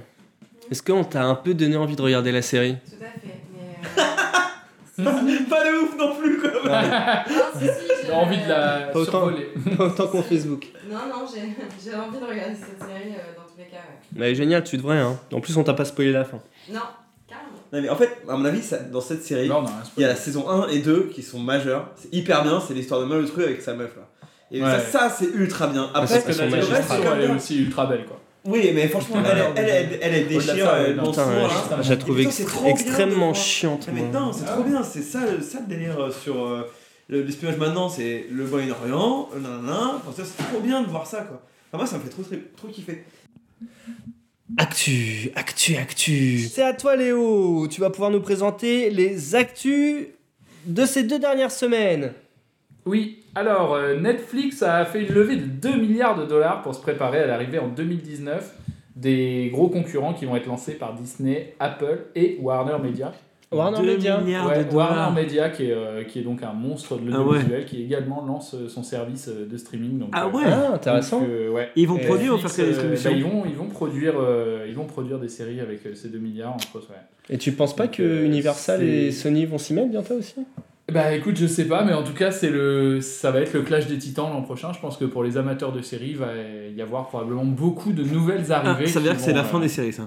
Est-ce 0.70 0.82
qu'on 0.82 1.02
t'a 1.02 1.24
un 1.24 1.34
peu 1.34 1.54
donné 1.54 1.76
envie 1.78 1.96
de 1.96 2.02
regarder 2.02 2.30
la 2.30 2.42
série? 2.42 2.76
Tout 2.90 3.02
à 3.02 3.06
fait. 3.18 3.40
Mais. 3.54 5.04
euh, 5.04 5.04
Pas 5.48 5.64
de 5.64 5.82
ouf 5.82 5.96
non 5.98 6.14
plus, 6.20 6.38
quoi. 6.38 6.50
non, 6.62 7.58
si, 7.58 7.64
si, 7.64 8.06
J'ai 8.06 8.12
envie 8.12 8.36
de 8.36 8.48
la 8.50 8.90
Pas 8.92 8.98
autant. 8.98 9.10
survoler. 9.28 9.46
Pas 9.78 9.86
autant 9.86 10.06
qu'on 10.08 10.22
Facebook. 10.22 10.66
Non, 10.90 10.98
non, 11.08 11.24
j'ai 11.26 11.40
j'ai 11.90 11.96
envie 11.96 12.18
de 12.18 12.24
regarder 12.24 12.54
cette 12.54 12.86
série 12.86 13.14
euh, 13.16 13.34
dans 13.34 13.41
cas, 13.72 13.78
ouais. 13.78 13.98
Mais 14.16 14.34
génial, 14.34 14.62
tu 14.64 14.76
devrais. 14.76 14.98
Hein. 14.98 15.18
En 15.32 15.40
plus, 15.40 15.56
on 15.56 15.64
t'a 15.64 15.74
pas 15.74 15.84
spoilé 15.84 16.12
la 16.12 16.24
fin. 16.24 16.40
Non, 16.70 16.80
carrément. 17.28 17.48
Non, 17.72 17.80
mais 17.82 17.88
en 17.88 17.96
fait, 17.96 18.10
à 18.28 18.36
mon 18.36 18.44
avis, 18.44 18.62
ça- 18.62 18.78
dans 18.78 19.00
cette 19.00 19.22
série, 19.24 19.48
Non, 19.48 19.62
non, 19.62 19.68
un 19.68 19.82
il 19.96 20.02
y 20.02 20.04
a 20.04 20.08
la 20.08 20.16
saison 20.16 20.48
1 20.48 20.68
et 20.68 20.78
2 20.78 21.10
qui 21.12 21.22
sont 21.22 21.38
majeures. 21.38 21.90
C'est 21.96 22.12
hyper 22.14 22.42
bien, 22.44 22.60
c'est 22.66 22.74
l'histoire 22.74 23.00
de 23.00 23.06
Malotru 23.06 23.42
avec 23.44 23.60
sa 23.62 23.74
meuf 23.74 23.96
là. 23.96 24.08
Et 24.54 24.62
Ouais. 24.62 24.70
ça, 24.70 24.80
ça, 25.08 25.10
c'est 25.18 25.30
ultra 25.34 25.66
bien. 25.68 25.88
Ah, 25.94 26.00
Après, 26.02 26.18
c'est 26.20 26.24
Parce 26.26 26.36
que 26.38 26.42
le 26.44 26.50
reste, 26.54 26.88
c'est 26.90 26.96
comme 27.02 27.06
elle 27.16 27.22
est 27.22 27.26
bien. 27.26 27.36
aussi 27.36 27.58
ultra 27.62 27.86
belle, 27.86 28.04
quoi. 28.04 28.18
Oui, 28.44 28.70
mais 28.74 28.88
franchement, 28.88 29.16
elle, 29.24 29.38
elle, 29.38 29.52
elle, 29.56 29.68
elle, 29.68 29.98
elle, 30.02 30.14
elle 30.14 30.24
Au-delà 30.24 30.24
de 30.24 30.28
déchire 30.48 30.66
ça, 30.66 30.74
euh, 30.74 30.88
ouais, 30.88 30.94
dans 30.94 31.10
Putain, 31.10 31.24
son, 31.24 31.30
ouais, 31.30 31.42
là. 31.76 31.82
je 31.82 31.90
la 31.90 31.96
trouve 31.96 32.16
Et 32.16 32.18
putain, 32.24 32.28
ex- 32.30 32.36
c'est 32.38 32.44
trop 32.44 32.62
bien, 32.64 32.70
extrêmement 32.72 33.16
voir. 33.30 33.34
chiante. 33.36 33.88
Mais 33.94 34.00
moi. 34.02 34.20
non, 34.20 34.32
c'est 34.32 34.44
trop 34.44 34.62
bien, 34.64 34.82
c'est 34.82 35.00
ça, 35.02 35.20
le- 35.24 35.40
ça 35.40 35.60
le 35.60 35.66
délire 35.74 35.98
euh, 36.00 36.10
sur 36.10 36.44
euh, 36.44 36.68
le- 37.08 37.22
l'espionnage 37.22 37.56
maintenant, 37.58 37.88
c'est 37.88 38.26
le 38.30 38.44
Moyen-Orient, 38.44 39.28
euh, 39.34 39.38
nanana. 39.40 39.92
Enfin, 39.96 40.10
ça, 40.16 40.24
c'est 40.24 40.42
trop 40.50 40.60
bien 40.60 40.82
de 40.82 40.88
voir 40.88 41.06
ça 41.06 41.18
quoi. 41.22 41.40
Enfin, 41.70 41.78
moi, 41.78 41.86
ça 41.86 41.96
me 41.98 42.02
fait 42.02 42.08
trop, 42.10 42.22
trop, 42.22 42.34
trop 42.56 42.68
kiffer. 42.68 43.04
Actu, 44.58 45.30
actu, 45.34 45.76
actu. 45.76 46.38
C'est 46.38 46.62
à 46.62 46.74
toi 46.74 46.96
Léo. 46.96 47.66
Tu 47.68 47.80
vas 47.80 47.90
pouvoir 47.90 48.10
nous 48.10 48.20
présenter 48.20 48.90
les 48.90 49.34
actus 49.34 50.06
de 50.66 50.84
ces 50.84 51.04
deux 51.04 51.18
dernières 51.18 51.50
semaines. 51.50 52.12
Oui, 52.84 53.24
alors 53.34 53.74
euh, 53.74 53.98
Netflix 53.98 54.62
a 54.62 54.84
fait 54.84 55.04
une 55.06 55.14
levée 55.14 55.36
de 55.36 55.46
2 55.46 55.76
milliards 55.76 56.18
de 56.18 56.26
dollars 56.26 56.62
pour 56.62 56.74
se 56.74 56.80
préparer 56.80 57.20
à 57.20 57.26
l'arrivée 57.26 57.60
en 57.60 57.68
2019 57.68 58.54
des 58.96 59.48
gros 59.52 59.68
concurrents 59.68 60.14
qui 60.14 60.26
vont 60.26 60.36
être 60.36 60.46
lancés 60.46 60.74
par 60.74 60.94
Disney, 60.94 61.54
Apple 61.60 62.06
et 62.14 62.38
Warner 62.40 62.78
Media. 62.82 63.12
Warner 63.56 63.82
Media. 63.82 64.18
milliards 64.20 64.46
Ouais, 64.48 64.64
de 64.64 64.70
dollars. 64.70 64.90
Warner 64.98 65.20
Media 65.22 65.50
qui 65.50 65.64
est, 65.66 65.72
euh, 65.72 66.04
qui 66.04 66.18
est 66.18 66.22
donc 66.22 66.42
un 66.42 66.52
monstre 66.52 66.96
de 66.96 67.02
Ah 67.12 67.16
l'audiovisuel 67.18 67.64
qui 67.64 67.82
également 67.82 68.24
lance 68.24 68.54
euh, 68.54 68.68
son 68.68 68.82
service 68.82 69.28
euh, 69.28 69.46
de 69.46 69.56
streaming. 69.56 69.98
Donc, 69.98 70.08
Ah 70.12 70.26
euh, 70.26 70.30
ouais. 70.36 70.42
Ah, 70.46 70.72
intéressant. 70.74 71.20
donc, 71.20 71.28
euh, 71.30 71.50
ouais. 71.50 71.70
Ils 71.76 71.86
vont 71.88 71.98
Et 71.98 72.06
produire 72.06 72.32
ou 72.32 72.36
Netflix, 72.36 72.56
faire 72.56 72.66
que 72.66 72.70
la 72.70 72.76
euh, 72.78 72.90
distribution 72.92 73.10
bah, 73.10 73.16
ils, 73.16 73.22
vont, 73.24 73.44
ils, 73.50 73.56
vont 73.56 73.68
produire, 73.68 74.14
euh, 74.18 74.66
ils 74.68 74.74
vont 74.74 74.84
produire 74.86 75.18
des 75.18 75.28
séries 75.28 75.60
avec 75.60 75.84
euh, 75.86 75.94
ces 75.94 76.08
2 76.08 76.18
milliards 76.18 76.54
entre 76.54 76.76
autres. 76.76 76.88
Ouais. 76.90 77.34
Et 77.34 77.38
tu 77.38 77.52
penses 77.52 77.74
pas 77.76 77.84
Donc, 77.86 77.96
que 77.96 78.02
euh, 78.02 78.24
Universal 78.24 78.82
et 78.82 79.10
Sony 79.12 79.46
vont 79.46 79.58
s'y 79.58 79.74
mettre 79.74 79.90
bientôt 79.90 80.14
aussi? 80.14 80.34
Bah 80.92 81.14
écoute, 81.14 81.36
je 81.36 81.46
sais 81.46 81.64
pas, 81.66 81.84
mais 81.84 81.92
en 81.94 82.02
tout 82.02 82.12
cas, 82.12 82.32
c'est 82.32 82.50
le, 82.50 83.00
ça 83.00 83.30
va 83.30 83.40
être 83.40 83.52
le 83.54 83.62
clash 83.62 83.86
des 83.86 83.96
titans 83.98 84.28
l'an 84.30 84.42
prochain. 84.42 84.72
Je 84.74 84.80
pense 84.80 84.96
que 84.96 85.04
pour 85.04 85.22
les 85.22 85.36
amateurs 85.38 85.72
de 85.72 85.80
séries, 85.80 86.10
il 86.10 86.16
va 86.16 86.26
y 86.76 86.82
avoir 86.82 87.06
probablement 87.06 87.44
beaucoup 87.44 87.92
de 87.92 88.02
nouvelles 88.02 88.46
Ah, 88.50 88.56
arrivées. 88.56 88.88
ça 88.88 88.98
veut 88.98 89.04
dire 89.06 89.14
que 89.16 89.22
c'est 89.22 89.32
la 89.32 89.44
fin 89.44 89.58
euh, 89.58 89.62
des 89.62 89.68
séries, 89.68 89.92
ça. 89.92 90.02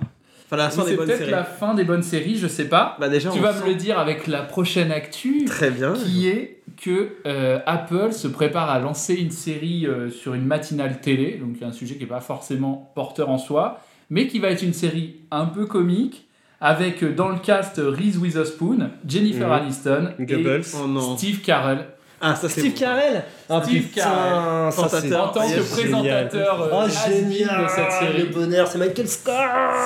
Enfin, 0.45 0.57
la 0.57 0.69
fin 0.69 0.83
des 0.83 0.91
C'est 0.91 0.95
bonnes 0.97 1.05
peut-être 1.07 1.17
séries. 1.19 1.31
la 1.31 1.43
fin 1.43 1.73
des 1.73 1.83
bonnes 1.83 2.03
séries, 2.03 2.37
je 2.37 2.47
sais 2.47 2.65
pas. 2.69 2.95
Bah, 2.99 3.09
déjà, 3.09 3.31
tu 3.31 3.39
on 3.39 3.41
vas 3.41 3.53
sent- 3.53 3.63
me 3.63 3.69
le 3.69 3.75
dire 3.75 3.97
avec 3.97 4.27
la 4.27 4.43
prochaine 4.43 4.91
actu, 4.91 5.45
Très 5.45 5.71
bien. 5.71 5.93
qui 5.93 6.27
est 6.27 6.61
que 6.81 7.09
euh, 7.25 7.59
Apple 7.65 8.11
se 8.13 8.27
prépare 8.27 8.69
à 8.69 8.79
lancer 8.79 9.15
une 9.15 9.31
série 9.31 9.87
euh, 9.87 10.09
sur 10.11 10.33
une 10.35 10.45
matinale 10.45 10.99
télé, 11.01 11.39
donc 11.41 11.55
un 11.63 11.71
sujet 11.71 11.95
qui 11.95 12.01
n'est 12.01 12.05
pas 12.09 12.19
forcément 12.21 12.91
porteur 12.95 13.29
en 13.29 13.37
soi, 13.39 13.79
mais 14.09 14.27
qui 14.27 14.37
va 14.39 14.49
être 14.49 14.61
une 14.61 14.73
série 14.73 15.15
un 15.31 15.45
peu 15.45 15.65
comique, 15.65 16.27
avec 16.61 17.03
euh, 17.03 17.11
dans 17.13 17.29
le 17.29 17.39
cast 17.39 17.81
Reese 17.83 18.17
Witherspoon, 18.17 18.89
Jennifer 19.07 19.47
Mhm. 19.47 19.53
Aniston 19.53 20.09
Goebbels. 20.19 20.63
Oh 20.75 20.87
et 21.13 21.17
Steve 21.17 21.41
Carell. 21.41 21.85
Ah, 22.27 22.35
ça 22.35 22.49
c'est. 22.49 22.61
Steve. 22.61 22.73
Carell 22.73 23.23
Ah 23.49 23.61
Steve 23.63 23.91
Carell. 23.93 24.13
En 24.13 24.71
tant 25.27 25.41
que 25.41 25.47
Génial. 25.47 25.63
présentateur 26.29 26.61
euh, 26.61 26.69
Oh 26.73 26.75
has-been 26.81 27.31
génial 27.31 27.63
de 27.63 27.69
cette 27.69 27.91
série. 27.91 28.17
Le 28.23 28.25
bonheur, 28.33 28.67
c'est 28.67 28.77
Michael 28.79 29.07
Scott 29.07 29.33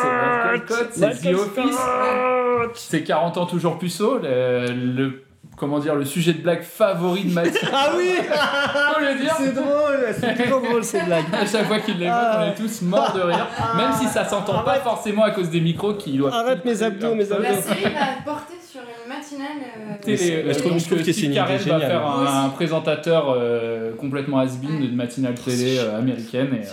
C'est 0.01 0.51
Michael 0.51 0.67
Scott, 0.67 0.89
c'est 0.93 1.31
The 1.31 1.35
Office. 1.35 1.73
Scott 1.75 2.71
C'est 2.75 3.03
40 3.03 3.37
ans 3.37 3.45
toujours 3.45 3.77
puceau, 3.77 4.19
le, 4.21 4.67
le- 4.71 5.23
comment 5.57 5.79
dire, 5.79 5.95
le 5.95 6.05
sujet 6.05 6.31
de 6.33 6.41
blague 6.41 6.63
favori 6.63 7.25
de 7.25 7.33
Mathieu. 7.33 7.59
Ah 7.73 7.89
oui 7.97 8.11
Faut 8.15 9.01
le 9.01 9.19
dire. 9.21 9.33
C'est 9.37 9.53
drôle, 9.53 10.15
c'est 10.17 10.43
toujours 10.43 10.61
drôle 10.61 10.83
ces 10.83 11.01
blagues. 11.01 11.25
À 11.33 11.45
chaque 11.45 11.67
fois 11.67 11.79
qu'il 11.79 11.97
les 11.99 12.07
Ah. 12.07 12.39
on 12.41 12.51
est 12.51 12.55
tous 12.55 12.81
morts 12.83 13.11
de 13.13 13.21
rire, 13.21 13.47
même 13.75 13.91
si 13.99 14.07
ça 14.07 14.23
s'entend 14.25 14.59
pas 14.63 14.75
forcément 14.79 15.23
à 15.23 15.31
cause 15.31 15.49
des 15.49 15.59
micros 15.59 15.95
qui 15.95 16.17
doivent. 16.17 16.33
Arrête 16.33 16.63
mes 16.63 16.81
abdos, 16.81 17.15
mes 17.15 17.29
abdos. 17.31 17.43
La 17.43 17.61
série 17.61 17.83
va 17.83 18.23
porter 18.23 18.53
sur 18.79 19.03
une 19.03 19.09
matinale. 19.09 19.47
euh, 19.77 19.93
Télé, 20.01 20.31
euh, 20.31 20.53
je 20.53 20.59
trouve- 20.59 20.71
donc, 20.71 20.79
je 20.79 20.85
trouve 20.85 20.97
que 20.99 21.03
c'est 21.03 21.13
Steve 21.13 21.33
Carell 21.33 21.59
va 21.61 21.79
faire 21.79 22.07
un, 22.07 22.45
un 22.45 22.49
présentateur 22.49 23.29
euh, 23.35 23.93
complètement 23.95 24.39
has-been 24.39 24.79
de 24.89 24.95
matinale 24.95 25.35
télé 25.35 25.77
euh, 25.79 25.97
américaine 25.97 26.53
et, 26.53 26.65
euh, 26.65 26.69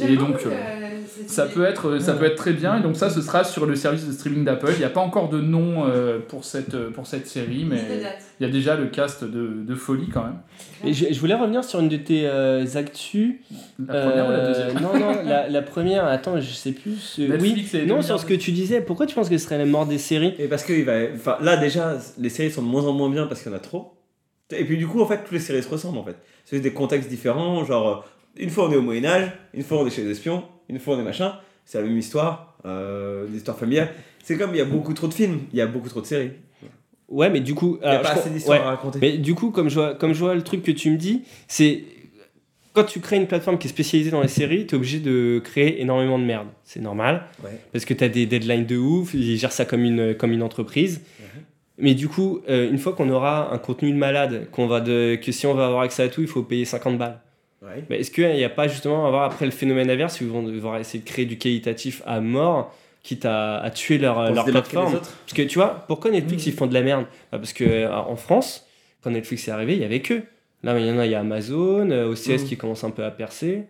Et 0.00 0.16
donc, 0.16 0.36
euh, 0.46 0.50
euh, 0.50 0.88
Ça 1.26 1.46
peut 1.46 1.64
être, 1.64 1.98
ça 1.98 2.12
peut 2.14 2.24
être 2.26 2.36
très 2.36 2.52
bien, 2.52 2.78
et 2.78 2.82
donc 2.82 2.96
ça, 2.96 3.10
ce 3.10 3.22
sera 3.22 3.42
sur 3.44 3.66
le 3.66 3.74
service 3.74 4.06
de 4.06 4.12
streaming 4.12 4.44
d'Apple. 4.44 4.70
Il 4.74 4.78
n'y 4.78 4.84
a 4.84 4.90
pas 4.90 5.00
encore 5.00 5.28
de 5.28 5.40
nom 5.40 5.86
euh, 5.86 6.18
pour, 6.26 6.44
cette, 6.44 6.76
pour 6.90 7.06
cette 7.06 7.26
série, 7.26 7.64
mais 7.64 7.80
il 8.38 8.46
y 8.46 8.48
a 8.48 8.52
déjà 8.52 8.76
le 8.76 8.86
cast 8.86 9.24
de, 9.24 9.62
de 9.66 9.74
folie 9.74 10.08
quand 10.12 10.22
même. 10.22 10.38
Et 10.84 10.92
je, 10.92 11.06
je 11.12 11.18
voulais 11.20 11.34
revenir 11.34 11.64
sur 11.64 11.80
une 11.80 11.88
de 11.88 11.96
tes 11.96 12.26
euh, 12.26 12.64
actus. 12.74 13.36
La 13.86 14.00
première 14.02 14.26
ou 14.28 14.30
la 14.30 14.36
Euh, 14.38 14.46
deuxième 14.48 14.82
Non, 14.82 14.98
non, 14.98 15.22
la, 15.24 15.48
la 15.48 15.62
première, 15.62 16.04
attends, 16.04 16.40
je 16.40 16.52
sais 16.52 16.72
plus. 16.72 17.16
euh, 17.18 17.38
oui, 17.40 17.66
non, 17.86 18.02
sur 18.02 18.20
ce 18.20 18.26
que 18.26 18.34
tu 18.34 18.52
disais, 18.52 18.80
pourquoi 18.80 19.06
tu 19.06 19.14
penses 19.14 19.28
que 19.28 19.38
ce 19.38 19.44
serait 19.44 19.58
la 19.58 19.66
mort 19.66 19.86
des 19.86 19.98
séries? 19.98 20.34
Et 20.38 20.46
parce 20.48 20.62
que 20.64 20.72
il 20.72 20.84
va... 20.84 20.94
enfin, 21.14 21.36
là 21.40 21.56
déjà, 21.56 21.96
les 22.18 22.28
séries 22.28 22.50
sont 22.50 22.62
de 22.62 22.68
moins 22.68 22.84
en 22.84 22.92
moins 22.92 23.10
bien 23.10 23.26
parce 23.26 23.42
qu'il 23.42 23.50
y 23.50 23.54
en 23.54 23.58
a 23.58 23.60
trop. 23.60 23.94
Et 24.50 24.64
puis 24.64 24.76
du 24.78 24.86
coup, 24.86 25.00
en 25.02 25.06
fait, 25.06 25.18
toutes 25.24 25.32
les 25.32 25.40
séries 25.40 25.62
se 25.62 25.68
ressemblent 25.68 25.98
en 25.98 26.04
fait. 26.04 26.16
C'est 26.46 26.60
des 26.60 26.72
contextes 26.72 27.10
différents, 27.10 27.64
genre 27.64 27.88
euh, 27.88 27.96
une 28.38 28.50
fois 28.50 28.68
on 28.68 28.72
est 28.72 28.76
au 28.76 28.82
Moyen 28.82 29.04
Âge, 29.04 29.32
une 29.54 29.62
fois 29.62 29.82
on 29.82 29.86
est 29.86 29.90
chez 29.90 30.04
les 30.04 30.10
espions, 30.10 30.44
une 30.68 30.78
fois 30.78 30.96
on 30.96 31.00
est 31.00 31.04
machin. 31.04 31.34
C'est 31.64 31.78
la 31.78 31.86
même 31.86 31.98
histoire, 31.98 32.56
euh, 32.64 33.26
des 33.26 33.36
histoires 33.36 33.58
familiales. 33.58 33.90
C'est 34.22 34.38
comme 34.38 34.52
il 34.52 34.58
y 34.58 34.60
a 34.62 34.64
beaucoup 34.64 34.94
trop 34.94 35.06
de 35.06 35.14
films, 35.14 35.40
il 35.52 35.58
y 35.58 35.60
a 35.60 35.66
beaucoup 35.66 35.88
trop 35.88 36.00
de 36.00 36.06
séries. 36.06 36.30
Ouais, 37.08 37.30
mais 37.30 37.40
du 37.40 37.54
coup. 37.54 37.78
Il 37.82 37.88
n'y 37.88 37.94
a 37.94 38.00
pas 38.00 38.12
assez 38.12 38.30
d'histoires 38.30 38.58
ouais. 38.58 38.64
à 38.64 38.70
raconter. 38.70 38.98
Mais 39.00 39.18
du 39.18 39.34
coup, 39.34 39.50
comme 39.50 39.68
je, 39.68 39.74
vois, 39.74 39.94
comme 39.94 40.12
je 40.12 40.18
vois 40.18 40.34
le 40.34 40.42
truc 40.42 40.62
que 40.62 40.70
tu 40.70 40.90
me 40.90 40.96
dis, 40.96 41.24
c'est. 41.46 41.84
Quand 42.74 42.84
tu 42.84 43.00
crées 43.00 43.16
une 43.16 43.26
plateforme 43.26 43.58
qui 43.58 43.66
est 43.66 43.70
spécialisée 43.70 44.10
dans 44.10 44.20
les 44.20 44.28
séries, 44.28 44.66
tu 44.66 44.74
es 44.74 44.76
obligé 44.76 45.00
de 45.00 45.40
créer 45.42 45.80
énormément 45.82 46.18
de 46.18 46.24
merde. 46.24 46.46
C'est 46.62 46.80
normal. 46.80 47.24
Ouais. 47.42 47.58
Parce 47.72 47.84
que 47.84 47.92
tu 47.92 48.04
as 48.04 48.08
des 48.08 48.26
deadlines 48.26 48.66
de 48.66 48.76
ouf, 48.76 49.14
ils 49.14 49.36
gèrent 49.36 49.52
ça 49.52 49.64
comme 49.64 49.82
une, 49.84 50.14
comme 50.14 50.32
une 50.32 50.42
entreprise. 50.42 51.00
Mais 51.78 51.94
du 51.94 52.08
coup, 52.08 52.40
euh, 52.48 52.70
une 52.70 52.78
fois 52.78 52.92
qu'on 52.92 53.08
aura 53.08 53.52
un 53.54 53.58
contenu 53.58 53.92
de 53.92 53.96
malade, 53.96 54.48
qu'on 54.50 54.66
va 54.66 54.80
de, 54.80 55.16
que 55.16 55.32
si 55.32 55.46
on 55.46 55.54
va 55.54 55.66
avoir 55.66 55.82
accès 55.82 56.02
à 56.02 56.08
tout, 56.08 56.20
il 56.20 56.26
faut 56.26 56.42
payer 56.42 56.64
50 56.64 56.98
balles. 56.98 57.20
Ouais. 57.62 57.84
Mais 57.90 57.98
est-ce 58.00 58.10
qu'il 58.10 58.28
n'y 58.34 58.44
a 58.44 58.48
pas 58.50 58.68
justement 58.68 59.04
à 59.04 59.08
avoir 59.08 59.24
après 59.24 59.44
le 59.44 59.50
phénomène 59.50 59.90
inverse 59.90 60.20
où 60.20 60.24
ils 60.24 60.30
vont 60.30 60.42
devoir 60.42 60.78
essayer 60.78 61.02
de 61.02 61.08
créer 61.08 61.24
du 61.26 61.38
qualitatif 61.38 62.02
à 62.06 62.20
mort, 62.20 62.72
quitte 63.02 63.24
à, 63.24 63.58
à 63.58 63.70
tuer 63.70 63.98
leur, 63.98 64.32
leur 64.32 64.44
plateforme. 64.44 64.92
Parce 64.92 65.32
que 65.34 65.42
tu 65.42 65.58
vois, 65.58 65.84
pourquoi 65.88 66.10
Netflix 66.12 66.46
Mhm. 66.46 66.52
ils 66.52 66.56
font 66.56 66.66
de 66.66 66.74
la 66.74 66.82
merde 66.82 67.06
Bah, 67.32 67.38
Parce 67.38 67.52
que 67.52 67.64
euh, 67.64 67.92
en 67.92 68.16
France, 68.16 68.66
quand 69.02 69.10
Netflix 69.10 69.48
est 69.48 69.50
arrivé, 69.50 69.74
il 69.74 69.80
y 69.80 69.84
avait 69.84 70.00
que. 70.00 70.22
Là, 70.62 70.78
il 70.78 70.86
y 70.86 70.90
en 70.90 70.98
a, 70.98 71.06
il 71.06 71.12
y 71.12 71.14
a 71.14 71.20
Amazon, 71.20 71.90
euh, 71.90 72.08
OCS 72.12 72.42
Mhm. 72.42 72.44
qui 72.48 72.56
commence 72.56 72.84
un 72.84 72.90
peu 72.90 73.04
à 73.04 73.10
percer. 73.10 73.64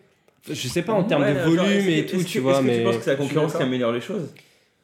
Je 0.48 0.55
sais 0.55 0.83
pas 0.83 0.92
en 0.94 1.05
termes 1.05 1.22
Ouais, 1.22 1.35
de 1.35 1.38
volume 1.40 1.88
et 1.88 2.07
tout, 2.07 2.18
que- 2.18 2.22
tu 2.24 2.38
vois, 2.40 2.61
que 2.61 2.64
mais. 2.66 2.79
tu 2.79 2.85
penses 2.85 2.96
que 2.98 3.03
c'est 3.05 3.11
la 3.11 3.16
concurrence 3.16 3.55
qui 3.55 3.62
améliore 3.62 3.92
les 3.92 4.01
choses? 4.01 4.33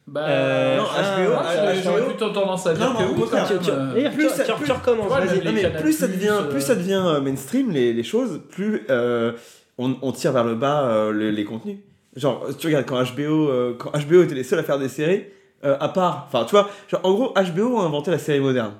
Bah, 0.07 0.21
Euh, 0.27 0.77
non, 0.77 0.83
ah, 0.95 1.01
HBO, 1.17 1.29
moi, 1.31 1.41
ah, 1.43 1.73
j'aurais 1.83 2.01
HBO. 2.01 2.05
plutôt 2.09 2.29
tendance 2.29 2.67
à 2.67 2.73
dire 2.75 2.85
Non, 2.93 2.99
que 2.99 3.03
oui, 3.19 3.27
quand 3.31 3.45
Tu- 3.47 3.69
euh, 3.71 4.09
plus 4.11 4.27
tu- 4.27 4.33
ça- 4.33 4.43
tu- 4.43 4.51
plus- 4.53 4.65
tu 4.65 4.71
recommences, 4.71 5.09
Non, 5.09 5.51
mais 5.51 5.69
plus 5.81 5.93
ça 5.93 6.07
devient, 6.07 6.29
euh, 6.31 6.49
plus 6.51 6.61
ça 6.61 6.75
devient 6.75 7.01
euh, 7.05 7.21
mainstream 7.21 7.71
les, 7.71 7.91
les 7.91 8.03
choses, 8.03 8.39
plus 8.51 8.83
euh, 8.91 9.31
on, 9.79 9.95
on 10.03 10.11
tire 10.11 10.31
vers 10.31 10.43
le 10.43 10.53
bas 10.53 10.83
euh, 10.83 11.11
le- 11.11 11.31
les 11.31 11.43
contenus. 11.43 11.77
Genre, 12.15 12.45
tu 12.57 12.67
regardes 12.67 12.85
quand 12.85 13.01
HBO, 13.03 13.49
euh, 13.49 13.75
quand 13.77 13.91
HBO 13.97 14.21
était 14.23 14.35
les 14.35 14.43
seuls 14.43 14.59
à 14.59 14.63
faire 14.63 14.77
des 14.77 14.89
séries, 14.89 15.25
euh, 15.65 15.75
à 15.79 15.89
part, 15.89 16.25
enfin, 16.27 16.45
tu 16.45 16.51
vois, 16.51 16.69
genre, 16.87 17.01
en 17.03 17.11
gros, 17.13 17.33
HBO 17.33 17.79
a 17.79 17.83
inventé 17.85 18.11
la 18.11 18.19
série 18.19 18.39
moderne. 18.39 18.73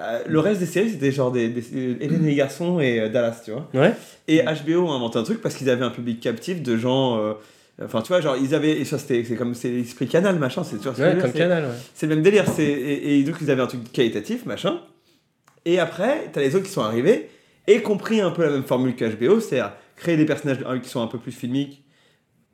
Euh, 0.00 0.20
le 0.28 0.38
reste 0.38 0.60
des 0.60 0.66
séries, 0.66 0.90
c'était 0.90 1.10
genre 1.10 1.32
des, 1.32 1.48
des, 1.48 1.64
Hélène 2.00 2.24
et 2.24 2.28
les 2.28 2.34
garçons 2.36 2.78
et 2.78 3.00
euh, 3.00 3.08
Dallas, 3.08 3.42
tu 3.44 3.50
vois. 3.50 3.66
Ouais. 3.74 3.94
Et 4.28 4.42
HBO 4.42 4.88
a 4.92 4.94
inventé 4.94 5.18
un 5.18 5.24
truc 5.24 5.42
parce 5.42 5.56
qu'ils 5.56 5.68
avaient 5.70 5.84
un 5.84 5.90
public 5.90 6.20
captif 6.20 6.62
de 6.62 6.76
gens. 6.76 7.18
Enfin, 7.84 8.02
tu 8.02 8.08
vois, 8.08 8.20
genre, 8.20 8.36
ils 8.36 8.54
avaient. 8.54 8.78
et 8.80 8.84
ça, 8.84 8.98
c'était 8.98 9.22
c'est 9.24 9.36
comme. 9.36 9.54
C'est 9.54 9.70
l'esprit 9.70 10.08
canal, 10.08 10.38
machin. 10.38 10.64
C'est 10.64 10.82
je 10.82 10.88
Ouais, 10.88 11.16
comme 11.20 11.30
c'est- 11.30 11.38
canal, 11.38 11.64
ouais. 11.64 11.70
c'est 11.94 12.06
le 12.06 12.14
même 12.16 12.24
délire. 12.24 12.44
c'est- 12.48 12.64
Et, 12.64 13.18
et 13.20 13.22
donc, 13.22 13.36
ils 13.40 13.50
avaient 13.50 13.62
un 13.62 13.66
truc 13.68 13.92
qualitatif, 13.92 14.46
machin. 14.46 14.80
Et 15.64 15.78
après, 15.78 16.28
t'as 16.32 16.40
les 16.40 16.54
autres 16.56 16.64
qui 16.66 16.72
sont 16.72 16.82
arrivés 16.82 17.28
et 17.66 17.82
compris 17.82 18.20
un 18.20 18.30
peu 18.30 18.42
la 18.42 18.50
même 18.50 18.64
formule 18.64 18.96
qu'HBO, 18.96 19.40
c'est-à-dire 19.40 19.72
créer 19.96 20.16
des 20.16 20.24
personnages 20.24 20.58
qui 20.82 20.88
sont 20.88 21.02
un 21.02 21.06
peu 21.06 21.18
plus 21.18 21.32
filmiques, 21.32 21.84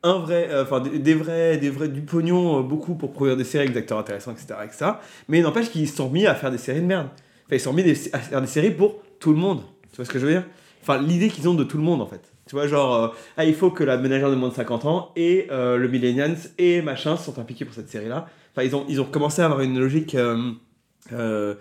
un 0.03 0.19
vrai, 0.19 0.47
euh, 0.51 0.63
enfin 0.63 0.81
des, 0.81 0.99
des 0.99 1.13
vrais, 1.15 1.57
des 1.57 1.69
vrais 1.69 1.87
du 1.87 2.01
pognon, 2.01 2.59
euh, 2.59 2.61
beaucoup 2.63 2.95
pour 2.95 3.11
produire 3.13 3.37
des 3.37 3.43
séries 3.45 3.63
avec 3.63 3.73
des 3.73 3.79
acteurs 3.79 3.97
intéressants, 3.99 4.31
etc., 4.33 4.47
etc. 4.65 4.91
Mais 5.29 5.41
n'empêche 5.41 5.69
qu'ils 5.71 5.87
se 5.87 5.95
sont 5.95 6.09
mis 6.09 6.27
à 6.27 6.35
faire 6.35 6.51
des 6.51 6.57
séries 6.57 6.81
de 6.81 6.85
merde. 6.85 7.07
Enfin, 7.45 7.55
ils 7.55 7.59
se 7.59 7.65
sont 7.65 7.73
mis 7.73 7.83
des- 7.83 8.13
à 8.13 8.19
faire 8.19 8.41
des 8.41 8.47
séries 8.47 8.71
pour 8.71 9.01
tout 9.19 9.31
le 9.31 9.37
monde. 9.37 9.61
Tu 9.91 9.95
vois 9.97 10.05
ce 10.05 10.11
que 10.11 10.19
je 10.19 10.25
veux 10.25 10.31
dire? 10.33 10.43
Enfin, 10.81 11.01
l'idée 11.01 11.29
qu'ils 11.29 11.47
ont 11.47 11.53
de 11.55 11.63
tout 11.63 11.77
le 11.77 11.83
monde, 11.83 12.01
en 12.01 12.05
fait. 12.07 12.21
Tu 12.55 12.59
vois, 12.61 12.67
genre, 12.69 12.95
euh, 12.95 13.07
ah, 13.35 13.43
il 13.43 13.53
faut 13.53 13.69
que 13.69 13.83
la 13.83 13.97
ménagère 13.97 14.29
de 14.29 14.35
moins 14.35 14.47
de 14.47 14.53
50 14.53 14.85
ans 14.85 15.11
et 15.17 15.47
euh, 15.51 15.75
le 15.75 15.89
millennials 15.89 16.37
et 16.57 16.81
machin 16.81 17.17
sont 17.17 17.37
impliqués 17.37 17.65
pour 17.65 17.73
cette 17.75 17.89
série-là. 17.89 18.27
Enfin, 18.53 18.63
ils 18.65 18.73
ont, 18.73 18.85
ils 18.87 19.01
ont 19.01 19.05
commencé 19.05 19.41
à 19.41 19.45
avoir 19.45 19.59
une 19.59 19.77
logique. 19.77 20.15
euh, 20.15 21.53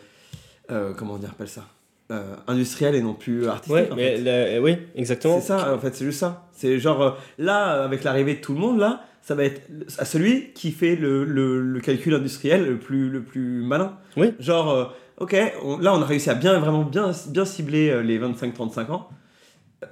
comment 0.97 1.15
on 1.21 1.25
appelle 1.27 1.49
ça 1.49 1.65
euh, 2.13 2.37
industriel 2.47 2.95
et 2.95 3.03
non 3.03 3.15
plus 3.15 3.49
artistique. 3.49 3.75
Ouais, 3.75 3.89
en 3.91 3.97
mais 3.97 4.19
fait. 4.19 4.59
oui, 4.61 4.77
exactement. 4.95 5.41
C'est 5.41 5.49
ça, 5.49 5.75
en 5.75 5.79
fait, 5.79 5.97
c'est 5.97 6.05
juste 6.05 6.21
ça. 6.21 6.47
C'est 6.53 6.79
genre, 6.79 7.17
là, 7.39 7.83
avec 7.83 8.05
l'arrivée 8.05 8.35
de 8.35 8.41
tout 8.41 8.53
le 8.55 8.61
monde, 8.61 8.79
là, 8.79 9.03
ça 9.23 9.35
va 9.35 9.43
être 9.45 9.63
à 9.99 10.05
celui 10.05 10.53
qui 10.53 10.71
fait 10.71 10.95
le, 10.97 11.25
le, 11.25 11.61
le 11.61 11.81
calcul 11.81 12.15
industriel 12.15 12.67
le 12.67 12.79
plus, 12.79 13.09
le 13.11 13.23
plus 13.23 13.63
malin. 13.65 13.97
Oui. 14.17 14.33
Genre, 14.39 14.93
ok, 15.19 15.35
on- 15.65 15.79
là, 15.79 15.93
on 15.93 16.03
a 16.03 16.05
réussi 16.05 16.31
à 16.31 16.35
bien, 16.35 16.61
vraiment 16.61 16.83
bien, 16.85 17.11
bien 17.29 17.45
cibler 17.45 18.01
les 18.05 18.19
25-35 18.21 18.91
ans. 18.93 19.09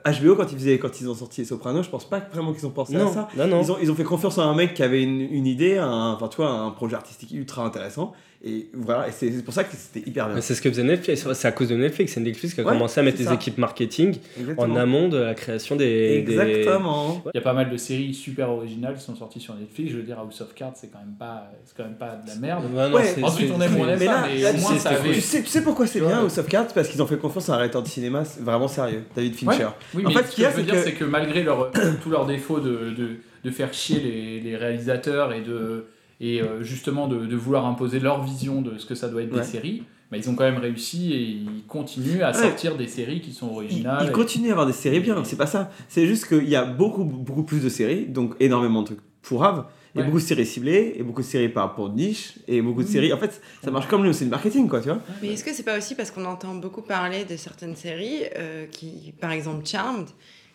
HBO, 0.05 0.37
quand 0.37 0.51
ils, 0.53 0.59
faisaient, 0.59 0.79
quand 0.79 1.01
ils 1.01 1.09
ont 1.09 1.15
sorti 1.15 1.41
les 1.43 1.47
Sopranos, 1.47 1.83
je 1.85 1.91
pense 1.91 2.09
pas 2.09 2.21
vraiment 2.33 2.53
qu'ils 2.53 2.67
ont 2.67 2.71
pensé 2.71 2.95
Non, 2.95 3.09
à 3.11 3.13
ça. 3.13 3.29
non, 3.37 3.47
non. 3.47 3.63
Ils 3.63 3.73
ont, 3.73 3.77
ils 3.83 3.91
ont 3.91 3.95
fait 3.95 4.05
confiance 4.05 4.39
à 4.39 4.43
un 4.43 4.55
mec 4.55 4.75
qui 4.75 4.83
avait 4.83 5.03
une, 5.03 5.21
une 5.21 5.47
idée, 5.47 5.79
un, 5.79 6.13
enfin, 6.13 6.29
tu 6.29 6.37
vois, 6.37 6.51
un 6.51 6.71
projet 6.71 6.95
artistique 6.97 7.31
ultra 7.33 7.65
intéressant. 7.65 8.13
Et 8.45 8.67
voilà, 8.75 9.07
et 9.07 9.13
c'est 9.13 9.31
c'est 9.31 9.45
pour 9.45 9.55
ça 9.55 9.63
que 9.63 9.71
c'était 9.77 10.01
hyper 10.11 10.29
bien. 10.29 10.41
C'est 10.41 10.57
ce 10.57 10.61
que 10.63 10.69
faisait 10.69 10.83
Netflix. 10.83 11.25
C'est 11.33 11.47
à 11.47 11.53
cause 11.53 11.69
de 11.69 11.77
Netflix. 11.77 12.15
C'est 12.15 12.19
Netflix 12.21 12.55
qui 12.55 12.61
a 12.61 12.65
Ouais, 12.65 12.73
commencé 12.73 12.99
à 12.99 13.05
mettre 13.05 13.17
des 13.19 13.33
équipes 13.33 13.57
marketing 13.59 14.17
en 14.59 14.75
amont 14.75 15.09
de 15.09 15.17
la 15.19 15.35
création 15.35 15.77
des. 15.77 16.23
des- 16.23 16.33
Exactement. 16.33 17.23
Il 17.27 17.37
y 17.37 17.39
a 17.39 17.41
pas 17.41 17.53
mal 17.53 17.71
de 17.71 17.77
séries 17.77 18.13
super 18.13 18.51
originales 18.51 18.97
qui 18.97 19.03
sont 19.05 19.15
sorties 19.15 19.39
sur 19.39 19.55
Netflix. 19.55 19.93
Je 19.93 19.97
veux 19.97 20.03
dire, 20.03 20.19
House 20.19 20.41
of 20.41 20.55
Cards, 20.57 20.73
c'est 20.75 20.89
quand 20.91 20.99
même 20.99 21.15
pas, 21.17 21.53
c'est 21.65 21.77
quand 21.77 21.85
même 21.85 21.95
pas 21.95 22.17
de 22.21 22.29
la 22.29 22.35
merde. 22.35 22.65
Non, 22.75 22.93
Ouais. 22.93 23.15
Ensuite, 23.23 23.53
on 23.57 23.61
aime 23.61 23.77
on 23.79 23.87
aime 23.89 23.99
Mais 24.01 24.07
pas, 24.07 24.13
là, 24.23 24.27
mais 24.35 24.41
là, 24.41 24.51
au 24.51 24.55
moins 24.55 24.73
c'est- 24.73 24.79
ça 24.81 24.89
c'est- 24.91 24.97
avait. 24.97 25.13
Tu 25.15 25.21
sais, 25.21 25.43
tu 25.43 25.49
sais 25.49 25.63
pourquoi 25.63 25.87
c'est 25.87 26.01
bien. 26.01 26.19
House 26.19 26.37
of 26.39 26.49
Cards 26.49 26.67
Parce 26.75 26.89
qu'ils 26.89 27.01
ont 27.01 27.07
fait 27.07 27.19
confiance 27.19 27.49
à 27.49 27.53
un 27.53 27.57
réalisateur 27.59 27.85
de 27.85 27.89
cinéma 27.89 28.25
vraiment 28.41 28.67
sérieux, 28.67 29.05
David 29.15 29.37
Fincher. 29.37 29.69
Oui, 29.95 30.05
En 30.07 30.09
mais 30.09 30.15
fait, 30.15 30.25
ce 30.25 30.31
ce 30.31 30.35
qu'il 30.35 30.45
y 30.45 30.47
que 30.47 30.51
a, 30.51 30.53
je 30.53 30.57
veux 30.57 30.63
c'est 30.65 30.73
dire, 30.73 30.83
que- 30.83 30.89
c'est 30.91 30.95
que 30.95 31.05
malgré 31.05 31.43
leur, 31.43 31.71
tous 32.03 32.11
leurs 32.11 32.27
défauts 32.27 32.61
de, 32.61 32.91
de, 32.97 33.09
de 33.45 33.51
faire 33.51 33.73
chier 33.73 34.01
les, 34.01 34.41
les 34.41 34.57
réalisateurs 34.57 35.33
et, 35.33 35.41
de, 35.43 35.87
et 36.21 36.41
euh, 36.43 36.63
justement 36.63 37.09
de, 37.09 37.27
de 37.27 37.37
vouloir 37.37 37.67
imposer 37.67 37.99
leur 38.01 38.23
vision 38.23 38.63
de 38.63 38.79
ce 38.79 38.87
que 38.87 38.95
ça 38.95 39.09
doit 39.09 39.23
être 39.23 39.33
Ouais. 39.33 39.41
des 39.41 39.47
séries, 39.47 39.83
bah, 40.11 40.19
ils 40.19 40.29
ont 40.29 40.35
quand 40.35 40.45
même 40.45 40.59
réussi 40.59 41.13
et 41.15 41.21
ils 41.23 41.65
continuent 41.67 42.23
à 42.23 42.29
Ouais. 42.33 42.35
sortir 42.35 42.77
des 42.77 42.87
séries 42.89 43.21
qui 43.21 43.33
sont 43.33 43.49
originales. 43.49 44.01
il 44.05 44.09
et- 44.11 44.13
continue 44.13 44.49
à 44.49 44.53
avoir 44.53 44.67
des 44.67 44.73
séries 44.73 45.01
bien, 45.01 45.23
c'est 45.25 45.37
pas 45.37 45.47
ça. 45.47 45.71
C'est 45.89 46.07
juste 46.07 46.27
qu'il 46.29 46.49
y 46.49 46.57
a 46.57 46.65
beaucoup, 46.65 47.05
beaucoup 47.05 47.43
plus 47.45 47.63
de 47.63 47.69
séries, 47.69 48.07
donc 48.07 48.35
énormément 48.41 48.83
de 48.83 48.87
trucs 48.87 49.01
pourraves. 49.23 49.65
Il 49.95 49.99
y 49.99 50.01
a 50.01 50.05
Ouais. 50.05 50.11
beaucoup 50.11 50.21
de 50.23 50.27
séries 50.27 50.47
ciblées, 50.47 50.95
et 50.97 51.03
beaucoup 51.03 51.21
de 51.21 51.27
séries 51.27 51.51
par 51.51 51.69
rapport 51.69 51.91
de 51.91 51.97
niche, 51.97 52.35
et 52.49 52.63
beaucoup 52.63 52.83
de 52.83 52.87
Mhm. 52.87 52.93
séries. 52.93 53.13
En 53.13 53.19
fait, 53.19 53.41
ça 53.63 53.71
marche 53.71 53.87
comme 53.89 54.05
le, 54.05 54.13
marketing, 54.29 54.69
quoi, 54.69 54.81
tu 54.81 54.89
vois. 54.89 55.01
Mais 55.21 55.33
est-ce 55.35 55.45
que 55.45 55.53
c'est 55.53 55.63
pas 55.65 55.77
aussi 55.77 55.95
parce 55.95 56.11
qu'on 56.11 56.25
entend 56.25 56.55
beaucoup 56.55 56.81
parler 56.83 57.25
de 57.27 57.37
certaines 57.37 57.77
séries 57.77 58.23
euh, 58.39 58.67
qui, 58.67 59.13
par 59.21 59.33
exemple, 59.33 59.67
Charmed, 59.67 60.09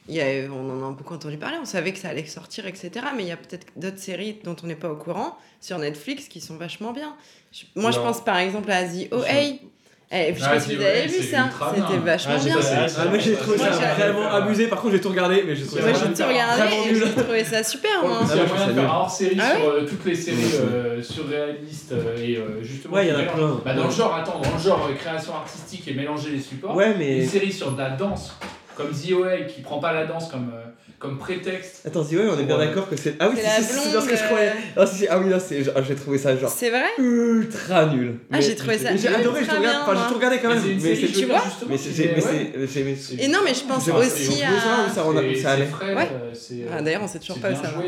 il 0.09 0.15
y 0.15 0.21
a, 0.21 0.49
on 0.51 0.69
en 0.69 0.87
a 0.89 0.91
beaucoup 0.91 1.13
entendu 1.13 1.37
parler, 1.37 1.57
on 1.61 1.65
savait 1.65 1.91
que 1.91 1.99
ça 1.99 2.09
allait 2.09 2.25
sortir, 2.25 2.65
etc. 2.65 2.89
Mais 3.15 3.23
il 3.23 3.27
y 3.27 3.31
a 3.31 3.37
peut-être 3.37 3.67
d'autres 3.75 3.99
séries 3.99 4.37
dont 4.43 4.55
on 4.63 4.67
n'est 4.67 4.75
pas 4.75 4.89
au 4.91 4.95
courant 4.95 5.37
sur 5.61 5.77
Netflix 5.77 6.27
qui 6.29 6.39
sont 6.41 6.55
vachement 6.57 6.93
bien. 6.93 7.15
Je- 7.51 7.65
moi, 7.75 7.91
je 7.91 7.99
pense 7.99 8.23
par 8.23 8.37
exemple 8.37 8.71
à 8.71 8.85
The 8.85 9.11
OA. 9.11 9.59
Eh, 10.09 10.33
je 10.33 10.39
sais 10.39 10.45
Ah, 10.47 10.53
pas 10.53 10.59
si 10.61 10.75
vous 10.75 10.81
avez 10.81 11.05
vu 11.07 11.21
ça, 11.21 11.43
ultra 11.47 11.73
c'était 11.75 11.97
vachement 11.97 12.33
Ah, 12.35 12.39
j'ai 12.41 12.49
bien. 12.49 12.59
Ah, 12.97 13.05
moi 13.09 13.17
j'ai 13.17 13.33
trouvé 13.33 13.57
ça 13.57 13.69
vraiment 13.71 14.31
abusé. 14.31 14.67
Par 14.67 14.79
contre, 14.79 14.93
j'ai 14.93 15.01
tout 15.01 15.09
regardé, 15.09 15.43
mais 15.45 15.53
j'ai 15.53 15.65
trouvé 15.65 15.81
Moi, 15.81 15.93
ça. 15.93 15.99
j'ai 16.07 16.13
tout 16.23 16.29
regardé 16.29 16.63
et 16.89 16.95
j'ai 16.95 17.11
trouvé 17.23 17.43
ça 17.43 17.61
super, 17.63 18.01
moi. 18.03 18.19
S'il 18.25 18.37
y 18.37 18.39
a 18.39 18.43
Ah, 18.43 18.47
moyen 18.47 18.65
je 18.67 18.69
de 18.71 18.75
faire 18.79 18.93
un 18.93 18.97
hors-série 18.97 19.37
Ah 19.41 19.55
sur 19.57 19.69
euh, 19.69 19.85
toutes 19.85 20.05
les 20.05 20.15
séries 20.15 20.37
euh, 20.61 21.03
surréalistes 21.03 21.91
euh, 21.91 22.17
et 22.23 22.37
euh, 22.37 22.63
justement. 22.63 22.95
Ouais, 22.95 23.07
il 23.07 23.09
y 23.09 23.15
en 23.15 23.19
a 23.19 23.23
plein. 23.23 23.61
Bah, 23.65 23.73
dans 23.73 23.83
le 23.83 23.91
genre, 23.91 24.15
attends, 24.15 24.39
dans 24.39 24.53
le 24.57 24.63
genre 24.63 24.87
euh, 24.89 24.93
création 24.95 25.35
artistique 25.35 25.85
et 25.89 25.93
mélanger 25.93 26.29
les 26.29 26.39
supports. 26.39 26.73
Ouais, 26.73 26.95
mais. 26.97 27.17
Une 27.23 27.27
série 27.29 27.51
sur 27.51 27.73
de 27.73 27.77
la 27.77 27.89
danse, 27.89 28.33
comme 28.75 28.91
The 28.91 29.11
OA, 29.11 29.37
qui 29.41 29.59
prend 29.61 29.79
pas 29.79 29.91
la 29.91 30.05
danse 30.05 30.29
comme, 30.31 30.51
euh, 30.55 30.63
comme 30.99 31.17
prétexte. 31.19 31.81
Attends, 31.85 32.01
dis 32.09 32.17
ouais, 32.17 32.23
on 32.27 32.39
est 32.39 32.43
bien 32.43 32.57
Ouais. 32.57 32.65
d'accord 32.67 32.89
que 32.89 32.95
c'est. 32.95 33.15
Ah 33.19 33.29
oui, 33.29 33.35
C'est 33.37 33.91
bien 33.91 34.01
ce 34.01 34.09
que 34.09 34.15
je 34.15 34.23
croyais. 34.23 34.47
euh, 34.49 34.51
Ah, 34.77 34.85
si, 34.87 34.95
si, 34.97 35.07
ah 35.07 35.19
oui, 35.19 35.29
là, 35.29 35.39
c'est- 35.39 35.61
ah, 35.75 35.81
j'ai 35.87 35.93
trouvé 35.95 36.17
ça 36.17 36.35
genre 36.35 36.49
C'est 36.49 36.69
vrai 36.71 36.85
ultra 36.97 37.85
nul. 37.87 38.15
Ah, 38.31 38.41
j'ai 38.41 38.55
trouvé 38.55 38.77
ça 38.79 38.95
J'ai 38.95 39.07
adoré, 39.09 39.41
je 39.43 39.45
te 39.45 39.51
regarde. 39.55 39.63
bien, 39.63 39.81
Enfin, 39.83 39.91
j'ai 39.93 39.99
moi. 39.99 40.07
tout 40.09 40.15
regardé 40.15 40.37
quand 40.39 40.49
même. 40.49 40.63
Mais 40.81 40.95
c'est 40.95 41.07
veux 41.07 41.25
vois 41.25 41.43
Mais 41.69 41.77
c'est. 41.77 43.13
Et 43.19 43.27
non, 43.27 43.39
mais 43.45 43.53
je 43.53 43.63
pense 43.63 43.87
aussi 43.89 44.41
à. 44.43 44.49
ça, 44.93 45.05
allait. 45.17 45.35
c'est 45.35 45.45
frais, 45.67 45.93
Ouais. 45.93 46.09
euh, 46.11 46.31
c'est, 46.33 46.53
euh, 46.63 46.67
Ah, 46.77 46.81
D'ailleurs, 46.81 47.03
on 47.03 47.07
sait 47.07 47.19
toujours 47.19 47.39
pas 47.39 47.49
où 47.49 47.53
bien 47.53 47.61
ça 47.61 47.69
va. 47.69 47.83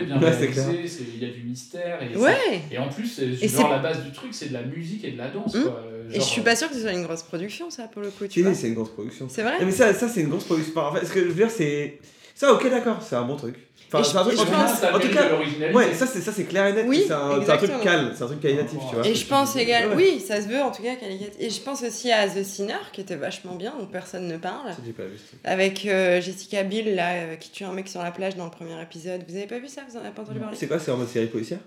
il 1.17 1.27
y 1.27 1.29
a 1.29 1.33
du 1.33 1.43
mystère. 1.43 1.99
Ouais 2.15 2.61
et 2.71 2.77
en 2.77 2.89
plus, 2.89 3.07
c'est- 3.07 3.23
Et 3.23 3.47
genre, 3.47 3.65
c'est- 3.67 3.69
la 3.75 3.79
base 3.79 4.03
du 4.03 4.11
truc, 4.11 4.29
c'est 4.33 4.49
de 4.49 4.53
la 4.53 4.61
musique 4.63 5.03
et 5.03 5.11
de 5.11 5.17
la 5.17 5.29
danse. 5.29 5.55
Hum. 5.55 5.71
Et 6.11 6.15
je 6.19 6.25
suis 6.25 6.41
pas 6.41 6.55
sûre 6.55 6.69
que 6.69 6.75
ce 6.75 6.81
soit 6.81 6.91
une 6.91 7.03
grosse 7.03 7.21
production, 7.23 7.69
ça, 7.69 7.83
pour 7.91 8.01
le 8.01 8.09
coup, 8.09 8.25
tu 8.25 8.33
Si, 8.33 8.41
vois. 8.41 8.53
c'est 8.55 8.67
une 8.67 8.73
grosse 8.73 8.89
production. 8.89 9.27
C'est 9.29 9.43
vrai 9.43 9.53
mais 9.65 9.71
ça, 9.71 9.93
ça 9.93 10.07
c'est 10.07 10.21
une 10.21 10.29
grosse 10.29 10.43
production. 10.45 10.73
Enfin, 10.75 10.89
en 10.89 10.99
fait, 10.99 11.05
ce 11.05 11.11
que 11.11 11.19
je 11.21 11.25
veux 11.25 11.33
dire, 11.33 11.49
c'est. 11.55 11.99
Ça, 12.39 12.53
ok, 12.53 12.69
d'accord, 12.69 12.99
c'est 13.01 13.17
un 13.17 13.23
bon 13.23 13.35
truc. 13.35 13.57
Enfin, 13.91 14.01
c'est 14.01 14.17
un 14.17 14.23
truc. 14.23 14.39
En 14.39 14.45
tout 14.45 14.49
cas, 14.49 14.93
en 14.93 14.99
tout 14.99 15.09
cas, 15.09 15.73
ouais, 15.73 15.93
ça, 15.93 16.07
c'est 16.07 16.21
ça, 16.21 16.31
c'est 16.31 16.45
clair 16.45 16.67
et 16.67 16.71
net. 16.71 16.85
Oui, 16.87 17.03
c'est 17.05 17.11
un, 17.11 17.57
truc 17.57 17.81
calme, 17.83 18.13
c'est 18.15 18.23
un 18.23 18.27
truc 18.27 18.39
qualitatif, 18.39 18.79
tu 18.87 18.95
vois. 18.95 19.05
Et 19.05 19.13
je 19.13 19.27
pense 19.27 19.57
également, 19.57 19.93
Ouais. 19.97 20.11
oui, 20.13 20.19
ça 20.25 20.41
se 20.41 20.47
veut 20.47 20.61
en 20.61 20.71
tout 20.71 20.81
cas 20.81 20.95
qualitatif. 20.95 21.35
Et 21.37 21.49
je 21.49 21.59
pense 21.59 21.83
aussi 21.83 22.13
à 22.13 22.29
The 22.29 22.41
Sinner, 22.43 22.77
qui 22.93 23.01
était 23.01 23.17
vachement 23.17 23.55
bien, 23.55 23.73
dont 23.77 23.87
personne 23.87 24.25
ne 24.25 24.37
parle. 24.37 24.69
Ça, 24.69 24.77
pas 24.95 25.03
vu. 25.03 25.17
Avec 25.43 25.85
euh, 25.85 26.21
Jessica 26.21 26.63
Biel, 26.63 26.95
là, 26.95 27.11
euh, 27.15 27.35
qui 27.35 27.51
tue 27.51 27.65
un 27.65 27.73
mec 27.73 27.89
sur 27.89 28.01
la 28.01 28.11
plage 28.11 28.37
dans 28.37 28.45
le 28.45 28.51
premier 28.51 28.81
épisode. 28.81 29.21
Vous 29.27 29.35
avez 29.35 29.47
pas 29.47 29.59
vu 29.59 29.67
ça? 29.67 29.81
Vous 29.89 29.97
en 29.97 29.99
avez 29.99 30.11
pas 30.11 30.21
entendu 30.21 30.39
parler? 30.39 30.55
C'est 30.57 30.67
quoi, 30.67 30.79
c'est 30.79 30.91
en 30.91 30.97
mode 30.97 31.09
série 31.09 31.27
policière? 31.27 31.59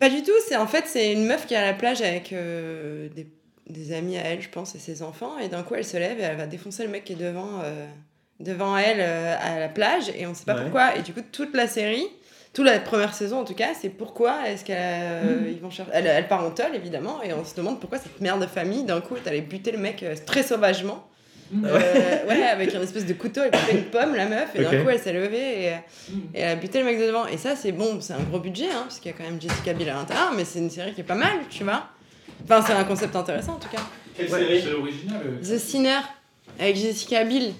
Pas 0.00 0.10
du 0.10 0.24
tout, 0.24 0.32
c'est 0.48 0.56
en 0.56 0.66
fait, 0.66 0.82
c'est 0.88 1.12
une 1.12 1.26
meuf 1.26 1.46
qui 1.46 1.54
est 1.54 1.58
à 1.58 1.64
la 1.64 1.74
plage 1.74 2.02
avec 2.02 2.32
euh, 2.32 3.08
des, 3.14 3.28
des 3.68 3.92
amis 3.92 4.16
à 4.18 4.22
elle, 4.22 4.42
je 4.42 4.48
pense, 4.48 4.74
et 4.74 4.80
ses 4.80 5.02
enfants. 5.02 5.38
Et 5.38 5.46
d'un 5.48 5.62
coup, 5.62 5.76
elle 5.76 5.84
se 5.84 5.96
lève 5.96 6.18
et 6.18 6.22
elle 6.22 6.36
va 6.38 6.48
défoncer 6.48 6.82
le 6.82 6.88
mec 6.88 7.04
qui 7.04 7.12
est 7.12 7.16
devant, 7.16 7.60
devant 8.40 8.76
elle 8.76 8.98
euh, 9.00 9.34
à 9.40 9.58
la 9.58 9.68
plage. 9.68 10.04
Et 10.18 10.26
on 10.26 10.34
sait 10.34 10.44
pas 10.44 10.54
Ouais. 10.54 10.62
pourquoi. 10.62 10.96
Et 10.96 11.02
du 11.02 11.12
coup, 11.12 11.20
toute 11.32 11.54
la 11.56 11.66
série. 11.66 12.06
Toute 12.54 12.64
la 12.64 12.78
première 12.80 13.12
saison 13.14 13.40
en 13.40 13.44
tout 13.44 13.54
cas, 13.54 13.68
c'est 13.78 13.90
pourquoi 13.90 14.48
est-ce 14.48 14.64
qu'elle 14.64 15.48
ils 15.52 15.60
vont 15.60 15.70
chercher. 15.70 15.92
Elle, 15.94 16.06
elle 16.06 16.26
part 16.26 16.44
en 16.44 16.50
tôle 16.50 16.74
évidemment 16.74 17.22
et 17.22 17.32
on 17.34 17.44
se 17.44 17.54
demande 17.54 17.78
pourquoi 17.78 17.98
cette 17.98 18.20
mère 18.22 18.38
de 18.38 18.46
famille 18.46 18.84
d'un 18.84 19.00
coup 19.02 19.16
est 19.16 19.28
allée 19.28 19.42
buter 19.42 19.70
le 19.70 19.76
mec 19.78 20.02
euh, 20.02 20.14
très 20.26 20.42
sauvagement. 20.42 21.06
Euh, 21.64 21.78
ouais, 22.28 22.42
avec 22.42 22.74
un 22.74 22.80
espèce 22.82 23.04
de 23.06 23.12
couteau, 23.12 23.42
elle 23.44 23.50
coupait 23.50 23.72
une 23.78 23.84
pomme, 23.84 24.14
la 24.14 24.26
meuf, 24.26 24.48
et 24.56 24.62
d'un 24.62 24.82
coup 24.82 24.88
elle 24.88 24.98
s'est 24.98 25.12
levée 25.12 25.64
et, 25.66 25.72
Hum. 26.10 26.20
et 26.34 26.40
elle 26.40 26.48
a 26.50 26.56
buté 26.56 26.78
le 26.80 26.86
mec 26.86 26.98
de 26.98 27.06
devant. 27.06 27.26
Et 27.26 27.36
ça, 27.36 27.54
c'est 27.54 27.72
bon, 27.72 28.00
c'est 28.00 28.14
un 28.14 28.20
gros 28.20 28.40
budget, 28.40 28.70
hein, 28.70 28.82
parce 28.84 28.98
qu'il 28.98 29.10
y 29.12 29.14
a 29.14 29.16
quand 29.16 29.24
même 29.24 29.40
Jessica 29.40 29.72
Biel 29.74 29.90
à 29.90 29.94
l'intérieur, 29.94 30.32
mais 30.34 30.44
c'est 30.44 30.58
une 30.58 30.70
série 30.70 30.94
qui 30.94 31.02
est 31.02 31.04
pas 31.04 31.14
mal, 31.14 31.38
tu 31.50 31.64
vois. 31.64 31.84
Enfin, 32.44 32.62
c'est 32.66 32.72
un 32.72 32.84
concept 32.84 33.14
intéressant 33.14 33.52
en 33.54 33.58
tout 33.58 33.68
cas. 33.68 33.82
Quelle 34.16 34.30
Ouais. 34.32 34.38
série? 34.40 34.62
C'est 34.62 34.72
original. 34.72 35.20
euh. 35.24 35.38
The 35.56 35.58
Sinner, 35.58 36.00
avec 36.58 36.76
Jessica 36.76 37.24
Biel. 37.24 37.52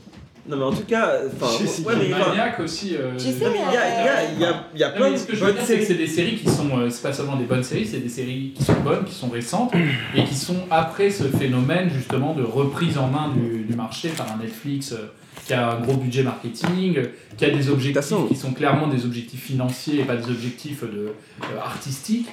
Non, 0.48 0.56
mais 0.56 0.64
en 0.64 0.72
tout 0.72 0.84
cas, 0.86 1.12
enfin. 1.26 1.58
Jessica 1.58 1.88
Ouais, 1.90 1.94
mais. 1.98 2.14
enfin, 2.14 2.28
Maniac 2.30 2.60
aussi. 2.60 2.96
euh, 2.96 3.12
sais, 3.18 3.32
Il 3.32 3.74
y 3.74 3.76
a, 3.76 4.00
il 4.00 4.04
y 4.04 4.08
a, 4.08 4.32
il 4.32 4.40
y 4.40 4.44
a, 4.44 4.64
y 4.74 4.82
a 4.84 4.88
Non, 4.90 4.96
plein 4.96 5.06
mais 5.10 5.12
de 5.14 5.20
ce 5.20 5.26
que 5.26 5.36
je 5.36 5.44
veux 5.44 5.52
dire, 5.52 5.62
c'est 5.64 5.78
que 5.78 5.84
c'est 5.84 5.94
des 5.94 6.06
séries 6.06 6.36
qui 6.36 6.48
sont, 6.48 6.78
euh, 6.78 6.88
c'est 6.90 7.02
pas 7.02 7.12
seulement 7.12 7.36
des 7.36 7.44
bonnes 7.44 7.62
séries, 7.62 7.86
c'est 7.86 7.98
des 8.00 8.08
séries 8.08 8.52
qui 8.56 8.64
sont 8.64 8.80
bonnes, 8.84 9.04
qui 9.04 9.14
sont 9.14 9.28
récentes, 9.28 9.72
et 10.16 10.24
qui 10.24 10.34
sont 10.34 10.56
après 10.70 11.10
ce 11.10 11.24
phénomène 11.24 11.90
justement 11.90 12.34
de 12.34 12.42
reprise 12.42 12.96
en 12.98 13.08
main 13.08 13.28
du, 13.36 13.64
du 13.64 13.74
marché 13.74 14.08
par 14.08 14.26
un 14.32 14.38
Netflix 14.42 14.92
euh, 14.92 15.12
qui 15.46 15.52
a 15.54 15.70
un 15.72 15.80
gros 15.80 15.96
budget 15.96 16.22
marketing, 16.22 16.96
euh, 16.98 17.04
qui 17.36 17.44
a 17.44 17.50
des 17.50 17.68
objectifs 17.68 17.94
façon- 18.02 18.26
qui 18.26 18.34
sont 18.36 18.52
clairement 18.52 18.86
des 18.88 19.04
objectifs 19.04 19.42
financiers 19.44 20.00
et 20.00 20.04
pas 20.04 20.16
des 20.16 20.30
objectifs 20.30 20.82
de, 20.82 21.08
euh, 21.42 21.60
artistiques. 21.62 22.28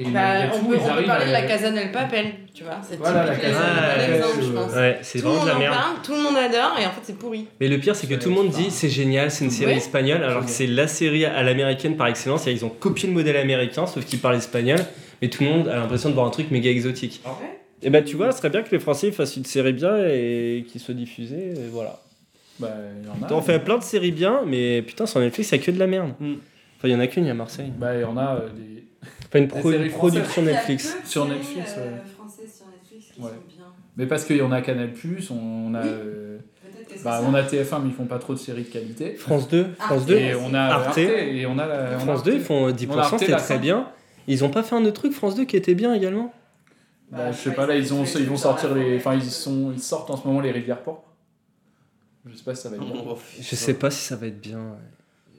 Et 0.00 0.04
Bah, 0.04 0.10
malgré 0.12 0.56
on 0.56 0.60
tout, 0.60 0.66
peut, 0.68 0.74
ils 0.76 0.78
on 0.92 0.96
peut 0.96 1.04
parler 1.04 1.24
à- 1.24 1.26
de 1.26 1.32
la 1.32 1.42
Casa 1.42 1.70
del 1.70 1.90
Papel, 1.90 2.26
tu 2.54 2.62
vois. 2.64 2.78
C'est 2.88 2.96
Voilà, 2.98 3.24
la 3.24 3.34
typique 3.34 3.50
Casa 3.50 3.58
del 3.58 3.66
exemple, 3.68 3.88
Papel, 3.98 4.14
exemple, 4.14 4.42
je 4.42 4.48
euh, 4.50 4.54
pense. 4.54 4.72
Ouais, 4.74 4.98
c'est 5.02 5.18
Tout 5.18 5.24
le 5.24 5.30
vraiment 5.32 5.44
de 5.44 5.50
monde 5.50 5.58
la 5.60 5.68
merde. 5.70 5.74
parle, 5.74 5.96
tout 6.04 6.12
le 6.14 6.22
monde 6.22 6.36
adore, 6.36 6.76
et 6.80 6.86
en 6.86 6.90
fait, 6.90 7.00
c'est 7.02 7.18
pourri. 7.18 7.46
Mais 7.60 7.68
le 7.68 7.78
pire, 7.78 7.96
c'est 7.96 8.06
que 8.06 8.14
tout 8.14 8.28
le 8.28 8.34
monde 8.36 8.50
dit 8.50 8.70
c'est 8.70 8.88
génial, 8.88 9.30
c'est 9.30 9.44
une 9.44 9.50
série 9.50 9.72
Ouais. 9.72 9.76
espagnole, 9.78 10.22
alors 10.22 10.44
que 10.44 10.50
c'est 10.50 10.66
la 10.68 10.86
série 10.86 11.24
à 11.24 11.42
l'américaine 11.42 11.96
par 11.96 12.06
excellence. 12.06 12.46
Et 12.46 12.52
ils 12.52 12.64
ont 12.64 12.68
copié 12.68 13.08
le 13.08 13.14
modèle 13.14 13.36
américain, 13.36 13.86
sauf 13.86 14.04
qu'ils 14.04 14.20
parlent 14.20 14.36
espagnol. 14.36 14.78
Mais 15.20 15.28
tout 15.28 15.42
le 15.42 15.48
monde 15.50 15.68
a 15.68 15.76
l'impression 15.76 16.10
de 16.10 16.14
voir 16.14 16.26
un 16.26 16.30
truc 16.30 16.50
méga 16.52 16.70
exotique. 16.70 17.20
Et 17.82 17.90
bah, 17.90 18.02
tu 18.02 18.14
vois, 18.16 18.30
ce 18.32 18.38
serait 18.38 18.50
bien 18.50 18.62
que 18.62 18.70
les 18.70 18.78
Français 18.80 19.10
fassent 19.10 19.36
une 19.36 19.44
série 19.44 19.72
bien 19.72 19.96
et 20.04 20.64
qu'ils 20.70 20.80
soient 20.80 20.94
diffusés. 20.94 21.50
Et 21.56 21.68
voilà. 21.72 22.00
Bah, 22.60 22.68
il 23.02 23.06
y 23.06 23.10
en 23.10 23.28
a. 23.28 23.32
On 23.32 23.40
fait 23.42 23.58
plein 23.60 23.78
de 23.78 23.82
séries 23.84 24.10
bien, 24.12 24.42
mais 24.46 24.82
putain, 24.82 25.06
sur 25.06 25.20
Netflix, 25.20 25.52
a 25.52 25.58
que 25.58 25.70
de 25.70 25.78
la 25.78 25.86
merde. 25.86 26.10
Mm. 26.20 26.34
Enfin, 26.76 26.88
il 26.88 26.90
y 26.90 26.94
en 26.94 27.00
a 27.00 27.06
qu'une, 27.08 27.24
il 27.24 27.28
y 27.28 27.30
a 27.30 27.34
Marseille. 27.34 27.70
Bah, 27.76 27.94
il 27.94 28.00
y 28.00 28.04
en 28.04 28.16
a 28.16 28.34
euh, 28.36 28.48
des. 28.56 28.84
Pas 29.30 29.38
une 29.38 29.48
pro- 29.48 29.70
séries 29.70 29.88
production 29.90 30.42
Netflix. 30.42 30.96
Sur 31.04 31.26
Netflix, 31.26 31.76
ouais. 31.76 31.92
françaises 32.16 32.54
sur 32.56 32.66
Netflix 32.66 33.12
qui 33.14 33.20
Ouais. 33.20 33.28
sont 33.28 33.34
bien. 33.56 33.64
Mais 33.96 34.06
parce 34.06 34.24
qu'il 34.24 34.36
y 34.36 34.42
en 34.42 34.52
a 34.52 34.60
Canal, 34.62 34.90
on 35.30 35.74
a. 35.74 35.82
Oui. 35.82 35.88
euh, 35.88 36.38
c'est 36.94 37.02
bah, 37.04 37.20
on 37.24 37.34
a 37.34 37.42
TF1, 37.42 37.80
mais 37.82 37.88
ils 37.88 37.94
font 37.94 38.06
pas 38.06 38.18
trop 38.18 38.32
de 38.34 38.38
séries 38.38 38.62
de 38.64 38.68
qualité. 38.70 39.14
France 39.14 39.48
2, 39.48 39.66
France 39.78 39.98
Arte. 40.00 40.06
2. 40.08 40.16
Et 40.16 40.34
on 40.34 40.54
a 40.54 40.60
Arte. 40.60 40.86
Arte, 40.88 40.98
et 40.98 41.46
on 41.46 41.58
a 41.58 41.66
la, 41.66 41.90
on 41.92 41.94
a 41.96 41.98
France 41.98 42.22
2, 42.22 42.34
ils 42.34 42.40
font 42.40 42.66
euh, 42.66 42.70
On 42.70 42.72
a 42.72 42.72
10%, 42.72 42.98
Arte, 42.98 43.18
c'était 43.18 43.30
la 43.32 43.38
très 43.38 43.54
cinq. 43.54 43.60
bien. 43.60 43.88
Ils 44.26 44.44
ont 44.44 44.50
pas 44.50 44.62
fait 44.62 44.74
un 44.74 44.84
autre 44.84 44.92
truc, 45.00 45.12
France 45.12 45.34
2, 45.34 45.44
qui 45.44 45.56
était 45.56 45.74
bien 45.74 45.92
également 45.94 46.32
Bah, 47.10 47.30
je 47.32 47.36
sais 47.36 47.52
pas, 47.52 47.66
là, 47.66 47.76
ils, 47.76 47.92
ont, 47.94 48.04
ils 48.04 48.26
vont 48.26 48.36
sortir 48.36 48.74
les. 48.74 48.96
Enfin, 48.96 49.14
ils, 49.14 49.22
sont, 49.22 49.72
ils 49.72 49.80
sortent 49.82 50.10
en 50.10 50.16
ce 50.16 50.26
moment 50.26 50.40
les 50.40 50.50
rivières 50.50 50.82
pourpres. 50.82 51.04
Je 52.26 52.36
sais 52.36 52.44
pas 52.44 52.54
si 52.54 52.62
ça 52.62 52.68
va 52.68 52.76
être 52.76 52.84
bien. 52.84 53.02
Je 53.40 53.56
sais 53.56 53.74
pas 53.74 53.90
si 53.90 54.04
ça 54.04 54.16
va 54.16 54.26
être 54.26 54.40
bien. 54.40 54.58
ouais. 54.58 54.97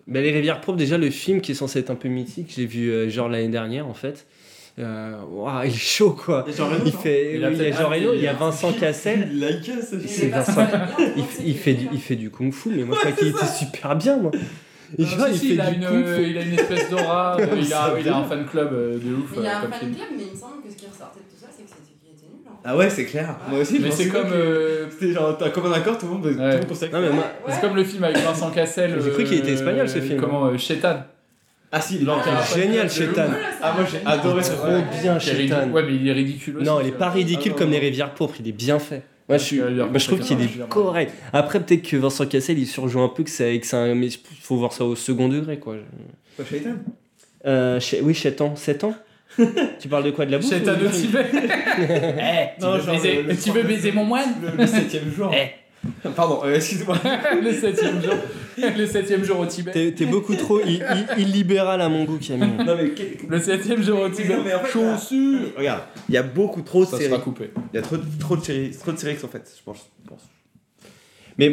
Mais 0.10 0.22
Les 0.22 0.32
Rivières 0.32 0.60
Propres, 0.60 0.78
déjà, 0.78 0.98
le 0.98 1.10
film 1.10 1.40
qui 1.42 1.52
est 1.52 1.56
censé 1.56 1.80
être 1.80 1.90
un 1.92 1.96
peu 1.96 2.10
mythique, 2.10 2.52
j'ai 2.56 2.66
vu 2.66 2.90
euh, 2.90 3.10
genre 3.10 3.30
l'année 3.30 3.48
dernière 3.50 3.88
en 3.88 3.94
fait. 3.94 4.26
Euh, 4.80 5.14
il 5.66 5.70
est 5.72 5.74
chaud 5.74 6.12
quoi. 6.12 6.46
Il 6.48 6.92
fait, 6.94 7.36
Il 7.36 7.44
a 7.44 7.50
oui, 7.50 7.56
il 7.60 7.64
y 7.64 7.68
a 7.68 7.72
Jean 7.74 7.90
Reno, 7.90 8.14
il 8.14 8.22
y 8.22 8.28
a. 8.28 8.34
Vincent 8.34 8.72
Cassel. 8.74 9.28
Il 9.32 9.40
like 9.40 9.70
C'est 9.86 10.26
il 10.26 10.30
Vincent- 10.32 10.66
fait 11.56 11.74
du, 11.74 11.88
il 11.92 12.00
fait 12.00 12.16
du 12.16 12.30
kung 12.30 12.52
fu, 12.54 12.70
mais 12.70 12.84
moi 12.86 12.96
je 12.96 13.02
crois 13.02 13.12
qu'il 13.12 13.28
était 13.30 13.46
super 13.46 13.96
bien 13.98 14.18
moi. 14.18 14.32
Et 14.98 15.04
je 15.06 15.12
Non, 15.12 15.18
vois, 15.18 15.34
si, 15.34 15.48
il 15.50 15.54
il, 15.54 15.62
a 15.62 15.70
du 15.70 15.76
une, 15.78 15.86
kung 15.86 16.04
euh, 16.06 16.18
fu. 16.18 16.30
il 16.32 16.38
a 16.38 16.42
une 16.44 16.54
espèce 16.54 16.90
d'aura, 16.90 17.38
euh, 17.40 17.46
il, 17.62 17.74
a, 17.74 17.94
il 18.00 18.08
a 18.10 18.18
un 18.18 18.24
fan 18.24 18.46
club 18.46 18.70
euh, 18.74 18.98
de 18.98 19.14
ouf. 19.16 19.34
Il 19.38 19.46
a 19.46 19.58
un 19.60 19.62
fan 19.64 19.80
film. 19.80 19.96
club, 19.96 20.08
mais 20.18 20.24
il 20.24 20.32
me 20.32 20.36
semble 20.40 20.64
que 20.64 20.72
ce 20.72 20.76
qui 20.78 20.86
ressortait 20.88 21.20
de 21.20 21.26
tout 21.26 21.40
ça, 21.40 21.48
c'est 21.56 21.64
que 21.64 21.70
c'était 21.70 21.84
qu'il 22.02 22.12
était 22.16 22.26
nul 22.26 22.48
en 22.48 22.59
Ah 22.72 22.78
ouais, 22.78 22.88
c'est 22.92 23.06
clair. 23.06 23.36
Moi 23.50 23.62
aussi, 23.62 23.78
je 23.78 23.82
Mais 23.82 23.90
c'est 23.90 24.10
pas 24.10 24.20
comme. 24.20 24.30
que- 24.30 24.36
euh, 24.36 24.86
C'était 24.92 25.12
genre, 25.14 25.36
t'as 25.38 25.50
comme 25.50 25.66
un 25.66 25.72
accord, 25.72 25.98
tout 25.98 26.06
le 26.06 26.12
monde, 26.12 26.36
moi. 26.38 27.24
C'est 27.50 27.62
comme 27.62 27.76
le 27.76 27.84
film 27.84 28.04
avec 28.04 28.18
Vincent 28.18 28.52
Cassel. 28.52 28.96
J'ai 29.04 29.10
cru 29.10 29.24
qu'il 29.24 29.40
était 29.40 29.54
espagnol, 29.54 29.90
ce 29.90 29.98
euh, 29.98 30.02
film. 30.02 30.20
Comment 30.22 30.46
euh, 30.46 30.58
Shaitan. 30.58 30.98
Ah 31.72 31.82
si, 31.82 32.00
L'enquête. 32.00 32.34
Ah, 32.36 32.56
génial, 32.56 32.90
Shaitan. 32.90 33.26
Ah, 33.62 33.74
moi 33.76 33.86
j'ai 33.92 34.00
adoré 34.06 34.44
ce 34.44 34.52
Trop 34.54 34.68
film. 34.68 34.84
bien. 35.02 35.18
Shaitan. 35.20 35.70
Ouais, 35.72 35.84
mais 35.84 35.96
il 35.96 36.08
est 36.08 36.14
ridicule 36.14 36.58
aussi. 36.58 36.66
Non, 36.66 36.80
il 36.82 36.88
est 36.90 36.92
pas 36.92 37.10
ridicule 37.10 37.54
Ah, 37.56 37.58
comme 37.60 37.72
les 37.72 37.80
rivières 37.80 38.14
pourpres, 38.14 38.36
il 38.40 38.48
est 38.48 38.52
bien 38.52 38.78
fait. 38.78 39.02
Moi, 39.28 39.38
je, 39.38 39.44
suis, 39.44 39.58
je 39.58 40.06
trouve 40.06 40.20
qu'il 40.20 40.42
est 40.42 40.48
pas 40.60 40.66
correct. 40.66 41.14
Après, 41.34 41.60
peut-être 41.60 41.88
que 41.88 41.98
Vincent 41.98 42.26
Cassel, 42.28 42.58
il 42.60 42.68
surjoue 42.68 43.02
un 43.02 43.10
peu, 43.10 43.24
que 43.24 43.30
c'est 43.32 43.60
que 43.60 43.66
c'est 43.66 43.78
un. 43.78 43.96
Mais 43.96 44.08
il 44.08 44.20
faut 44.42 44.58
voir 44.58 44.74
ça 44.74 44.84
au 44.86 44.96
second 44.96 45.28
degré, 45.28 45.58
quoi. 45.58 45.76
Quoi, 46.36 46.46
Shaitan 46.46 46.72
Euh, 47.46 47.80
oui, 48.04 48.14
7 48.14 48.42
ans. 48.42 48.56
7 48.56 48.84
ans? 48.84 48.96
Tu 49.80 49.88
parles 49.88 50.04
de 50.04 50.12
quoi 50.12 50.26
De 50.26 50.32
la 50.32 50.38
bouffe 50.40 50.50
Shaitan 50.50 50.74
ou 50.74 50.90
tu 50.90 51.08
veux 51.08 52.80
genre 52.82 52.86
baiser- 52.96 53.22
le- 53.24 53.30
le 53.30 53.38
tu 53.38 53.52
veux 53.52 53.64
baiser 53.64 53.92
mon 53.92 54.04
moine 54.06 54.30
Le, 54.58 54.66
septième 54.68 55.12
jour. 55.16 55.32
Eh. 55.34 55.52
Pardon, 56.16 56.42
euh, 56.44 56.56
excuse-moi. 56.56 56.98
Le 57.42 57.54
septième 57.54 58.02
jour. 58.04 58.16
Le 58.78 58.86
septième 58.86 59.24
jour 59.24 59.40
au 59.40 59.46
Tibet. 59.46 59.72
T'es 59.72 59.92
t'es 59.94 60.06
beaucoup 60.06 60.36
trop 60.36 60.60
i- 60.60 60.82
i- 61.18 61.22
illibéral 61.22 61.80
à 61.82 61.88
mon 61.88 62.04
goût, 62.04 62.18
Camille. 62.18 62.50
Non 62.66 62.76
mais 62.76 62.92
Le 63.30 63.40
septième 63.40 63.82
jour 63.82 64.02
au 64.02 64.10
Tibet. 64.10 64.36
Non, 64.36 64.44
mais 64.44 64.54
en 64.54 64.60
fait, 64.60 64.72
Chaussures. 64.72 65.54
regarde, 65.58 65.84
il 66.10 66.16
y 66.16 66.18
a 66.18 66.24
beaucoup 66.24 66.62
trop 66.64 66.82
de 66.84 66.90
Ça 66.90 66.98
séries. 66.98 67.10
sera 67.12 67.22
coupé. 67.22 67.52
Il 67.74 67.78
y 67.78 67.80
a 67.80 67.82
trop, 67.82 67.96
trop 68.20 68.36
de 68.36 68.44
séries, 68.44 68.72
trop 68.78 68.92
de 68.92 68.98
séries 68.98 69.16
qui 69.16 69.22
sont 69.22 69.30
faites, 69.30 69.50
je 69.58 69.64
pense. 69.64 69.90
je 70.04 70.10
pense. 70.10 70.22
Mais 71.40 71.50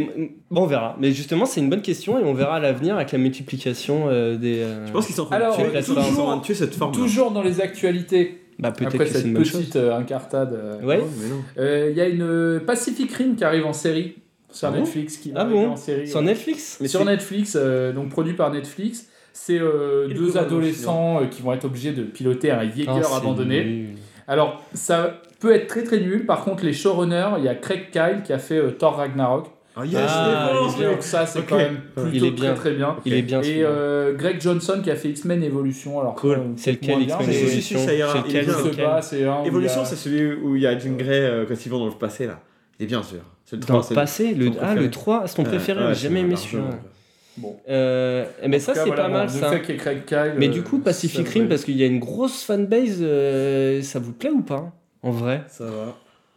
bon, 0.51 0.63
on 0.63 0.67
verra. 0.67 0.97
Mais 1.01 1.13
justement, 1.13 1.47
c'est 1.47 1.61
une 1.61 1.71
bonne 1.71 1.81
question 1.83 2.19
et 2.19 2.25
on 2.25 2.35
verra 2.35 2.57
à 2.57 2.61
l'avenir 2.61 2.97
avec 2.97 3.13
la 3.13 3.19
multiplication 3.19 4.07
euh, 4.09 4.37
des. 4.37 4.59
euh, 4.59 4.87
Je 4.87 4.93
pense 4.93 5.07
qu'ils 5.07 5.15
sont 5.15 5.23
en 5.23 5.27
train 5.27 5.37
Alors, 5.37 5.57
de 5.57 5.63
tuer, 5.63 5.71
euh, 5.75 5.79
ils 5.79 5.83
sont 5.85 5.93
en 5.93 5.95
train 6.03 6.09
toujours- 6.09 6.43
tuer 6.43 6.55
cette 6.55 6.75
forme. 6.75 6.93
Toujours 6.93 7.31
dans 7.31 7.43
les 7.43 7.61
actualités, 7.61 8.41
Bah, 8.59 8.73
peut-être 8.73 8.95
après 8.95 9.07
que 9.07 9.13
c'est 9.13 9.23
une 9.23 9.35
bonne 9.35 9.43
petite 9.45 9.77
euh, 9.77 9.97
incartade, 9.97 10.53
euh, 10.55 10.83
Ouais. 10.85 10.99
mais 11.21 11.29
non. 11.29 11.43
euh, 11.59 11.89
il 11.93 11.97
y 11.97 12.01
a 12.01 12.09
une 12.09 12.61
Pacific 12.67 13.13
Rim 13.13 13.37
qui 13.37 13.45
arrive 13.45 13.65
en 13.65 13.73
série 13.73 14.17
sur 14.51 14.69
Ah 14.69 14.71
bon 14.73 14.79
Netflix. 14.81 15.17
Qui 15.19 15.33
Ah 15.37 15.45
bon 15.45 15.69
en 15.71 15.77
série, 15.77 16.09
Sur 16.09 16.19
ouais. 16.21 16.27
Netflix 16.27 16.79
Mais 16.81 16.89
sur 16.89 17.05
Netflix, 17.05 17.57
euh, 17.59 17.93
donc 17.93 18.09
produit 18.09 18.35
par 18.35 18.51
Netflix. 18.53 19.07
C'est 19.33 19.61
euh, 19.61 20.09
deux 20.09 20.37
adolescents 20.39 21.21
euh, 21.21 21.27
qui 21.27 21.43
vont 21.43 21.53
être 21.53 21.67
obligés 21.67 21.93
de 21.93 22.03
piloter 22.03 22.51
un 22.51 22.63
Jaeger 22.63 22.89
Ah, 23.13 23.19
abandonné. 23.19 23.65
nul. 23.65 23.87
Alors, 24.27 24.63
ça 24.73 25.21
peut 25.39 25.53
être 25.55 25.67
très 25.67 25.85
très 25.85 26.01
nul. 26.01 26.25
Par 26.27 26.43
contre, 26.43 26.65
les 26.65 26.73
showrunners, 26.73 27.33
il 27.39 27.45
y 27.45 27.49
a 27.49 27.55
Craig 27.55 27.91
Kyle 27.93 28.23
qui 28.25 28.33
a 28.33 28.39
fait 28.39 28.57
euh, 28.59 28.71
Thor 28.71 28.97
Ragnarok. 28.97 29.47
Ah, 29.79 29.85
yes, 29.85 30.01
Ah, 30.09 30.53
il 30.79 30.83
est 30.83 30.87
Donc 30.89 31.03
ça, 31.03 31.27
c'est 31.27 31.41
Ok. 31.41 31.45
quand 31.51 31.57
même 31.59 31.81
Il 31.99 32.03
plutôt 32.11 32.27
est 32.27 32.31
bien. 32.31 32.55
très 32.55 32.61
très 32.71 32.73
bien. 32.73 32.97
Il 33.05 33.13
est 33.13 33.23
bien 33.23 33.43
Et 33.43 33.63
euh, 33.63 34.15
Greg 34.15 34.41
Johnson 34.41 34.81
qui 34.83 34.91
a 34.91 34.97
fait 34.97 35.11
X-Men 35.11 35.43
Evolution. 35.43 36.01
Alors, 36.01 36.15
Cool. 36.15 36.33
euh, 36.39 36.43
C'est 36.57 36.73
lequel 36.73 36.97
bien, 37.05 37.19
X-Men 37.19 37.31
ira. 37.31 38.13
C'est 38.23 38.31
Il 38.31 38.37
est 38.37 38.41
lequel 38.41 38.45
bien. 38.47 38.53
Je 38.55 38.57
c'est 38.59 38.63
sais 38.63 38.71
lequel 38.71 38.85
pas, 38.85 39.03
c'est 39.03 39.25
un 39.25 39.43
où 39.43 39.47
Evolution, 39.47 39.81
a- 39.83 39.85
c'est 39.85 39.97
celui 39.97 40.33
où 40.35 40.57
il 40.57 40.63
y 40.63 40.67
a 40.67 40.79
Jean 40.79 40.97
Grey 40.97 41.21
euh, 41.21 41.45
quand 41.47 41.55
ils 41.67 41.69
vont 41.69 41.79
dans 41.79 41.87
le 41.87 41.93
passé 41.93 42.27
là. 42.27 42.41
Il 42.81 42.85
est 42.85 42.87
bien 42.87 43.03
sûr. 43.03 43.19
C'est 43.45 43.57
le 43.57 43.61
Dans 43.61 43.81
3. 43.81 43.87
le 43.91 43.95
passé, 43.95 44.35
le, 44.35 44.47
son 44.47 44.59
ah, 44.63 44.75
le 44.75 44.91
3, 44.91 45.23
c'est 45.27 45.37
ton 45.37 45.45
préféré, 45.45 45.81
Ouais, 45.85 45.95
j'ai 45.95 46.09
jamais 46.09 46.21
aimé 46.21 46.37
celui-là. 46.37 46.71
Bon. 47.37 47.55
Euh, 47.69 48.25
mais 48.49 48.57
En 48.57 48.61
ça, 48.61 48.75
c'est 48.75 48.87
voilà, 48.87 49.03
pas 49.03 49.09
mal 49.11 49.29
ça. 49.31 49.59
Kyle. 49.59 49.77
Mais 50.39 50.49
euh, 50.49 50.51
du 50.51 50.63
coup, 50.63 50.79
Pacific 50.79 51.29
Rim, 51.29 51.49
parce 51.49 51.65
qu'il 51.65 51.77
y 51.77 51.83
a 51.83 51.87
une 51.87 51.99
grosse 52.01 52.43
fanbase, 52.45 52.99
euh, 53.03 53.83
ça 53.83 53.99
vous 53.99 54.13
plaît 54.15 54.31
ou 54.31 54.41
pas 54.41 54.73
En 55.03 55.11
vrai? 55.11 55.43
Ça 55.49 55.65
va. 55.67 55.95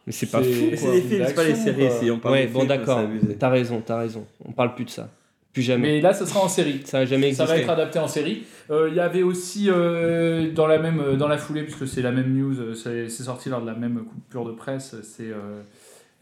Mais 0.10 0.14
c'est 0.14 0.26
pas 0.26 0.42
fou 0.42 0.50
c'est 0.76 0.92
des 0.92 1.02
films, 1.02 1.24
c'est 1.28 1.34
pas 1.36 1.44
les 1.44 1.54
séries. 1.56 1.88
quoi. 1.88 2.00
Si 2.02 2.10
on 2.12 2.18
parle 2.18 2.34
Ouais, 2.34 2.48
bon 2.48 2.64
d'accord, 2.66 3.02
t'as 3.38 3.50
raison, 3.50 3.82
t'as 3.86 4.00
raison. 4.00 4.26
On 4.44 4.52
parle 4.52 4.74
plus 4.74 4.86
de 4.86 4.90
ça. 4.90 5.08
Plus 5.54 5.62
jamais. 5.62 5.88
Mais 5.98 6.02
là, 6.02 6.14
ce 6.14 6.26
sera 6.26 6.42
en 6.42 6.48
série. 6.48 6.82
Ça 6.86 7.00
a 7.00 7.06
jamais 7.06 7.32
Ça 7.34 7.46
va 7.46 7.54
existé. 7.54 7.64
être 7.72 7.78
adapté 7.80 8.00
en 8.00 8.08
série. 8.08 8.44
Euh, 8.72 8.88
Il 8.90 8.96
y 8.96 9.00
avait 9.00 9.22
aussi 9.24 9.68
euh, 9.70 10.52
dans 10.52 10.66
la 10.68 10.80
même 10.80 11.16
dans 11.18 11.28
la 11.28 11.38
foulée, 11.38 11.62
puisque 11.64 11.88
c'est 11.88 12.02
la 12.02 12.12
même 12.12 12.34
news, 12.36 12.60
euh, 12.60 12.74
c'est 12.76 13.08
sorti 13.24 13.50
lors 13.50 13.62
de 13.62 13.68
la 13.68 13.74
même 13.76 14.04
coupure 14.04 14.46
de 14.46 14.52
presse. 14.52 14.96
C'est 15.04 15.24
euh, 15.30 15.62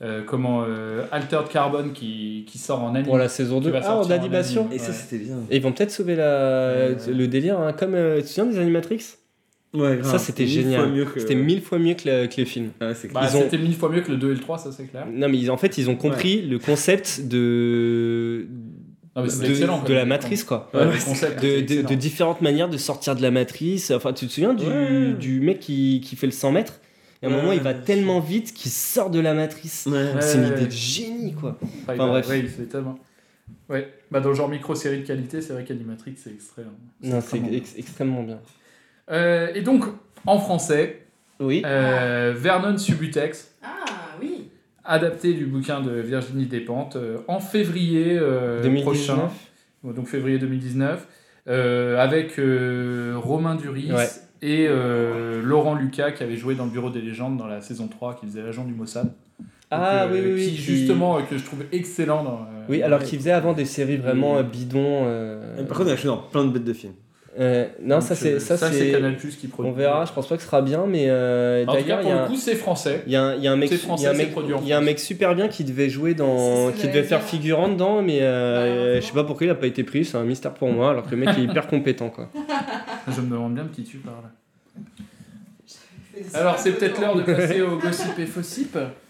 euh, 0.01 0.21
comment 0.25 0.63
euh, 0.67 1.03
Altered 1.11 1.47
Carbon 1.49 1.89
qui, 1.93 2.45
qui 2.47 2.57
sort 2.57 2.83
en 2.83 2.89
anime. 2.95 3.05
Pour 3.05 3.17
la 3.17 3.29
saison 3.29 3.59
Qui 3.59 3.65
2. 3.67 3.71
va 3.71 3.81
Ah, 3.85 3.97
en 3.97 4.09
animation 4.11 4.61
anime. 4.61 4.73
Et 4.73 4.79
ça, 4.79 4.89
Ouais. 4.91 4.93
c'était 4.97 5.23
bien. 5.23 5.35
Et 5.49 5.57
ils 5.57 5.61
vont 5.61 5.71
peut-être 5.71 5.91
sauver 5.91 6.15
la... 6.15 6.23
Euh, 6.23 6.95
le 7.07 7.27
délire, 7.27 7.59
hein, 7.59 7.71
comme. 7.73 7.95
euh, 7.95 8.17
tu 8.17 8.23
te 8.23 8.27
souviens 8.29 8.45
des 8.51 8.59
Animatrix? 8.59 9.01
Ouais, 9.73 9.99
Ça, 10.03 10.17
c'était 10.17 10.47
génial. 10.47 10.91
C'était 11.17 11.35
mille 11.35 11.61
fois 11.61 11.77
mieux 11.77 11.93
que, 11.93 12.07
le- 12.09 12.27
que 12.27 12.37
les 12.37 12.45
films. 12.45 12.71
C'est 12.95 13.11
Bah, 13.11 13.27
Ils 13.29 13.37
ont- 13.37 13.41
C'était 13.41 13.57
mille 13.57 13.75
fois 13.75 13.89
mieux 13.89 14.01
que 14.01 14.11
le 14.11 14.17
2 14.17 14.31
et 14.31 14.35
le 14.35 14.39
3, 14.39 14.57
ça 14.57 14.71
c'est 14.71 14.85
clair. 14.85 15.05
Non, 15.11 15.27
mais 15.29 15.37
ils- 15.37 15.51
en 15.51 15.57
fait, 15.57 15.77
ils 15.77 15.89
ont 15.89 15.95
compris 15.95 16.41
le 16.41 16.57
concept 16.59 17.21
de. 17.27 18.47
Non, 19.15 19.23
mais 19.23 19.29
c'est 19.29 19.45
de, 19.45 19.49
excellent, 19.51 19.81
de 19.81 19.87
comme- 19.87 19.95
la 19.95 20.05
matrice, 20.05 20.43
quoi. 20.43 20.69
Ouais, 20.73 20.79
Ouais, 20.81 20.85
le 20.93 20.99
c'est 20.99 21.05
concept, 21.05 21.41
De, 21.43 21.95
différentes 21.95 22.41
manières 22.41 22.69
de 22.69 22.77
sortir 22.77 23.15
de 23.15 23.21
la 23.21 23.31
matrice. 23.31 23.91
Enfin, 23.91 24.13
tu 24.13 24.27
te 24.27 24.31
souviens 24.31 24.53
du, 24.53 24.65
Ouais. 24.65 25.13
du 25.19 25.39
mec 25.41 25.59
qui, 25.59 26.01
qui 26.03 26.15
fait 26.15 26.27
le 26.27 26.31
100 26.33 26.51
mètres 26.51 26.79
Et 27.23 27.25
à 27.25 27.29
un 27.29 27.31
Ouais, 27.31 27.37
moment, 27.41 27.51
il 27.51 27.61
va 27.61 27.73
tellement 27.73 28.19
vite 28.19 28.53
qu'il 28.53 28.69
sort 28.69 29.09
de 29.09 29.19
la 29.19 29.33
matrice. 29.33 29.87
C'est 30.21 30.37
une 30.37 30.45
idée 30.47 30.67
de 30.67 30.71
génie, 30.71 31.33
quoi. 31.33 31.57
Enfin, 31.63 31.93
Enfin, 31.95 32.03
a- 32.05 32.07
bref. 32.09 32.29
ouais, 32.29 32.39
il 32.41 32.47
fait 32.47 32.65
tellement. 32.65 32.99
Ouais, 33.69 33.91
bah 34.11 34.19
dans 34.19 34.29
le 34.29 34.35
genre 34.35 34.47
micro-série 34.49 34.99
de 34.99 35.05
qualité, 35.07 35.41
c'est 35.41 35.51
vrai 35.53 35.63
qu'Animatrix 35.63 36.13
c'est 36.15 36.29
extrait. 36.31 36.61
hein. 36.61 36.73
Non, 37.01 37.09
c'est 37.09 37.17
extrêmement 37.17 37.47
bien. 37.49 37.57
ex- 37.57 37.73
extrêmement 37.77 38.23
bien. 38.23 38.39
Euh, 39.11 39.49
et 39.55 39.61
donc, 39.61 39.85
en 40.25 40.39
français, 40.39 41.03
Oui. 41.39 41.61
euh, 41.65 42.33
Vernon 42.35 42.77
Subutex, 42.77 43.55
Ah 43.63 43.67
oui. 44.21 44.49
adapté 44.83 45.33
du 45.33 45.45
bouquin 45.45 45.81
de 45.81 45.91
Virginie 45.91 46.45
Despentes, 46.45 46.95
euh, 46.95 47.17
en 47.27 47.39
février 47.39 48.17
euh, 48.19 48.61
2019. 48.63 48.83
prochain, 48.83 49.29
donc 49.95 50.07
février 50.07 50.39
2019, 50.39 51.07
euh, 51.47 51.97
avec 51.99 52.37
euh, 52.39 53.13
Romain 53.17 53.55
Duris 53.55 53.91
Ouais. 53.93 54.07
et 54.41 54.67
euh, 54.69 55.41
Laurent 55.41 55.75
Lucas 55.75 56.11
qui 56.11 56.23
avait 56.23 56.35
joué 56.35 56.55
dans 56.55 56.65
le 56.65 56.71
Bureau 56.71 56.89
des 56.89 57.01
légendes 57.01 57.37
dans 57.37 57.47
la 57.47 57.61
saison 57.61 57.87
3, 57.87 58.15
qui 58.15 58.25
faisait 58.25 58.43
l'agent 58.43 58.65
du 58.65 58.73
Mossad. 58.73 59.05
Donc, 59.05 59.13
Ah 59.71 60.03
euh, 60.05 60.09
oui, 60.11 60.19
oui. 60.33 60.43
Qui, 60.45 60.51
qui- 60.51 60.57
justement, 60.61 61.17
euh, 61.17 61.21
que 61.29 61.37
je 61.37 61.43
trouve 61.45 61.63
excellent 61.71 62.23
dans. 62.23 62.41
euh, 62.41 62.65
Oui, 62.69 62.81
alors 62.81 63.01
qu'il 63.03 63.19
faisait 63.19 63.31
avant 63.31 63.53
des 63.53 63.65
séries 63.65 63.97
vraiment 63.97 64.41
bidons. 64.43 65.03
euh, 65.05 65.63
Par 65.65 65.77
contre, 65.77 65.89
il 65.89 65.93
a 65.93 65.95
joué 65.97 66.07
dans 66.07 66.17
plein 66.17 66.43
de 66.45 66.49
bêtes 66.51 66.63
de 66.65 66.73
films. 66.73 66.93
Euh, 67.39 67.67
non, 67.81 67.99
donc, 67.99 68.03
ça 68.07 68.15
c'est 68.15 68.39
ça, 68.39 68.57
c'est. 68.57 68.91
Canal 68.91 69.15
Plus 69.17 69.35
qui 69.35 69.47
produit. 69.47 69.71
On 69.71 69.73
verra. 69.75 70.05
Je 70.05 70.11
pense 70.13 70.27
pas 70.27 70.35
que 70.35 70.41
ce 70.41 70.47
sera 70.47 70.61
bien, 70.61 70.85
mais 70.87 71.05
euh, 71.07 71.65
d'ailleurs 71.65 71.99
il 72.01 72.03
pour 72.03 72.09
y 72.09 72.13
a 72.13 72.15
le 72.15 72.21
un- 72.23 72.27
coup, 72.27 72.35
c'est 72.35 72.55
français. 72.55 73.03
il 73.05 73.13
y, 73.13 73.15
a 73.15 73.23
un- 73.23 73.35
il 73.35 73.43
y 73.43 73.47
a 73.47 73.51
un 73.51 73.55
mec, 73.55 73.69
C'est 73.69 73.75
il 73.75 73.79
y 73.79 73.81
a 73.83 73.85
français, 73.87 74.07
un 74.07 74.11
c'est 74.11 74.17
mec, 74.17 74.31
produit 74.31 74.53
en 74.53 74.61
il 74.61 74.67
y 74.67 74.73
a 74.73 74.77
un 74.77 74.81
mec 74.81 74.99
super 74.99 75.35
bien 75.35 75.47
qui 75.47 75.63
devait 75.63 75.89
jouer 75.89 76.13
dans, 76.15 76.71
qui 76.71 76.87
devait 76.87 77.03
faire 77.03 77.19
dire. 77.19 77.27
figurant 77.27 77.69
dedans, 77.69 78.01
mais 78.01 78.19
euh, 78.21 78.59
Malheureusement. 78.59 79.01
je 79.01 79.05
sais 79.07 79.13
pas 79.13 79.23
pourquoi 79.23 79.45
il 79.45 79.49
a 79.51 79.55
pas 79.55 79.67
été 79.67 79.83
pris. 79.83 80.03
C'est 80.05 80.17
un 80.17 80.23
mystère 80.23 80.53
pour 80.53 80.69
moi, 80.69 80.89
alors 80.91 81.03
que 81.05 81.11
le 81.11 81.17
mec 81.17 81.29
est 81.37 81.41
hyper 81.43 81.67
compétent 81.67 82.09
quoi. 82.09 82.29
Je 83.15 83.21
me 83.21 83.29
demande 83.31 83.53
bien 83.53 83.63
de 83.65 83.69
qui 83.69 83.83
tu 83.83 83.97
parles. 83.97 84.15
Alors, 86.33 86.57
c'est 86.57 86.71
peut-être 86.71 86.99
l'heure 86.99 87.15
de 87.15 87.21
passer 87.21 87.61
au 87.61 87.77
gossip 87.77 88.17
et. 88.19 88.25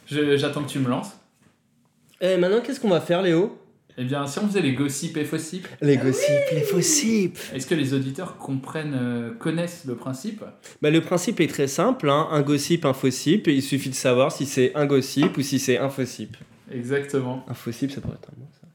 Je- 0.06 0.36
J'attends 0.38 0.64
que 0.64 0.70
tu 0.70 0.80
me 0.80 0.90
lances. 0.90 1.12
Et 2.20 2.36
maintenant, 2.38 2.60
qu'est-ce 2.62 2.80
qu'on 2.80 2.90
va 2.90 3.00
faire, 3.02 3.22
Léo? 3.22 3.58
Eh 4.00 4.04
bien, 4.04 4.28
si 4.28 4.38
on 4.38 4.48
faisait 4.48 4.62
les 4.62 4.74
gossip 4.74 5.18
et 5.18 5.26
fossip, 5.26 5.68
Les 5.82 5.98
gossips, 5.98 6.52
les 6.54 6.62
fossips. 6.62 7.40
est-ce 7.56 7.66
que 7.66 7.74
les 7.74 7.96
auditeurs 7.96 8.38
comprennent, 8.38 8.94
euh, 8.96 9.32
connaissent 9.34 9.86
le 9.88 9.96
principe? 9.96 10.44
Bah, 10.84 10.92
le 10.92 11.02
principe 11.02 11.40
est 11.40 11.48
très 11.48 11.66
simple, 11.68 12.08
hein. 12.10 12.28
un 12.32 12.42
gossip, 12.42 12.86
un 12.86 12.94
fossip. 12.94 13.48
Il 13.48 13.64
suffit 13.64 13.90
de 13.90 13.96
savoir 13.96 14.32
si 14.32 14.46
c'est 14.46 14.76
un 14.76 14.86
gossip 14.86 15.36
ou 15.38 15.42
si 15.42 15.58
c'est 15.58 15.80
un 15.80 15.90
fossip. 15.90 16.38
Exactement. 16.72 17.44
Un 17.48 17.56
fossip, 17.56 17.90
ça 17.92 18.02
pourrait 18.02 18.18
être 18.22 18.30
un 18.38 18.40
mot. 18.40 18.48
ça. 18.62 18.68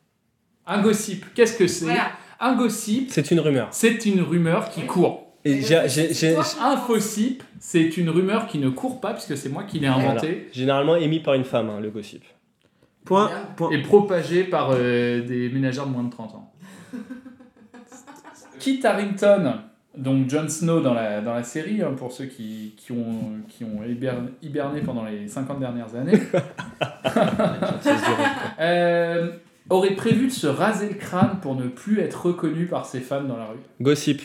Un 0.75 0.83
gossip, 0.83 1.25
qu'est-ce 1.35 1.57
que 1.57 1.67
c'est? 1.69 1.85
Voilà. 1.85 2.11
Un 2.41 2.57
gossip, 2.57 3.09
C'est 3.13 3.31
une 3.31 3.39
rumeur. 3.41 3.69
c'est 3.71 4.05
une 4.05 4.23
rumeur 4.23 4.71
qui 4.71 4.85
court. 4.87 5.29
Et 5.45 5.61
j'ai- 5.63 5.83
j'ai- 5.89 6.13
j'ai- 6.15 6.37
Un 6.61 6.77
fossip, 6.77 7.43
c'est 7.61 7.97
une 7.97 8.11
rumeur 8.11 8.47
qui 8.49 8.59
ne 8.59 8.69
court 8.71 9.01
pas, 9.01 9.13
puisque 9.13 9.37
c'est 9.37 9.49
moi 9.49 9.63
qui 9.65 9.79
l'ai 9.79 9.87
inventé, 9.89 10.49
généralement 10.53 10.97
émis 10.97 11.21
par 11.21 11.35
une 11.35 11.45
femme, 11.45 11.71
hein, 11.71 11.79
le 11.81 11.91
gossip. 11.91 12.23
Point. 13.05 13.31
Et 13.71 13.83
propagée 13.83 14.45
par 14.45 14.71
euh, 14.73 15.23
des 15.23 15.49
ménagères 15.49 15.87
de 15.87 15.93
moins 15.93 16.05
de 16.05 16.11
30 16.11 16.35
ans. 16.35 16.53
Kit 18.59 18.81
Harington, 18.85 19.55
donc 19.97 20.31
Jon 20.31 20.49
Snow 20.49 20.81
dans 20.81 20.95
la, 20.95 21.21
dans 21.21 21.35
la 21.35 21.43
série, 21.43 21.83
hein, 21.83 21.95
pour 21.97 22.13
ceux 22.13 22.27
qui, 22.27 22.75
qui 22.77 22.93
ont, 22.93 23.41
qui 23.49 23.65
ont 23.65 23.83
hiberné, 23.85 24.31
hiberné 24.41 24.81
pendant 24.81 25.05
les 25.05 25.27
50 25.27 25.59
dernières 25.59 25.95
années, 25.97 26.13
euh, 28.61 29.33
aurait 29.69 29.95
prévu 29.95 30.27
de 30.27 30.33
se 30.33 30.47
raser 30.47 30.89
le 30.89 30.95
crâne 30.95 31.39
pour 31.41 31.57
ne 31.57 31.67
plus 31.67 32.01
être 32.01 32.27
reconnu 32.27 32.67
par 32.67 32.87
ses 32.87 33.01
fans 33.01 33.25
dans 33.25 33.37
la 33.37 33.47
rue. 33.47 33.59
Gossip. 33.81 34.23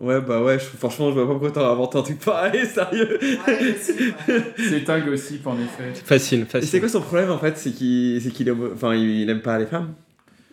Ouais, 0.00 0.18
bah 0.22 0.42
ouais, 0.42 0.58
je- 0.58 0.64
franchement, 0.64 1.10
je 1.10 1.14
vois 1.14 1.24
pas 1.26 1.32
pourquoi 1.32 1.50
t'aurais 1.50 1.70
inventé 1.72 1.98
un 1.98 2.02
truc 2.02 2.18
pareil, 2.20 2.64
sérieux. 2.74 3.18
Ouais. 3.46 3.76
C'est 4.58 4.88
un 4.88 5.00
gossip 5.00 5.46
en 5.46 5.54
effet. 5.56 5.92
Facile, 6.04 6.40
Et 6.40 6.44
c'est 6.44 6.60
facile. 6.60 6.80
quoi 6.80 6.88
son 6.88 7.00
problème 7.02 7.30
en 7.30 7.38
fait? 7.38 7.58
C'est 7.58 7.70
qu'il 7.72 8.16
est 8.48 8.50
homo- 8.50 8.70
enfin, 8.74 8.94
il 8.94 9.28
aime 9.28 9.42
pas 9.42 9.58
les 9.58 9.66
femmes? 9.66 9.92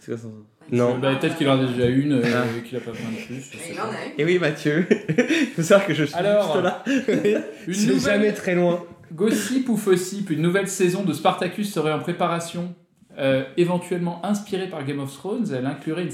C'est 0.02 0.12
quoi 0.12 0.22
son. 0.22 0.34
Non. 0.70 0.98
Bah, 0.98 1.16
Peut-être 1.16 1.38
qu'il 1.38 1.48
en 1.48 1.62
a 1.62 1.66
déjà 1.66 1.86
une, 1.88 2.12
euh, 2.12 2.22
Ah. 2.26 2.44
et 2.58 2.62
qu'il 2.68 2.78
a 2.78 2.82
pas 2.82 2.92
besoin 2.92 3.08
de 3.10 3.26
plus. 3.26 3.36
je 3.36 3.58
sais 3.58 3.64
Il 3.70 3.76
pas. 3.78 3.86
en 3.86 3.90
a 3.90 3.94
eu. 3.94 3.96
Et 4.18 4.26
oui, 4.26 4.38
Mathieu, 4.38 4.86
faut 5.56 5.62
savoir 5.64 5.88
que 5.88 5.94
je 5.94 6.04
suis 6.04 6.16
Alors, 6.16 6.54
juste 6.54 6.64
là. 6.66 6.84
Une 7.68 7.88
nouvelle- 7.88 8.00
jamais 8.02 8.34
très 8.34 8.54
loin. 8.54 8.84
Gossip 9.14 9.70
ou 9.70 9.78
Fossip, 9.78 10.30
une 10.32 10.42
nouvelle 10.42 10.68
saison 10.68 11.04
de 11.04 11.14
Spartacus 11.14 11.72
serait 11.72 11.94
en 11.94 12.00
préparation, 12.00 12.76
euh, 13.18 13.44
éventuellement 13.58 14.24
inspirée 14.24 14.68
par 14.68 14.86
Game 14.86 15.00
of 15.00 15.14
Thrones. 15.14 15.48
Elle 15.54 15.66
inclurait 15.66 16.08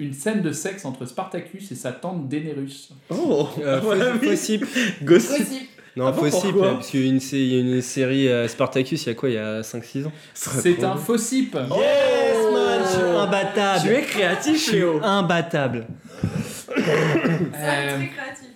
une, 0.00 0.12
scène 0.12 0.42
de 0.42 0.52
sexe 0.52 0.84
entre 0.84 1.04
Spartacus 1.04 1.70
et 1.70 1.74
sa 1.74 1.92
tante 1.92 2.28
Daenerys. 2.28 2.90
Oh 3.10 3.48
Euh. 3.60 3.80
Fossip. 4.22 4.64
Gossip. 5.02 5.38
Gossip. 5.38 5.68
Non, 5.96 6.08
Ah 6.08 6.12
bon, 6.12 6.30
pourquoi 6.30 6.72
parce 6.74 6.88
qu'il 6.90 7.00
y 7.00 7.06
a 7.56 7.60
une, 7.60 7.80
série 7.80 8.28
euh, 8.28 8.46
Spartacus, 8.48 9.02
il 9.04 9.08
y 9.08 9.12
a 9.12 9.14
quoi 9.14 9.30
Il 9.30 9.34
y 9.34 9.38
a 9.38 9.62
5-6 9.62 10.06
ans? 10.06 10.12
C'est 10.34 10.84
un 10.84 10.96
faux 10.96 11.16
sip. 11.16 11.54
Yes, 11.54 12.52
man, 12.52 12.80
je 12.84 12.88
suis 12.88 13.16
imbattable. 13.16 13.82
Tu 13.82 13.94
es 13.94 14.02
créatif, 14.02 14.56
Je 14.56 14.60
suis 14.60 14.76
Léo. 14.76 15.00
imbattable. 15.02 15.86
Euh, 16.28 17.96
très 17.96 18.08
créatif. 18.08 18.48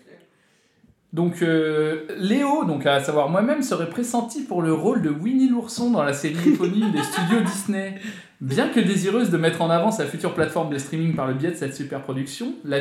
Donc 1.12 1.42
euh, 1.42 2.02
Léo, 2.18 2.64
donc 2.64 2.86
à 2.86 3.00
savoir 3.00 3.28
moi-même, 3.28 3.62
serait 3.62 3.90
pressenti 3.90 4.42
pour 4.42 4.62
le 4.62 4.72
rôle 4.72 5.02
de 5.02 5.10
Winnie 5.10 5.48
l'ourson 5.48 5.90
dans 5.90 6.04
la 6.04 6.12
série 6.12 6.50
éponyme 6.50 6.92
des 6.92 7.02
studios 7.02 7.40
Disney. 7.44 7.96
Bien 8.40 8.68
que 8.68 8.78
désireuse 8.80 9.28
de 9.30 9.36
mettre 9.36 9.60
en 9.60 9.70
avant 9.70 9.90
sa 9.90 10.06
future 10.06 10.32
plateforme 10.34 10.70
de 10.72 10.78
streaming 10.78 11.14
par 11.16 11.26
le 11.26 11.34
biais 11.34 11.50
de 11.50 11.56
cette 11.56 11.74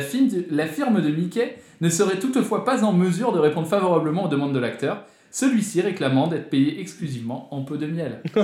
film 0.00 0.28
de- 0.28 0.44
la 0.50 0.66
firme 0.66 1.02
de 1.02 1.08
Mickey 1.10 1.56
ne 1.80 1.88
serait 1.88 2.18
toutefois 2.18 2.64
pas 2.64 2.84
en 2.84 2.92
mesure 2.92 3.32
de 3.32 3.38
répondre 3.40 3.66
favorablement 3.66 4.24
aux 4.24 4.28
demandes 4.28 4.54
de 4.54 4.58
l'acteur, 4.60 5.04
celui-ci 5.30 5.80
réclamant 5.80 6.26
d'être 6.26 6.50
payé 6.50 6.80
exclusivement 6.80 7.48
en 7.54 7.62
peu 7.62 7.78
de 7.78 7.86
miel. 7.86 8.20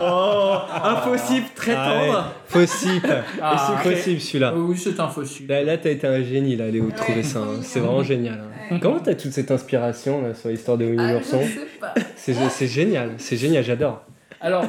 Oh, 0.00 0.58
un 0.84 0.96
faux 0.96 1.16
sip 1.16 1.54
très 1.54 1.74
Ah 1.76 1.90
tendre. 1.90 2.34
Fossip. 2.46 3.06
Ah, 3.42 3.76
Fossip 3.82 4.20
celui-là. 4.20 4.52
euh, 4.52 4.58
oui, 4.60 4.76
c'est 4.78 4.98
un 5.00 5.08
faux 5.08 5.24
sip. 5.24 5.48
Là, 5.48 5.62
là, 5.64 5.76
t'as 5.78 5.90
été 5.90 6.06
un 6.06 6.22
génie, 6.22 6.56
là, 6.56 6.68
Léo, 6.70 6.86
de 6.90 6.94
trouver 6.96 7.22
ça. 7.22 7.40
hein. 7.40 7.60
C'est 7.62 7.80
vraiment 7.80 8.02
génial. 8.02 8.40
hein. 8.40 8.74
Ouais. 8.74 8.80
Comment 8.80 8.98
t'as 9.00 9.14
toute 9.14 9.32
cette 9.32 9.50
inspiration 9.50 10.22
là, 10.22 10.34
sur 10.34 10.48
l'histoire 10.50 10.78
de 10.78 10.84
Winnie 10.84 10.98
Ah, 11.02 11.12
l'ourson 11.14 11.40
je 11.42 11.60
sais 11.60 11.66
pas. 11.80 11.94
C'est 12.16 12.34
c'est 12.50 12.66
génial, 12.66 13.12
c'est 13.18 13.36
génial, 13.36 13.64
j'adore. 13.64 14.04
Alors, 14.40 14.64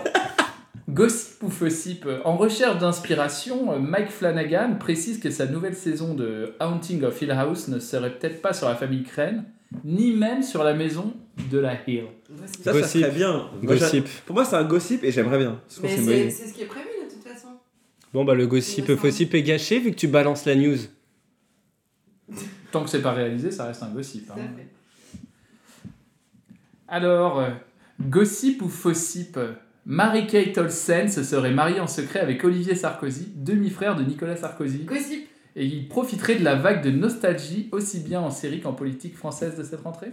gossip 0.90 1.44
ou 1.44 1.50
faux 1.50 1.70
sip 1.70 2.08
En 2.26 2.38
recherche 2.38 2.78
d'inspiration, 2.80 3.74
euh, 3.74 3.80
Mike 3.80 4.10
Flanagan 4.10 4.76
précise 4.80 5.20
que 5.20 5.30
sa 5.30 5.46
nouvelle 5.46 5.76
saison 5.76 6.14
de 6.14 6.56
Haunting 6.60 7.04
of 7.04 7.22
Hill 7.22 7.32
House 7.32 7.68
ne 7.68 7.80
serait 7.80 8.12
peut-être 8.12 8.42
pas 8.42 8.54
sur 8.54 8.68
la 8.70 8.76
famille 8.76 9.04
Crane, 9.04 9.44
ni 9.84 10.12
même 10.12 10.42
sur 10.44 10.64
la 10.64 10.74
maison 10.74 11.14
de 11.52 11.60
la 11.60 11.78
Hill. 11.88 12.06
Ça, 12.64 12.74
ça 12.74 12.88
serait 12.88 13.12
bien. 13.12 13.50
Moi, 13.62 13.76
Gossip. 13.76 14.08
Pour 14.26 14.36
moi, 14.36 14.46
c'est 14.46 14.56
un 14.56 14.64
gossip 14.64 15.04
et 15.04 15.12
j'aimerais 15.12 15.38
bien. 15.38 15.62
Mais 15.82 16.30
c'est 16.30 16.48
ce 16.48 16.54
qui 16.54 16.64
est 16.64 16.66
prévu 16.66 16.88
de 17.06 17.14
toute 17.14 17.24
façon. 17.24 17.50
Bon, 18.14 18.26
bah, 18.26 18.34
le 18.36 18.48
gossip. 18.48 18.96
Fossip 18.96 19.34
est 19.34 19.44
gâché 19.44 19.80
vu 19.80 19.92
que 19.92 19.96
tu 19.96 20.08
balances 20.08 20.46
la 20.46 20.56
news. 20.56 20.78
Tant 22.72 22.84
que 22.84 22.90
c'est 22.90 23.02
pas 23.02 23.14
réalisé, 23.14 23.52
ça 23.52 23.66
reste 23.66 23.82
un 23.84 23.90
gossip. 23.90 24.30
Hein. 24.32 24.42
Alors, 26.88 27.40
euh, 27.40 27.50
gossip 28.00 28.62
ou 28.62 28.70
faux 28.70 28.94
sip 28.94 29.40
Mary-Kate 29.86 30.58
Olsen 30.58 31.10
se 31.10 31.24
serait 31.24 31.52
mariée 31.52 31.80
en 31.80 31.88
secret 31.88 32.20
avec 32.20 32.44
Olivier 32.44 32.76
Sarkozy, 32.76 33.32
demi-frère 33.36 33.96
de 33.96 34.04
Nicolas 34.04 34.36
Sarkozy, 34.36 34.84
Gossip. 34.84 35.28
Et 35.60 35.66
il 35.66 35.88
profiterait 35.88 36.36
de 36.36 36.44
la 36.44 36.56
vague 36.56 36.82
de 36.84 36.90
nostalgie 36.90 37.68
aussi 37.72 38.00
bien 38.00 38.22
en 38.22 38.32
série 38.32 38.62
qu'en 38.62 38.74
politique 38.74 39.16
française 39.16 39.56
de 39.58 39.64
cette 39.64 39.82
rentrée? 39.82 40.12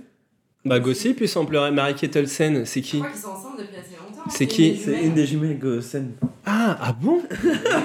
Bah, 0.65 0.81
gossip, 0.81 1.21
il 1.21 1.29
semblerait 1.29 1.71
Mary 1.71 1.95
Kate 1.95 2.17
Olsen, 2.17 2.65
c'est 2.67 2.83
Je 2.83 2.87
qui 2.87 2.99
crois 2.99 3.11
qu'ils 3.13 3.21
sont 3.21 3.29
ensemble 3.29 3.59
depuis 3.59 3.77
assez 3.77 3.95
longtemps. 3.97 4.29
C'est 4.29 4.47
qui? 4.49 4.77
C'est 4.77 5.05
une 5.05 5.15
des 5.15 5.25
jumelles 5.25 5.59
Gossen. 5.61 6.15
Ah, 6.45 6.77
ah 6.81 6.93
bon? 6.93 7.21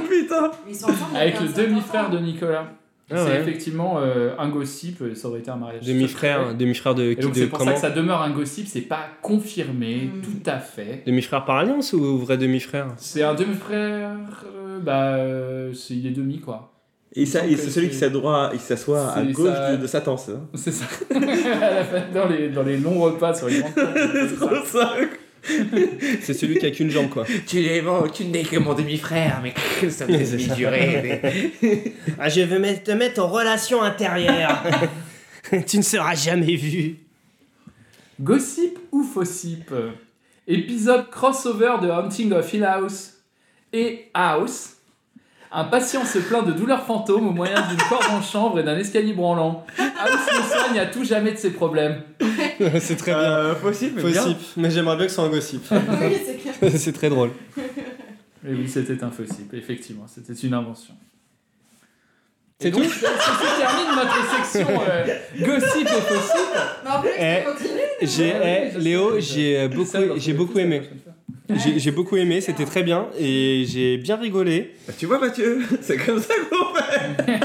Putain 0.09 0.51
Ils 0.67 0.75
sont 0.75 0.85
ensemble 0.89 1.15
Avec 1.15 1.39
le 1.39 1.47
demi-frère 1.49 2.09
de 2.09 2.17
Nicolas. 2.17 2.73
Ah 3.13 3.17
c'est 3.17 3.23
ouais. 3.33 3.41
effectivement 3.41 3.99
euh, 3.99 4.33
un 4.39 4.47
gossip, 4.49 5.01
euh, 5.01 5.13
ça 5.15 5.27
aurait 5.27 5.39
été 5.39 5.51
un 5.51 5.57
mariage. 5.57 5.85
Demi-frère, 5.85 6.55
demi-frère 6.55 6.95
de 6.95 7.11
Et 7.11 7.15
qui 7.17 7.21
donc 7.21 7.33
de 7.33 7.39
c'est 7.41 7.47
pour 7.47 7.61
ça 7.61 7.73
que 7.73 7.79
ça 7.79 7.89
demeure 7.89 8.21
un 8.21 8.31
gossip, 8.31 8.67
c'est 8.67 8.81
pas 8.81 9.05
confirmé 9.21 10.05
Mm. 10.05 10.21
tout 10.21 10.49
à 10.49 10.59
fait. 10.59 11.03
Demi-frère 11.05 11.43
par 11.43 11.57
alliance 11.57 11.91
ou 11.93 12.17
vrai 12.17 12.37
demi-frère? 12.37 12.87
C'est 12.97 13.21
un 13.21 13.33
demi-frère, 13.35 14.15
euh, 14.55 14.79
bah 14.79 15.15
euh, 15.15 15.73
c'est 15.73 15.93
il 15.93 16.07
est 16.07 16.11
demi 16.11 16.39
quoi. 16.39 16.70
Et 17.13 17.25
ça- 17.25 17.45
et 17.45 17.57
c'est 17.57 17.69
celui 17.69 17.89
qui 17.89 17.95
s'assoit, 17.95 18.51
il 18.53 18.59
s'assoit 18.59 19.11
à 19.13 19.21
gauche 19.23 19.49
ça. 19.53 19.75
de, 19.75 19.81
de 19.81 19.87
Satan, 19.87 20.15
c'est 20.17 20.31
ça 20.31 20.39
C'est 20.55 20.71
ça. 20.71 20.85
à 21.61 21.73
la 21.75 21.83
fin, 21.83 22.03
dans 22.13 22.27
les, 22.29 22.49
dans 22.49 22.63
les 22.63 22.77
longs 22.77 23.01
repas 23.01 23.33
sur 23.33 23.47
les 23.47 23.59
grandes 23.59 23.73
c'est 23.75 24.35
trop 24.39 24.55
ça 24.65 24.95
C'est 26.21 26.33
celui 26.33 26.57
qui 26.59 26.65
a 26.67 26.71
qu'une 26.71 26.89
jambe, 26.89 27.09
quoi. 27.09 27.25
Tu 27.47 27.57
n'es 27.61 27.81
bon, 27.81 28.07
tu 28.13 28.25
n'es 28.25 28.43
que 28.43 28.57
mon 28.57 28.73
demi-frère, 28.75 29.41
mais 29.43 29.53
ça 29.89 30.05
me 30.07 30.55
durée. 30.55 31.21
Ah, 32.19 32.29
je 32.29 32.41
veux 32.41 32.61
te 32.83 32.91
mettre 32.91 33.21
en 33.21 33.27
relation 33.27 33.81
intérieure. 33.81 34.63
tu 35.67 35.77
ne 35.79 35.83
seras 35.83 36.15
jamais 36.15 36.55
vu. 36.55 36.95
Gossip 38.19 38.77
ou 38.91 39.03
Fossip 39.03 39.73
Épisode 40.47 41.09
crossover 41.09 41.73
de 41.81 41.89
Haunting 41.89 42.31
of 42.33 42.53
Hill 42.53 42.63
House 42.63 43.13
et 43.73 44.09
House. 44.13 44.77
Un 45.53 45.65
patient 45.65 46.05
se 46.05 46.19
plaint 46.19 46.45
de 46.45 46.53
douleurs 46.53 46.85
fantômes 46.85 47.27
au 47.27 47.31
moyen 47.31 47.61
d'une 47.67 47.81
corde 47.89 48.05
en 48.09 48.21
chanvre 48.21 48.59
et 48.59 48.63
d'un 48.63 48.77
escalier 48.77 49.11
branlant. 49.11 49.65
House 49.77 50.29
le 50.31 50.43
soigne 50.43 50.79
à 50.79 50.85
tout 50.85 51.03
jamais 51.03 51.33
de 51.33 51.37
ses 51.37 51.51
problèmes. 51.51 52.03
c'est 52.79 52.95
très 52.95 53.11
bien. 53.11 53.21
Euh, 53.21 53.55
possible, 53.55 54.01
mais 54.01 54.11
bien. 54.11 54.23
Mais 54.55 54.71
j'aimerais 54.71 54.95
bien 54.95 55.05
que 55.05 55.11
ce 55.11 55.15
soit 55.15 55.25
un 55.25 55.29
gossip. 55.29 55.63
Oui, 55.71 56.17
c'est 56.25 56.37
clair. 56.37 56.71
c'est 56.77 56.93
très 56.93 57.09
drôle. 57.09 57.31
Et 58.47 58.53
oui, 58.53 58.67
c'était 58.67 59.03
un 59.03 59.11
Fossip, 59.11 59.53
effectivement, 59.53 60.05
c'était 60.07 60.33
une 60.33 60.53
invention. 60.53 60.95
C'est 62.57 62.71
tout 62.71 62.83
se 62.83 62.99
termine 63.01 63.95
notre 63.95 64.45
section 64.45 64.81
euh, 64.87 65.05
Gossip 65.39 65.87
et 65.87 66.01
Fossip. 66.01 66.47
Mais 66.83 66.89
en 66.89 67.01
plus, 67.01 67.09
Eh, 67.19 67.43
continue. 67.43 67.81
J'ai, 68.03 68.33
eh, 68.75 68.79
Léo, 68.79 69.19
j'ai 69.19 69.61
euh, 69.61 69.67
beaucoup, 69.67 69.97
j'ai 70.17 70.33
beaucoup 70.33 70.59
aimé. 70.59 70.83
J'ai 71.77 71.91
beaucoup 71.91 72.17
aimé, 72.17 72.41
c'était 72.41 72.65
très 72.65 72.81
bien 72.83 73.07
et 73.19 73.65
j'ai 73.67 73.97
bien 73.97 74.15
rigolé. 74.15 74.71
Bah, 74.87 74.93
tu 74.97 75.05
vois, 75.05 75.19
Mathieu, 75.19 75.61
c'est 75.81 75.97
comme 75.97 76.19
ça 76.21 76.33
qu'on 76.49 76.75
fait. 76.75 77.37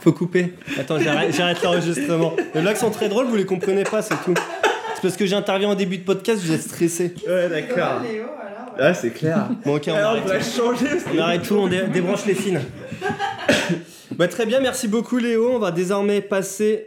Faut 0.00 0.12
couper. 0.12 0.52
Attends, 0.78 0.98
j'arrête 0.98 1.34
j'arrête 1.34 1.62
l'enregistrement. 1.62 2.34
Les 2.54 2.60
blagues 2.60 2.76
sont 2.76 2.90
très 2.90 3.08
drôles, 3.08 3.26
vous 3.26 3.36
les 3.36 3.44
comprenez 3.44 3.84
pas, 3.84 4.02
c'est 4.02 4.14
tout. 4.24 4.34
C'est 4.94 5.02
parce 5.02 5.16
que 5.16 5.26
j'interviens 5.26 5.68
en 5.70 5.74
début 5.74 5.98
de 5.98 6.04
podcast, 6.04 6.40
vous 6.42 6.52
êtes 6.52 6.62
stressé. 6.62 7.14
Ouais, 7.26 7.48
d'accord. 7.48 8.00
Léo, 8.02 8.24
alors. 8.24 8.74
Ah, 8.78 8.94
c'est 8.94 9.10
clair. 9.10 9.48
Bon, 9.64 9.76
ok, 9.76 9.84
on 9.88 9.94
Alors, 9.94 10.10
on 10.12 10.12
arrête. 10.12 10.22
pourrait 10.24 10.42
changer. 10.42 10.86
parce 10.86 11.04
que- 11.04 11.16
On 11.16 11.20
arrête 11.20 11.42
tout, 11.42 11.54
on 11.56 11.68
dé- 11.68 11.82
débranche 11.92 12.26
les 12.26 12.34
fils. 12.34 12.58
bah, 14.16 14.28
très 14.28 14.46
bien, 14.46 14.60
merci 14.60 14.88
beaucoup 14.88 15.18
Léo. 15.18 15.50
On 15.52 15.58
va 15.58 15.70
désormais 15.72 16.20
passer 16.20 16.86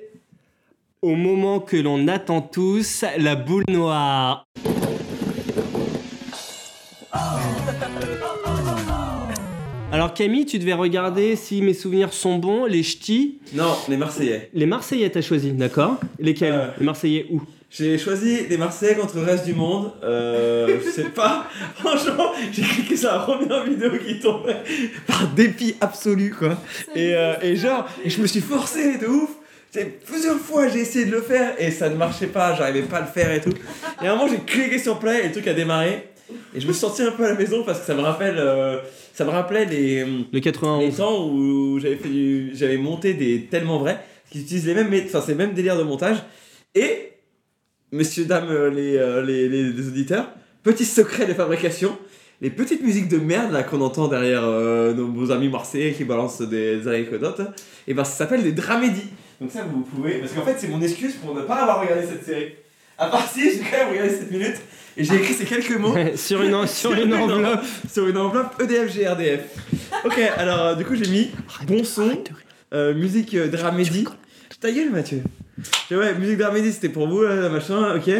au 1.02 1.16
moment 1.16 1.60
que 1.60 1.78
l'on 1.78 2.08
attend 2.08 2.41
tous, 2.41 3.04
la 3.18 3.36
boule 3.36 3.64
noire. 3.70 4.45
Alors 9.91 10.14
Camille, 10.14 10.45
tu 10.45 10.58
devais 10.58 10.74
regarder 10.74 11.36
si 11.36 11.62
mes 11.62 11.74
souvenirs 11.74 12.14
sont 12.14 12.38
bons, 12.38 12.66
les 12.66 12.82
ch'tis, 12.84 13.39
Non, 13.54 13.76
les 13.89 13.97
Marseillais. 13.97 14.49
les 14.54 14.66
Marseillais 14.66 15.10
t'as 15.10 15.22
choisi, 15.22 15.52
d'accord? 15.52 15.97
Lesquels? 16.20 16.54
Euh. 16.54 16.68
Les 16.80 16.86
Marseillais 16.86 17.26
où? 17.30 17.41
J'ai 17.70 17.97
choisi 17.97 18.47
les 18.49 18.58
Marseillais 18.58 18.95
contre 18.95 19.16
le 19.18 19.24
reste 19.24 19.45
du 19.45 19.54
monde. 19.54 19.91
Euh, 20.04 20.78
je 20.84 20.89
sais 20.89 21.10
pas. 21.10 21.45
Franchement, 21.76 22.32
j'ai 22.52 22.64
cliqué 22.64 22.95
sur 22.97 23.12
la 23.12 23.20
première 23.20 23.64
vidéo 23.66 23.91
qui 24.06 24.20
tombait 24.20 24.58
par 25.08 25.28
dépit 25.30 25.76
absolu, 25.82 26.34
quoi. 26.38 26.58
Et, 26.95 27.14
euh, 27.16 27.34
et 27.41 27.56
genre, 27.56 27.86
et 28.04 28.10
je 28.10 28.22
me 28.22 28.28
suis 28.28 28.41
forcé 28.41 28.97
de 28.97 29.08
ouf. 29.08 29.30
C'est 29.72 30.03
plusieurs 30.05 30.38
fois 30.38 30.67
j'ai 30.67 30.80
essayé 30.80 31.05
de 31.05 31.11
le 31.11 31.22
faire 31.22 31.53
et 31.57 31.72
ça 31.72 31.89
ne 31.89 31.95
marchait 31.95 32.28
pas, 32.28 32.55
j'arrivais 32.55 32.82
pas 32.82 32.97
à 32.97 33.01
le 33.01 33.07
faire 33.07 33.32
et 33.34 33.39
tout. 33.41 33.53
Et 34.03 34.07
à 34.07 34.11
un 34.13 34.15
moment 34.15 34.28
j'ai 34.30 34.39
cliqué 34.39 34.78
sur 34.78 34.99
play 34.99 35.22
et 35.24 35.28
le 35.28 35.32
truc 35.32 35.47
a 35.47 35.53
démarré. 35.53 36.07
Et 36.53 36.59
je 36.61 36.67
me 36.67 36.74
suis 36.74 36.82
senti 36.82 37.01
un 37.03 37.11
peu 37.11 37.26
à 37.26 37.30
la 37.30 37.36
maison 37.36 37.63
parce 37.65 37.80
que 37.80 37.86
ça 37.86 37.93
me 37.95 38.01
rappelle, 38.01 38.36
euh, 38.38 38.80
ça 39.13 39.24
me 39.26 39.30
rappelait 39.30 39.65
les, 39.65 40.03
Le 40.05 40.24
les 40.34 40.41
91. 40.41 40.95
temps 40.97 41.26
où 41.28 41.80
j'avais 41.80 41.95
fait 41.97 42.09
du- 42.09 42.51
j'avais 42.53 42.78
monté 42.78 43.13
des 43.13 43.45
tellement 43.45 43.80
vrais 43.80 43.99
qui 44.30 44.41
utilisent 44.41 44.67
les 44.67 44.74
mêmes 44.74 44.93
enfin 45.05 45.22
c'est 45.26 45.34
le 45.34 45.38
même 45.38 45.53
délire 45.53 45.78
de 45.78 45.84
montage 45.84 46.17
et 46.76 47.11
messieurs 47.91 48.26
dames 48.26 48.47
euh, 48.49 48.69
les, 48.69 48.95
euh, 48.97 49.22
les, 49.26 49.49
les- 49.49 49.72
les 49.72 49.88
auditeurs 49.88 50.30
petit 50.63 50.86
secret 50.86 51.26
de 51.26 51.34
fabrication 51.34 51.97
les 52.39 52.49
petites 52.49 52.82
musiques 52.82 53.09
de 53.09 53.17
merde 53.17 53.51
là 53.51 53.63
qu'on 53.63 53.82
entend 53.82 54.07
derrière 54.07 54.43
euh, 54.45 54.93
nos 54.93 55.07
beaux 55.07 55.32
amis 55.32 55.49
marseillais 55.49 55.91
qui 55.91 56.05
balancent 56.05 56.41
des 56.41 56.88
anecdotes 56.88 57.41
et 57.88 57.93
ben 57.93 58.05
ça 58.05 58.11
s'appelle 58.13 58.43
des 58.43 58.53
dramédies 58.53 59.09
donc 59.42 59.52
ça 59.52 59.64
vous 59.64 59.82
pouvez 59.82 60.20
parce 60.20 60.32
qu'en 60.34 60.44
fait 60.44 60.56
c'est 60.58 60.68
mon 60.68 60.82
excuse 60.82 61.16
pour 61.16 61.36
ne 61.36 61.42
pas 61.42 61.56
avoir 61.56 61.82
regardé 61.82 62.06
cette 62.06 62.24
série 62.24 62.54
à 62.98 63.08
part 63.08 63.28
si 63.28 63.52
j'ai 63.52 63.60
quand 63.60 63.78
même 63.78 63.89
regardé 63.89 64.12
cette 64.12 64.32
minute 64.32 64.62
et 64.98 65.04
j'ai 65.04 65.16
écrit 65.16 65.34
ces 65.34 65.46
quelques 65.46 65.78
mots 65.78 65.96
sur 66.16 66.42
une, 66.42 66.68
sur 66.68 66.94
une 66.94 67.14
enveloppe. 67.16 67.62
sur 67.92 68.08
une 68.08 68.18
enveloppe 68.18 68.62
EDF 68.62 68.96
GRDF. 68.96 69.42
Ok, 70.04 70.20
alors 70.38 70.60
euh, 70.60 70.76
du 70.76 70.86
coup 70.86 70.96
j'ai 70.96 71.10
mis 71.10 71.32
bon 71.66 71.84
son, 71.84 72.12
euh, 72.74 72.94
musique 72.94 73.34
euh, 73.36 73.48
dramédie. 73.48 74.06
Ta 74.60 74.72
gueule 74.72 74.92
Mathieu. 74.92 75.24
Ouais, 75.89 76.14
musique 76.16 76.38
dramédie 76.38 76.72
c'était 76.72 76.89
pour 76.89 77.08
vous, 77.08 77.24
là, 77.24 77.50
machin, 77.50 77.96
ok. 77.96 78.12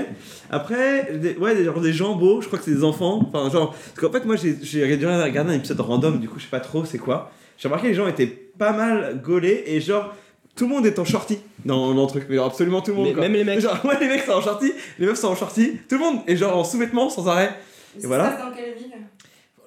Après, 0.50 1.18
des, 1.18 1.36
ouais, 1.36 1.64
genre 1.64 1.82
des 1.82 1.94
jambos, 1.94 2.42
je 2.42 2.48
crois 2.48 2.58
que 2.58 2.66
c'est 2.66 2.74
des 2.74 2.84
enfants. 2.84 3.30
Enfin, 3.32 3.50
genre, 3.52 3.72
parce 3.72 4.00
qu'en 4.00 4.12
fait 4.12 4.26
moi 4.26 4.36
j'ai 4.38 4.58
j'ai 4.64 4.84
regardé 4.84 5.52
un 5.52 5.54
épisode 5.54 5.82
random, 5.82 6.20
du 6.20 6.30
coup 6.30 6.40
je 6.40 6.46
sais 6.46 6.50
pas 6.50 6.62
trop 6.62 6.86
c'est 6.86 6.98
quoi. 6.98 7.32
J'ai 7.58 7.68
remarqué 7.68 7.88
que 7.88 7.90
les 7.90 7.96
gens 7.96 8.08
étaient 8.08 8.28
pas 8.58 8.72
mal 8.72 9.22
gaulés 9.22 9.64
et 9.68 9.82
genre 9.82 10.16
tout 10.56 10.66
le 10.68 10.74
monde 10.74 10.86
est 10.86 10.98
en 11.00 11.06
shorty 11.06 11.40
dans, 11.66 11.94
dans 11.94 12.04
le 12.04 12.08
truc, 12.08 12.26
mais 12.30 12.36
genre, 12.36 12.48
absolument 12.48 12.82
tout 12.82 12.92
le 12.92 12.98
monde. 12.98 13.08
Mais- 13.08 13.14
quoi. 13.14 13.22
même 13.24 13.34
les 13.34 13.44
mecs. 13.44 13.60
Genre, 13.60 13.84
ouais, 13.86 14.00
les 14.00 14.08
mecs 14.08 14.24
sont 14.24 14.34
en 14.34 14.42
shorty, 14.42 14.74
les 15.00 15.06
meufs 15.06 15.20
sont 15.20 15.28
en 15.30 15.36
shorty, 15.36 15.80
tout 15.90 15.96
le 15.96 16.02
monde 16.02 16.20
est 16.28 16.36
genre 16.36 16.58
en 16.58 16.64
sous-vêtements 16.64 17.10
sans 17.10 17.28
arrêt. 17.28 17.56
Et 18.02 18.08
voilà. 18.08 18.26
Ça 18.26 18.32
se 18.32 18.38
passe 18.38 18.50
dans 18.50 18.56
quelle 18.56 18.74
ville? 18.76 18.92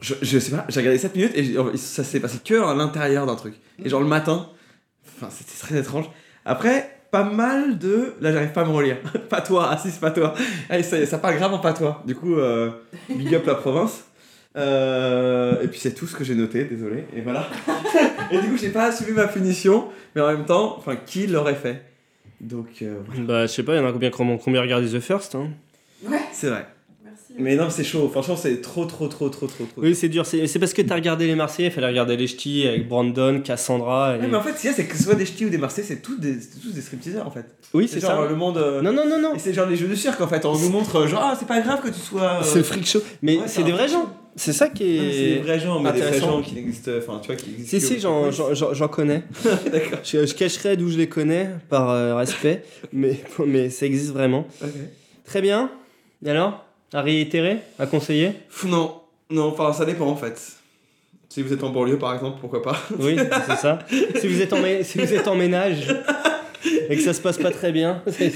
Je, 0.00 0.14
je 0.20 0.38
sais 0.38 0.50
pas, 0.50 0.66
j'ai 0.68 0.80
regardé 0.80 0.98
7 0.98 1.14
minutes 1.16 1.32
et 1.34 1.76
ça 1.78 2.04
s'est 2.04 2.20
passé 2.20 2.38
que 2.44 2.54
à 2.54 2.74
l'intérieur 2.74 3.26
d'un 3.26 3.36
truc. 3.36 3.54
Et 3.82 3.88
genre 3.88 4.00
le 4.00 4.06
matin, 4.06 4.48
enfin 5.16 5.28
c'était 5.30 5.58
très 5.58 5.78
étrange. 5.78 6.10
Après, 6.44 6.90
pas 7.10 7.22
mal 7.24 7.78
de. 7.78 8.14
Là, 8.20 8.32
j'arrive 8.32 8.52
pas 8.52 8.62
à 8.62 8.64
me 8.64 8.72
relire. 8.72 8.96
pas 9.30 9.40
toi, 9.40 9.68
ah 9.70 9.78
si, 9.78 9.90
c'est 9.90 10.00
pas 10.00 10.10
toi. 10.10 10.34
Allez, 10.68 10.82
ça, 10.82 11.06
ça 11.06 11.18
parle 11.18 11.36
grave 11.36 11.54
en 11.54 11.58
pas 11.58 11.72
toi. 11.72 12.02
Du 12.06 12.14
coup, 12.16 12.34
euh, 12.34 12.70
big 13.08 13.34
up 13.34 13.46
la 13.46 13.54
province. 13.54 14.04
Euh, 14.56 15.60
et 15.62 15.68
puis 15.68 15.80
c'est 15.80 15.94
tout 15.94 16.06
ce 16.06 16.14
que 16.14 16.24
j'ai 16.24 16.34
noté, 16.34 16.64
désolé. 16.64 17.04
Et 17.14 17.20
voilà. 17.20 17.48
et 18.30 18.38
du 18.38 18.48
coup, 18.48 18.56
j'ai 18.56 18.70
pas 18.70 18.84
assumé 18.86 19.12
ma 19.12 19.26
punition, 19.26 19.88
mais 20.14 20.22
en 20.22 20.28
même 20.28 20.44
temps, 20.44 20.76
enfin, 20.78 20.96
qui 20.96 21.26
l'aurait 21.26 21.54
fait? 21.54 21.82
Donc, 22.40 22.82
euh, 22.82 23.00
voilà. 23.06 23.22
Bah, 23.22 23.46
je 23.46 23.52
sais 23.52 23.62
pas, 23.62 23.74
il 23.74 23.78
y 23.78 23.80
en 23.80 23.88
a 23.88 23.92
combien, 23.92 24.10
combien, 24.10 24.36
combien 24.36 24.60
regardent 24.60 24.90
The 24.90 25.00
First 25.00 25.34
hein? 25.34 25.50
C'est 26.32 26.50
vrai. 26.50 26.66
Mais 27.36 27.56
non, 27.56 27.68
c'est 27.68 27.82
chaud. 27.84 28.08
Franchement, 28.08 28.36
c'est 28.36 28.60
trop, 28.60 28.84
trop, 28.84 29.08
trop, 29.08 29.28
trop, 29.28 29.46
trop, 29.46 29.64
trop. 29.64 29.82
Oui, 29.82 29.94
c'est 29.94 30.08
dur. 30.08 30.24
C'est 30.24 30.46
c'est 30.46 30.58
parce 30.60 30.72
que 30.72 30.82
t'as 30.82 30.94
regardé 30.94 31.26
les 31.26 31.34
Marseillais, 31.34 31.68
il 31.68 31.72
fallait 31.72 31.88
regarder 31.88 32.16
les 32.16 32.26
ch'tis 32.28 32.66
avec 32.66 32.88
Brandon, 32.88 33.40
Cassandra. 33.40 34.16
Et... 34.16 34.20
Ouais, 34.20 34.26
mais 34.28 34.36
en 34.36 34.40
fait, 34.42 34.54
c'est 34.56 34.84
que 34.86 34.96
ce 34.96 35.02
soit 35.02 35.14
des 35.16 35.26
ch'tis 35.26 35.46
ou 35.46 35.48
des 35.48 35.58
Marseillais, 35.58 35.86
c'est 35.86 36.00
tous 36.02 36.16
des, 36.18 36.36
tous 36.62 36.70
des 36.72 36.80
stripteaseurs 36.80 37.26
en 37.26 37.30
fait. 37.30 37.46
oui, 37.72 37.88
c'est 37.90 37.98
genre 38.00 38.22
ça. 38.24 38.28
le 38.28 38.36
monde. 38.36 38.58
euh, 38.58 38.82
Non, 38.82 38.92
non, 38.92 39.08
non, 39.08 39.20
non. 39.20 39.32
C'est 39.36 39.52
genre 39.52 39.68
les 39.68 39.76
jeux 39.76 39.88
de 39.88 39.94
cirque 39.96 40.20
en 40.20 40.28
fait. 40.28 40.44
On 40.44 40.56
nous 40.56 40.68
montre 40.70 40.96
euh, 40.96 41.06
genre, 41.08 41.22
ah, 41.24 41.36
c'est 41.38 41.48
pas 41.48 41.60
grave 41.60 41.80
que 41.82 41.88
tu 41.88 41.98
sois. 42.00 42.22
euh, 42.40 42.42
C'est 42.44 42.62
freak 42.62 42.86
show. 42.86 43.00
Mais 43.22 43.36
ouais, 43.38 43.42
c'est 43.46 43.64
des 43.64 43.72
vrais 43.72 43.88
gens. 43.88 44.12
C'est 44.36 44.52
ça 44.52 44.68
qui 44.68 44.82
mais 44.84 45.12
C'est 45.12 45.18
des 45.18 45.30
est. 45.34 45.38
vrais 45.42 45.60
gens, 45.60 45.78
mais 45.80 45.92
des 45.92 46.00
vrais 46.00 46.18
gens 46.20 46.42
qui 46.42 46.54
n'existent. 46.54 46.90
Enfin, 46.98 47.20
tu 47.20 47.28
vois, 47.28 47.36
qui 47.36 47.50
existent. 47.50 47.78
Si, 47.78 47.94
si, 47.94 48.00
j'en- 48.00 48.30
j'en 48.32 48.52
j'en- 48.54 48.74
j'en 48.74 48.88
connais. 48.88 49.22
D'accord. 49.72 50.00
Je, 50.02 50.26
je 50.26 50.34
cacherai 50.34 50.76
d'où 50.76 50.88
je 50.90 50.98
les 50.98 51.08
connais, 51.08 51.50
par 51.68 51.90
euh, 51.90 52.14
respect, 52.16 52.64
mais, 52.92 53.20
mais 53.46 53.70
ça 53.70 53.86
existe 53.86 54.12
vraiment. 54.12 54.46
Très 55.24 55.40
bien. 55.40 55.70
Et 56.24 56.30
alors? 56.30 56.64
À 56.94 57.02
réitérer 57.02 57.58
À 57.80 57.86
conseiller? 57.86 58.30
Non, 58.64 59.00
non, 59.28 59.48
enfin, 59.48 59.72
ça 59.72 59.84
dépend 59.84 60.06
en 60.06 60.14
fait. 60.14 60.40
Si 61.28 61.42
vous 61.42 61.52
êtes 61.52 61.64
en 61.64 61.70
banlieue 61.70 61.98
par 61.98 62.14
exemple, 62.14 62.38
pourquoi 62.40 62.62
pas? 62.62 62.76
Oui, 63.00 63.16
c'est 63.48 63.56
ça. 63.56 63.80
Si 64.20 64.28
vous, 64.28 64.40
êtes 64.40 64.52
en 64.52 64.62
si 64.84 64.98
vous 64.98 65.12
êtes 65.12 65.26
en 65.26 65.34
ménage 65.34 65.92
et 66.90 66.96
que 66.96 67.02
ça 67.02 67.12
se 67.12 67.20
passe 67.20 67.38
pas 67.38 67.50
très 67.50 67.72
bien, 67.72 68.02
c'est 68.06 68.26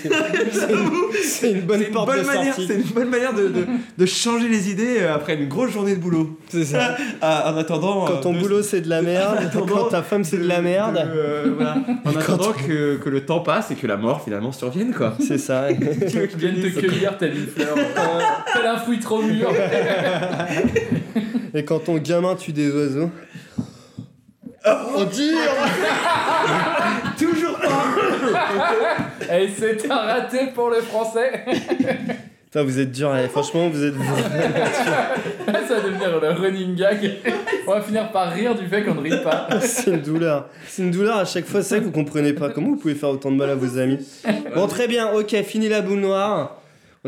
une, 1.52 1.60
bonne 1.62 1.80
C'est 1.80 1.86
une 1.86 1.92
porte 1.92 2.06
bonne 2.08 2.20
de 2.20 2.26
manière, 2.26 2.54
sortie. 2.54 2.66
c'est 2.68 2.74
une 2.76 2.82
bonne 2.82 3.08
manière 3.08 3.32
de, 3.34 3.48
de, 3.48 3.64
de 3.96 4.06
changer 4.06 4.48
les 4.48 4.70
idées 4.70 4.98
euh, 5.00 5.14
après 5.14 5.34
une 5.34 5.48
grosse 5.48 5.70
journée 5.70 5.94
de 5.94 6.00
boulot. 6.00 6.38
C'est 6.48 6.64
ça. 6.64 6.96
Ah, 7.20 7.52
en 7.52 7.56
attendant. 7.58 8.04
Quand 8.06 8.14
euh, 8.18 8.20
ton 8.22 8.32
de- 8.32 8.38
boulot 8.38 8.62
c'est 8.62 8.80
de 8.80 8.88
la 8.88 9.02
merde, 9.02 9.38
attendant 9.40 9.66
quand 9.76 9.84
ta 9.88 10.02
femme 10.02 10.24
c'est 10.24 10.38
de 10.38 10.46
la 10.46 10.60
merde, 10.62 10.96
euh, 10.98 11.52
voilà. 11.56 11.76
En 12.04 12.10
attendant 12.16 12.52
que, 12.52 12.96
que 12.96 13.08
le 13.08 13.24
temps 13.24 13.40
passe 13.40 13.70
et 13.70 13.74
que 13.74 13.86
la 13.86 13.96
mort 13.96 14.22
finalement 14.22 14.52
survienne 14.52 14.92
quoi. 14.94 15.14
c'est 15.26 15.38
ça. 15.38 15.66
Tu 15.72 15.84
veux 16.18 16.26
que 16.26 16.38
je 16.38 16.46
dise 16.48 16.74
te 16.74 16.80
cueillir 16.80 17.16
telle 17.18 17.36
une 17.36 17.46
fleur, 17.46 17.74
euh, 17.76 18.20
tel 18.54 18.66
un 18.66 18.76
fruit 18.78 19.00
trop 19.00 19.20
mûr. 19.22 19.50
Et 21.54 21.64
quand 21.64 21.80
ton 21.80 21.96
gamin 21.96 22.34
tue 22.36 22.52
des 22.52 22.70
oiseaux. 22.70 23.10
Oh, 24.66 25.04
Toujours 25.04 25.40
Et 29.32 29.48
c'est 29.56 29.90
un 29.90 29.96
raté 29.96 30.48
pour 30.54 30.70
le 30.70 30.80
français. 30.80 31.44
Putain, 32.44 32.62
vous 32.62 32.80
êtes 32.80 32.92
dur, 32.92 33.14
eh, 33.14 33.28
franchement, 33.28 33.68
vous 33.68 33.84
êtes. 33.84 33.94
Ça 35.68 35.74
va 35.74 35.80
devenir 35.82 36.18
le 36.18 36.30
running 36.30 36.74
gag. 36.76 37.16
On 37.66 37.72
va 37.72 37.82
finir 37.82 38.10
par 38.10 38.32
rire 38.32 38.54
du 38.54 38.66
fait 38.66 38.82
qu'on 38.84 38.94
ne 38.94 39.02
rit 39.02 39.22
pas. 39.22 39.48
C'est 39.60 39.90
une 39.90 40.00
douleur. 40.00 40.48
C'est 40.66 40.82
une 40.82 40.90
douleur 40.90 41.18
à 41.18 41.24
chaque 41.26 41.44
fois, 41.44 41.62
c'est 41.62 41.74
ça 41.74 41.78
que 41.78 41.84
vous 41.84 41.90
comprenez 41.90 42.32
pas. 42.32 42.48
Comment 42.48 42.68
vous 42.68 42.76
pouvez 42.76 42.94
faire 42.94 43.10
autant 43.10 43.30
de 43.30 43.36
mal 43.36 43.50
à 43.50 43.54
vos 43.54 43.78
amis? 43.78 43.98
Bon, 44.54 44.66
très 44.66 44.88
bien, 44.88 45.10
ok, 45.12 45.34
fini 45.42 45.68
la 45.68 45.82
boule 45.82 46.00
noire. 46.00 46.58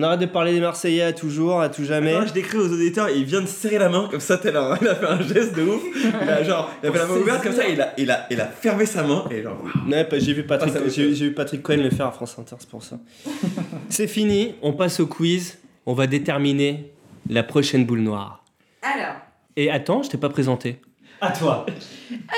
On 0.01 0.03
arrête 0.03 0.21
de 0.21 0.25
parler 0.27 0.55
des 0.55 0.61
Marseillais 0.61 1.03
à 1.03 1.13
toujours, 1.13 1.61
à 1.61 1.69
tout 1.69 1.85
jamais. 1.85 2.13
Moi, 2.15 2.25
je 2.25 2.33
décris 2.33 2.57
aux 2.57 2.73
auditeurs, 2.73 3.11
il 3.11 3.25
vient 3.27 3.43
de 3.43 3.47
serrer 3.47 3.77
la 3.77 3.91
main 3.91 4.09
comme 4.11 4.19
ça, 4.21 4.39
tel 4.39 4.57
un. 4.57 4.75
Il 4.81 4.89
a 4.89 4.95
fait 4.95 5.05
un 5.07 5.21
geste 5.21 5.55
de 5.55 5.63
ouf. 5.63 5.83
Il 5.95 6.27
a, 6.27 6.43
genre, 6.43 6.71
il 6.83 6.89
avait 6.89 6.99
la 7.01 7.05
main 7.07 7.17
ouverte 7.17 7.43
comme 7.43 7.53
ça, 7.53 7.69
il 7.69 7.79
a, 7.83 7.93
il, 7.99 8.11
a, 8.11 8.27
il 8.31 8.41
a 8.41 8.47
fermé 8.47 8.87
sa 8.87 9.03
main 9.03 9.27
et 9.31 9.43
genre. 9.43 9.59
waouh. 9.63 9.91
Ouais, 9.93 10.09
j'ai 10.13 10.33
vu 10.33 10.45
Patrick, 10.45 10.73
Ah, 10.75 10.81
fait. 10.81 10.89
j'ai 10.89 11.07
vu 11.11 11.35
Patrick 11.35 11.63
Cohen 11.63 11.83
le 11.83 11.91
faire 11.91 12.07
à 12.07 12.13
France 12.13 12.35
Inter, 12.39 12.57
c'est 12.59 12.71
pour 12.71 12.83
ça. 12.83 12.97
c'est 13.91 14.07
fini, 14.07 14.55
on 14.63 14.73
passe 14.73 15.01
au 15.01 15.07
quiz. 15.07 15.59
On 15.85 15.93
va 15.93 16.07
déterminer 16.07 16.95
la 17.29 17.43
prochaine 17.43 17.85
boule 17.85 18.01
noire. 18.01 18.43
Alors, 18.81 19.17
Et 19.57 19.71
attends, 19.71 20.03
je 20.03 20.09
t'ai 20.09 20.17
pas 20.19 20.31
présenté. 20.31 20.81
À 21.21 21.31
toi. 21.33 21.67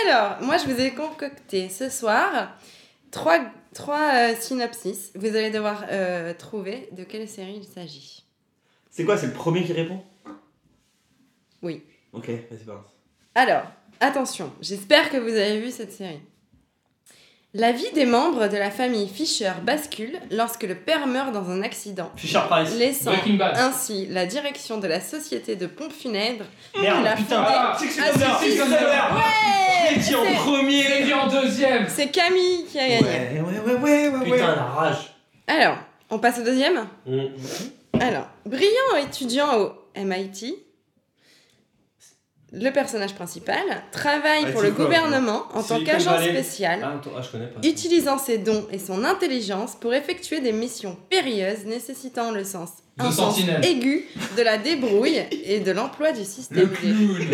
alors, 0.04 0.38
moi 0.42 0.56
je 0.56 0.68
vous 0.68 0.80
ai 0.80 0.90
concocté 0.90 1.68
ce 1.68 1.88
soir 1.88 2.56
trois, 3.12 3.38
trois 3.72 4.14
euh, 4.14 4.34
synopsis. 4.34 5.12
Vous 5.14 5.28
allez 5.28 5.50
devoir 5.50 5.84
euh, 5.90 6.34
trouver 6.34 6.88
de 6.90 7.04
quelle 7.04 7.28
série 7.28 7.58
il 7.58 7.64
s'agit. 7.64 8.24
C'est 8.90 9.04
quoi, 9.04 9.16
c'est 9.16 9.28
le 9.28 9.32
premier 9.32 9.62
qui 9.62 9.72
répond? 9.72 10.02
Oui. 11.62 11.84
Ok, 12.12 12.28
vas-y, 12.50 12.64
balance. 12.64 12.90
Alors, 13.34 13.64
attention, 14.00 14.52
j'espère 14.60 15.08
que 15.10 15.16
vous 15.16 15.30
avez 15.30 15.60
vu 15.60 15.70
cette 15.70 15.92
série. 15.92 16.20
La 17.54 17.70
vie 17.72 17.90
des 17.94 18.06
membres 18.06 18.48
de 18.48 18.56
la 18.56 18.70
famille 18.70 19.06
Fisher 19.08 19.52
bascule 19.62 20.18
lorsque 20.30 20.62
le 20.62 20.74
père 20.74 21.06
meurt 21.06 21.32
dans 21.32 21.50
un 21.50 21.62
accident, 21.62 22.10
Fisher 22.16 22.40
Price. 22.48 22.74
laissant 22.78 23.12
ainsi 23.56 24.06
la 24.06 24.24
direction 24.24 24.78
de 24.78 24.86
la 24.86 25.02
société 25.02 25.54
de 25.54 25.66
pompes 25.66 25.92
funèbres 25.92 26.46
Merde, 26.80 27.06
putain. 27.18 27.44
Ah, 27.46 27.76
Six 27.78 28.00
Ah. 28.00 29.14
Ouais 29.14 30.14
en 30.14 30.24
C'est- 30.24 30.34
premier 30.36 30.82
C'est 30.84 31.02
qui 31.04 31.12
en 31.12 31.26
deuxième 31.28 31.86
C'est 31.88 32.08
Camille 32.08 32.64
qui 32.70 32.78
a 32.78 32.88
gagné. 32.88 33.02
Ouais, 33.02 33.40
ouais, 33.42 33.74
ouais, 33.74 33.74
ouais, 33.74 34.08
ouais. 34.08 34.30
ouais. 34.30 34.38
la 34.38 34.46
rage. 34.64 35.14
Alors, 35.46 35.76
on 36.08 36.18
passe 36.18 36.38
au 36.38 36.42
deuxième 36.44 36.86
Mm. 37.06 37.20
Alors, 38.00 38.28
brillant 38.46 38.96
étudiant 39.06 39.58
au 39.58 39.72
MIT, 39.94 40.54
le 42.52 42.70
personnage 42.70 43.14
principal 43.14 43.62
travaille 43.92 44.44
Ah, 44.46 44.52
pour 44.52 44.60
le 44.60 44.72
quoi, 44.72 44.84
gouvernement 44.84 45.44
en 45.54 45.62
tant 45.62 45.82
qu'agent 45.82 46.18
spécial, 46.20 46.80
Ah, 46.82 47.00
ah, 47.16 47.66
utilisant 47.66 48.18
ses 48.18 48.38
dons 48.38 48.66
et 48.70 48.78
son 48.78 49.04
intelligence 49.04 49.74
pour 49.80 49.94
effectuer 49.94 50.40
des 50.40 50.52
missions 50.52 50.96
périlleuses 51.08 51.64
nécessitant 51.64 52.30
le 52.30 52.44
sens, 52.44 52.70
aigu 53.62 54.04
de 54.36 54.42
la 54.42 54.58
débrouille 54.58 55.22
et 55.44 55.60
de 55.60 55.72
l'emploi 55.72 56.12
du 56.12 56.18
Le 56.20 56.24
système 56.26 56.68
D. 56.68 56.74
clown 56.74 57.18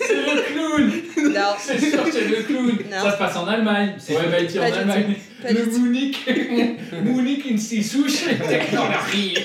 C'est 0.00 0.14
le 0.14 0.42
clown 0.52 0.92
Non, 1.32 1.40
C'est 1.58 1.78
sûr, 1.78 2.00
c'est 2.12 2.24
le 2.28 2.42
clown 2.42 2.66
Non. 2.90 3.02
Ça 3.04 3.12
se 3.12 3.18
passe 3.18 3.36
en 3.36 3.46
Allemagne. 3.46 3.94
C'est 3.98 4.16
ouais, 4.16 4.34
Haïti 4.34 4.58
en 4.58 4.62
Allemagne. 4.64 5.14
pas 5.40 5.52
Le. 5.52 5.66
Munich 5.66 6.18
Munich 7.04 7.46
Institut 7.52 8.10
Technologie 8.48 9.38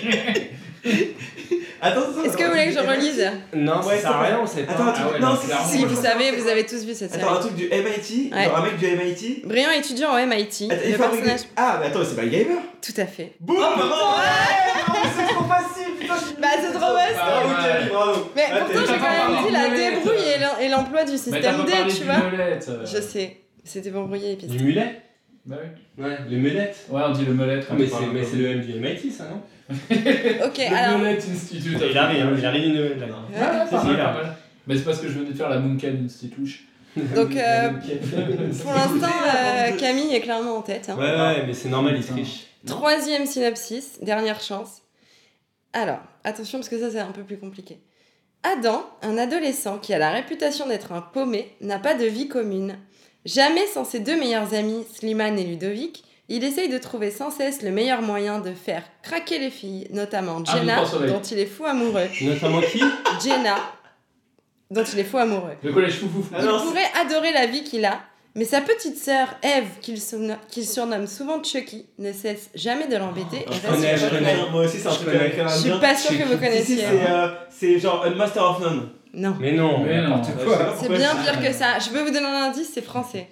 Attends, 1.83 2.01
attends, 2.01 2.23
Est-ce 2.23 2.37
que 2.37 2.43
vous 2.43 2.49
voulez 2.51 2.65
que 2.67 2.73
je 2.73 2.79
relise 2.79 3.31
Non, 3.55 3.81
Ouais, 3.81 3.95
ça 3.95 4.01
sert 4.01 4.11
à 4.11 4.21
rien, 4.21 4.39
on 4.41 4.45
sait 4.45 4.63
pas. 4.63 4.73
Attends, 4.73 4.83
Ah 4.95 5.07
ouais, 5.13 5.19
non, 5.19 5.29
non, 5.29 5.37
si, 5.67 5.83
vous 5.85 5.95
savez, 6.01 6.31
vous 6.31 6.47
avez 6.47 6.65
tous 6.65 6.83
vu 6.85 6.93
cette 6.93 7.11
série. 7.11 7.23
Attends, 7.23 7.35
un 7.35 7.39
truc 7.39 7.55
du 7.55 7.65
MIT, 7.69 8.31
Ouais. 8.33 8.43
genre 8.45 8.57
un 8.57 8.61
mec 8.63 8.77
du 8.77 8.85
MIT. 8.85 9.41
Brillant 9.45 9.71
étudiant 9.71 10.13
au 10.13 10.17
MIT, 10.17 10.69
Attends, 10.71 10.81
le 10.91 10.97
personnage... 10.97 11.39
Ah, 11.57 11.77
mais 11.81 11.87
attends, 11.87 11.99
c'est 12.07 12.15
pas 12.15 12.21
le 12.21 12.29
gamer 12.29 12.57
Tout 12.81 12.93
à 13.01 13.05
fait. 13.05 13.31
Boum 13.39 13.57
Ouais, 13.57 13.63
non, 13.63 14.93
mais 15.03 15.09
c'est 15.17 15.33
trop 15.33 15.43
facile, 15.45 15.93
putain, 15.99 16.13
Bah, 16.39 16.47
c'est 16.61 16.71
trop 16.79 16.93
vaste 16.93 17.15
Ah, 17.19 17.47
ouais. 17.47 17.89
Bravo 17.89 18.31
Mais 18.35 18.43
Ah, 18.51 18.57
pourtant, 18.59 18.79
j'ai 18.81 18.93
quand 18.93 18.99
pas 18.99 19.27
même 19.29 19.45
dit 19.47 19.51
la 19.51 19.69
débrouille 19.69 20.27
et 20.35 20.39
l'em- 20.39 20.59
et 20.61 20.69
l'emploi 20.69 21.03
du 21.03 21.17
système 21.17 21.41
D, 21.65 21.71
tu 21.95 22.03
vois. 22.03 22.85
Je 22.85 23.01
sais. 23.01 23.37
C'était 23.63 23.89
pour 23.91 24.03
brouiller. 24.03 24.35
Du 24.35 24.63
mulet? 24.63 25.01
Bah 25.45 25.57
oui. 25.61 26.03
Ouais, 26.03 26.17
le 26.29 26.37
mulette. 26.37 26.85
Ouais, 26.89 27.01
on 27.05 27.11
dit 27.11 27.25
le 27.25 27.33
molette. 27.33 27.65
Ah, 27.69 27.73
mais 27.77 27.87
c'est 27.87 28.25
c'est 28.25 28.37
le 28.37 28.47
M 28.47 28.61
du 28.61 28.73
MIT, 28.79 29.11
ça, 29.11 29.25
non 29.29 29.41
Ok, 30.45 30.57
Le 30.57 30.75
alors. 30.75 30.99
Molette 30.99 31.25
Institute. 31.31 31.77
Il 31.89 31.97
arrive, 31.97 32.25
hein, 32.25 32.35
il 32.37 32.45
arrive 32.45 32.65
une 32.75 32.99
là. 32.99 33.07
Ah, 33.39 33.65
Si, 33.67 33.95
pas. 33.95 34.35
Mais 34.67 34.75
c'est 34.75 34.83
parce 34.83 34.99
que 34.99 35.07
je 35.07 35.13
venais 35.19 35.31
de 35.31 35.35
faire 35.35 35.49
la 35.49 35.59
Munken 35.59 36.03
Institute. 36.05 36.61
Donc, 36.95 37.35
euh, 37.35 37.69
pour 38.61 38.73
l'instant, 38.73 39.07
euh, 39.35 39.71
Camille 39.77 40.13
est 40.13 40.21
clairement 40.21 40.57
en 40.57 40.61
tête. 40.61 40.89
hein. 40.89 40.97
Ouais, 40.97 41.09
ouais, 41.15 41.43
mais 41.47 41.53
c'est 41.53 41.69
normal, 41.69 41.95
il 41.97 42.05
triche. 42.05 42.47
Troisième 42.67 43.25
synopsis, 43.25 43.99
dernière 44.01 44.41
chance. 44.41 44.81
Alors, 45.73 45.99
attention 46.23 46.59
parce 46.59 46.69
que 46.69 46.77
ça 46.79 46.91
c'est 46.91 46.99
un 46.99 47.11
peu 47.11 47.23
plus 47.23 47.37
compliqué. 47.37 47.79
Adam, 48.43 48.85
un 49.01 49.17
adolescent 49.17 49.77
qui 49.79 49.93
a 49.93 49.99
la 49.99 50.11
réputation 50.11 50.67
d'être 50.67 50.91
un 50.91 51.01
paumé, 51.01 51.55
n'a 51.61 51.79
pas 51.79 51.95
de 51.95 52.05
vie 52.05 52.27
commune. 52.27 52.75
Jamais 53.25 53.67
sans 53.67 53.83
ses 53.85 53.99
deux 53.99 54.17
meilleurs 54.17 54.53
amis, 54.53 54.85
Slimane 54.93 55.37
et 55.37 55.43
Ludovic, 55.43 56.03
il 56.29 56.43
essaye 56.43 56.69
de 56.69 56.77
trouver 56.77 57.11
sans 57.11 57.29
cesse 57.29 57.61
le 57.61 57.71
meilleur 57.71 58.01
moyen 58.01 58.39
de 58.39 58.51
faire 58.53 58.83
craquer 59.03 59.37
les 59.37 59.51
filles, 59.51 59.87
notamment 59.91 60.41
Ah, 60.47 60.57
Jenna, 60.57 60.83
dont 61.07 61.21
il 61.21 61.39
est 61.39 61.45
fou 61.45 61.65
amoureux. 61.65 62.07
Notamment 62.21 62.61
qui? 62.61 62.79
Jenna, 63.23 63.55
dont 64.71 64.83
il 64.83 64.99
est 64.99 65.03
fou 65.03 65.17
amoureux. 65.17 65.51
Le 65.61 65.71
collège 65.73 65.99
Foufouf. 65.99 66.27
Ah 66.33 66.37
Il 66.39 66.43
c'est- 66.43 66.65
pourrait 66.65 66.91
adorer 67.05 67.31
la 67.33 67.45
vie 67.47 67.63
qu'il 67.63 67.83
a, 67.85 67.99
mais 68.33 68.45
sa 68.45 68.61
petite 68.61 68.97
sœur, 68.97 69.27
Eve, 69.43 69.67
qu'il 69.81 69.97
surno- 69.97 70.37
qu'il 70.49 70.65
surnomme 70.65 71.05
souvent 71.05 71.43
Chucky, 71.43 71.85
ne 71.99 72.13
cesse 72.13 72.49
jamais 72.55 72.87
de 72.87 72.95
l'embêter. 72.95 73.39
et 73.45 73.53
je 73.53 73.67
connais, 73.69 73.97
je 73.97 74.07
connais. 74.07 74.35
Moi 74.51 74.63
aussi, 74.65 74.77
c'est 74.79 74.87
un 74.87 74.91
Je 74.91 74.95
truc 74.95 75.07
connais. 75.09 75.19
avec 75.19 75.37
un 75.39 75.47
Je 75.49 75.59
suis 75.59 75.79
pas 75.79 75.95
sûre 75.95 76.11
que 76.17 76.23
vous 76.23 76.29
Si, 76.29 76.33
si, 76.33 76.39
connaissiez. 76.39 76.77
c'est 76.77 77.11
euh, 77.11 77.27
c'est 77.49 77.79
genre 77.79 78.03
un 78.05 78.11
Master 78.11 78.43
of 78.51 78.61
None. 78.61 78.89
Non. 79.13 79.35
Mais 79.39 79.51
non, 79.51 79.83
Mais 79.83 80.01
non. 80.01 80.21
C'est 80.79 80.89
bien 80.89 81.15
pire 81.15 81.41
que 81.41 81.51
ça. 81.53 81.79
Je 81.79 81.89
peux 81.89 81.99
vous 82.01 82.11
donner 82.11 82.25
un 82.25 82.43
indice, 82.49 82.71
c'est 82.73 82.81
français. 82.83 83.27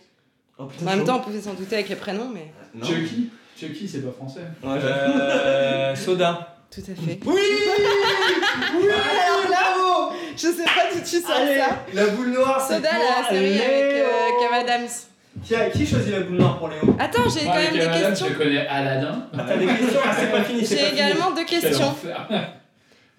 Oh, 0.58 0.66
putain, 0.66 0.86
En 0.86 0.90
même 0.90 1.00
chaud. 1.00 1.06
temps, 1.06 1.18
on 1.18 1.22
pouvait 1.22 1.40
s'en 1.42 1.54
douter 1.54 1.76
avec 1.76 1.90
les 1.90 1.96
prénoms, 1.96 2.30
mais 2.34 2.52
Non. 2.76 2.86
Chucky 2.86 3.30
Chucky, 3.60 3.88
c'est 3.88 4.00
pas 4.06 4.12
français. 4.12 4.42
Ouais. 4.64 4.78
Euh. 4.84 5.96
Soda. 5.96 6.58
tout 6.70 6.82
à 6.82 6.96
fait. 6.96 7.20
Oui 7.26 7.40
Oui 8.78 8.88
Alors 8.90 9.50
là, 9.50 10.10
je 10.36 10.48
sais 10.48 10.64
pas 10.64 10.94
d'où 10.94 11.00
tu 11.00 11.20
sors 11.22 11.36
ça. 11.36 11.84
la 11.94 12.06
boule 12.08 12.32
noire, 12.32 12.62
c'est 12.66 12.76
Soda, 12.76 12.90
la 12.92 13.30
série 13.30 13.54
avec 13.62 13.94
euh, 13.94 14.06
Kev 14.40 14.54
Adams. 14.54 14.88
Qui, 15.46 15.56
a, 15.56 15.70
qui 15.70 15.86
choisit 15.86 16.12
la 16.12 16.20
boule 16.22 16.38
noire 16.38 16.58
pour 16.58 16.68
Léo 16.68 16.96
Attends, 17.00 17.30
j'ai 17.30 17.46
quand 17.46 17.54
même 17.56 17.72
des 17.72 17.80
Madame, 17.86 18.02
questions. 18.10 18.28
je 18.30 18.34
connais 18.38 18.68
Aladdin. 18.68 19.28
Ah, 19.34 19.46
T'as 19.48 19.58
des 19.58 19.66
questions 19.66 20.00
Ah, 20.04 20.12
c'est 20.20 20.32
pas 20.32 20.44
fini, 20.44 20.66
c'est 20.66 20.76
pas 20.76 20.82
J'ai 20.82 20.88
fini. 20.88 21.00
également 21.00 21.32
deux 21.32 21.46
Quel 21.48 21.62
questions. 21.62 21.96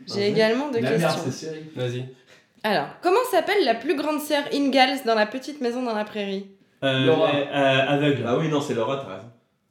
J'ai 0.06 0.28
également 0.28 0.70
deux 0.70 0.80
La 0.80 0.90
merde, 0.90 1.02
questions. 1.02 1.22
c'est 1.26 1.46
série. 1.46 1.64
Vas-y. 1.76 2.04
Alors, 2.62 2.86
comment 3.02 3.20
s'appelle 3.30 3.64
la 3.64 3.74
plus 3.74 3.96
grande 3.96 4.20
sœur 4.20 4.42
Ingalls 4.52 5.00
dans 5.06 5.14
la 5.14 5.26
petite 5.26 5.60
maison 5.60 5.82
dans 5.82 5.94
la 5.94 6.04
prairie? 6.04 6.46
Euh, 6.84 7.06
Laura. 7.06 7.30
euh, 7.34 7.88
aveugle. 7.88 8.24
Ah 8.26 8.36
oui, 8.38 8.48
non, 8.48 8.60
c'est 8.60 8.74
Laura, 8.74 8.96
t'as 8.96 9.14
raison. 9.14 9.28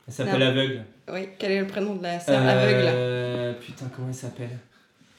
Elle 0.07 0.13
s'appelle 0.13 0.39
Non. 0.39 0.47
aveugle. 0.47 0.83
Oui, 1.11 1.29
quel 1.37 1.51
est 1.51 1.59
le 1.61 1.67
prénom 1.67 1.95
de 1.95 2.03
la 2.03 2.19
sœur 2.19 2.39
aveugle? 2.41 2.83
Euh, 2.87 3.53
Putain, 3.53 3.85
comment 3.95 4.07
elle 4.09 4.13
s'appelle? 4.15 4.57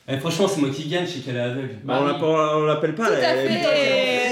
Eh, 0.09 0.17
Franchement, 0.19 0.49
c'est 0.49 0.61
moi 0.61 0.71
qui 0.71 0.89
gagne, 0.89 1.07
je 1.07 1.13
sais 1.13 1.21
qu'elle 1.21 1.37
est 1.37 1.41
aveugle. 1.41 1.77
Bah, 1.85 1.99
on 2.01 2.07
l'appelle- 2.07 2.25
on 2.25 2.65
l'appelle 2.65 2.95
pas. 2.95 3.07
Tout 3.07 3.13
à 3.13 3.17
elle- 3.19 3.49
fait 3.49 4.31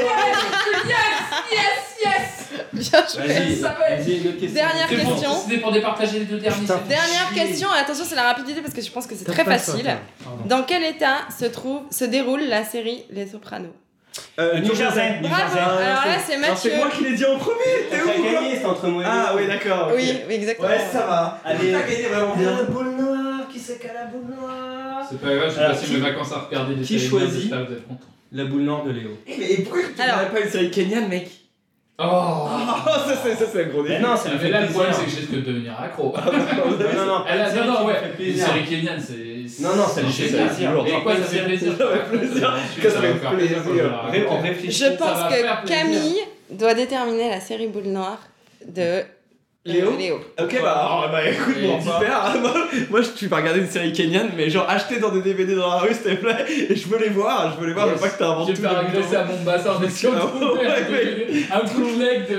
Yes, 1.50 1.96
yes 2.04 2.37
Bien 2.78 3.04
joué 3.12 3.26
Vas-y, 3.26 3.56
Ça 3.56 3.68
va. 3.78 3.96
vas-y, 3.96 4.18
une 4.18 4.28
autre 4.28 4.38
question. 4.40 4.54
Dernière 4.54 4.86
C'est 4.88 4.96
question. 4.96 5.30
C'était 5.44 5.60
pour 5.60 5.72
départager 5.72 6.18
les 6.20 6.24
deux 6.26 6.38
derniers. 6.38 6.60
Putain. 6.60 6.80
c'est- 6.82 6.88
Dernière 6.88 7.30
question, 7.34 7.68
attention, 7.72 8.04
c'est 8.08 8.14
la 8.16 8.22
rapidité 8.24 8.60
parce 8.60 8.74
que 8.74 8.80
je 8.82 8.90
pense 8.90 9.06
que 9.06 9.14
c'est 9.14 9.24
T'as 9.24 9.32
très 9.32 9.44
pas 9.44 9.58
ça, 9.58 9.72
facile. 9.72 9.84
toi. 9.86 9.94
Pardon. 10.24 10.42
Dans 10.46 10.62
quel 10.62 10.84
état 10.84 11.18
se 11.38 11.44
trouve, 11.46 11.82
se 11.90 12.04
déroule 12.04 12.42
la 12.48 12.64
série 12.64 13.04
Les 13.10 13.26
Sopranos? 13.26 13.68
Euh, 14.38 14.58
New 14.60 14.74
Jersey. 14.74 15.20
New 15.20 15.28
Bravo 15.28 15.42
Jersey. 15.54 15.60
Alors 15.60 16.06
là, 16.06 16.18
c'est 16.26 16.34
Non, 16.36 16.48
Mathieu. 16.48 16.70
c'est 16.72 16.76
moi 16.76 16.88
qui 16.90 17.04
l'ai 17.04 17.14
dit 17.14 17.24
en 17.24 17.36
premier. 17.38 17.86
T'as 17.90 17.96
T'es 17.98 18.02
où 18.02 18.22
quoi 18.22 18.32
gagné, 18.40 18.56
c'est 18.56 18.64
entre 18.64 18.86
moi 18.88 19.02
et 19.02 19.06
Ah 19.08 19.32
oui, 19.36 19.46
d'accord. 19.46 19.88
ok. 19.88 19.94
Oui, 19.96 20.12
oui, 20.28 20.34
exactement. 20.34 20.68
Ouais, 20.68 20.78
ça 20.92 21.06
va. 21.06 21.40
Allez. 21.44 21.72
T'as 21.72 21.82
gagné 21.82 22.02
vraiment 22.08 22.34
bien. 22.36 22.56
La 22.56 22.62
boule 22.64 22.90
noire, 22.98 23.40
qui 23.52 23.58
c'est 23.60 23.78
qu'à 23.78 23.92
la 23.94 24.04
boule 24.06 24.34
noire? 24.40 25.06
C'est 25.08 25.20
pas 25.20 25.34
grave, 25.34 25.52
j'ai 25.54 25.60
Alors, 25.60 25.70
passé 25.72 25.86
qui- 25.86 25.92
mes 25.94 25.98
vacances 26.00 26.32
à 26.32 26.38
regarder 26.40 26.74
des 26.74 26.82
qui 26.82 26.98
séries 26.98 27.08
choisit 27.10 27.30
bien, 27.30 27.40
j'espère 27.40 27.60
que 27.60 27.66
vous 27.66 27.72
êtes 27.74 27.86
contents. 27.88 28.00
La 28.32 28.44
boule 28.44 28.60
noire 28.62 28.84
de 28.84 28.90
Léo. 28.90 29.10
Eh, 29.26 29.34
mais 29.38 29.62
pourquoi 29.62 29.82
tu 29.96 30.02
Alors. 30.02 30.16
n'aurais 30.16 30.30
pas 30.30 30.40
une 30.40 30.50
série 30.50 30.70
kenyane, 30.70 31.08
mec 31.08 31.30
Oh 32.00 32.46
Ah, 32.48 32.84
ça 33.08 33.14
c'est 33.22 33.34
ça 33.34 33.44
c'est 33.52 33.64
un 33.64 33.68
gros 33.68 33.82
Mais 33.82 33.88
défi. 33.90 34.02
non, 34.02 34.16
ça 34.16 34.22
Ah, 34.26 34.28
me 34.28 34.34
mais 34.34 34.40
fait 34.44 34.50
là, 34.50 34.60
le 34.60 34.68
problème, 34.68 34.92
c'est 34.96 35.04
que 35.04 35.10
je 35.10 35.16
risque 35.16 35.30
de 35.32 35.40
devenir 35.40 35.72
accro. 35.82 36.14
Non, 36.24 36.94
non, 36.94 37.06
non. 37.06 37.24
Elle 37.28 37.40
a 37.40 37.50
C'est 37.50 37.60
non, 37.64 37.72
non, 37.80 37.86
ouais. 37.86 37.94
fait 38.16 38.24
Une 38.24 38.36
série 38.36 38.64
kenyane, 38.64 39.00
c'est. 39.00 39.62
Non, 39.62 39.74
non, 39.76 39.86
ça 39.88 40.02
lui 40.02 40.12
c'est 40.12 40.22
fait 40.28 40.36
plaisir. 40.44 40.70
Et 40.86 41.02
quoi, 41.02 41.16
ça 41.16 41.22
fait 41.22 41.42
plaisir 41.44 41.72
Ça 41.76 41.84
fait 41.88 42.16
plaisir. 42.18 42.54
Ça 42.82 42.90
Ça 42.90 43.00
fait 43.00 43.36
plaisir 43.36 43.58
Ré- 43.64 44.26
On 44.28 44.30
raconter. 44.34 44.48
réfléchit. 44.48 44.84
Je 44.84 44.96
pense 44.96 45.08
va 45.08 45.28
faire 45.28 45.62
que 45.62 45.66
plaisir. 45.66 45.82
Camille 45.82 46.18
doit 46.50 46.74
déterminer 46.74 47.30
la 47.30 47.40
série 47.40 47.66
Boule 47.66 47.84
Noire 47.88 48.20
de 48.64 49.02
Léo 49.72 49.92
euh, 49.92 49.96
Léo. 49.98 50.16
Ok, 50.40 50.58
bah, 50.62 50.72
alors, 50.72 51.08
bah 51.12 51.28
écoute, 51.28 51.54
Et 51.62 51.66
mon 51.66 51.78
petit 51.78 51.86
quoi 51.86 52.00
père, 52.00 52.34
moi, 52.90 53.00
je 53.02 53.06
suis 53.16 53.28
pas 53.28 53.36
regarder 53.36 53.60
une 53.60 53.68
série 53.68 53.92
kenyane, 53.92 54.30
mais 54.36 54.48
genre 54.50 54.66
acheter 54.68 54.98
dans 54.98 55.10
des 55.10 55.20
DVD 55.22 55.54
dans 55.54 55.68
la 55.68 55.76
rue, 55.78 55.92
s'il 55.94 56.02
te 56.02 56.14
plaît, 56.14 56.44
et 56.48 56.74
je 56.76 56.88
veux 56.88 56.98
les 56.98 57.08
voir, 57.10 57.54
je 57.54 57.60
veux 57.60 57.66
les 57.68 57.72
voir, 57.74 57.88
je 57.88 57.94
veux 57.94 58.00
pas 58.00 58.08
que 58.08 58.18
t'inventes 58.18 58.48
Je 58.48 58.54
tout. 58.54 58.62
vais 58.62 58.68
faire 58.68 58.82
de 58.82 58.86
agresser 58.88 59.16
à 59.16 59.24
mon 59.24 59.42
bassin 59.44 59.70
en 59.76 59.82
essayant 59.84 60.12
de 60.12 60.18
Ah, 60.18 60.26
trouver 60.26 60.66
ouais, 60.66 61.26
un 61.52 61.64
bootleg 61.64 62.28
de. 62.28 62.38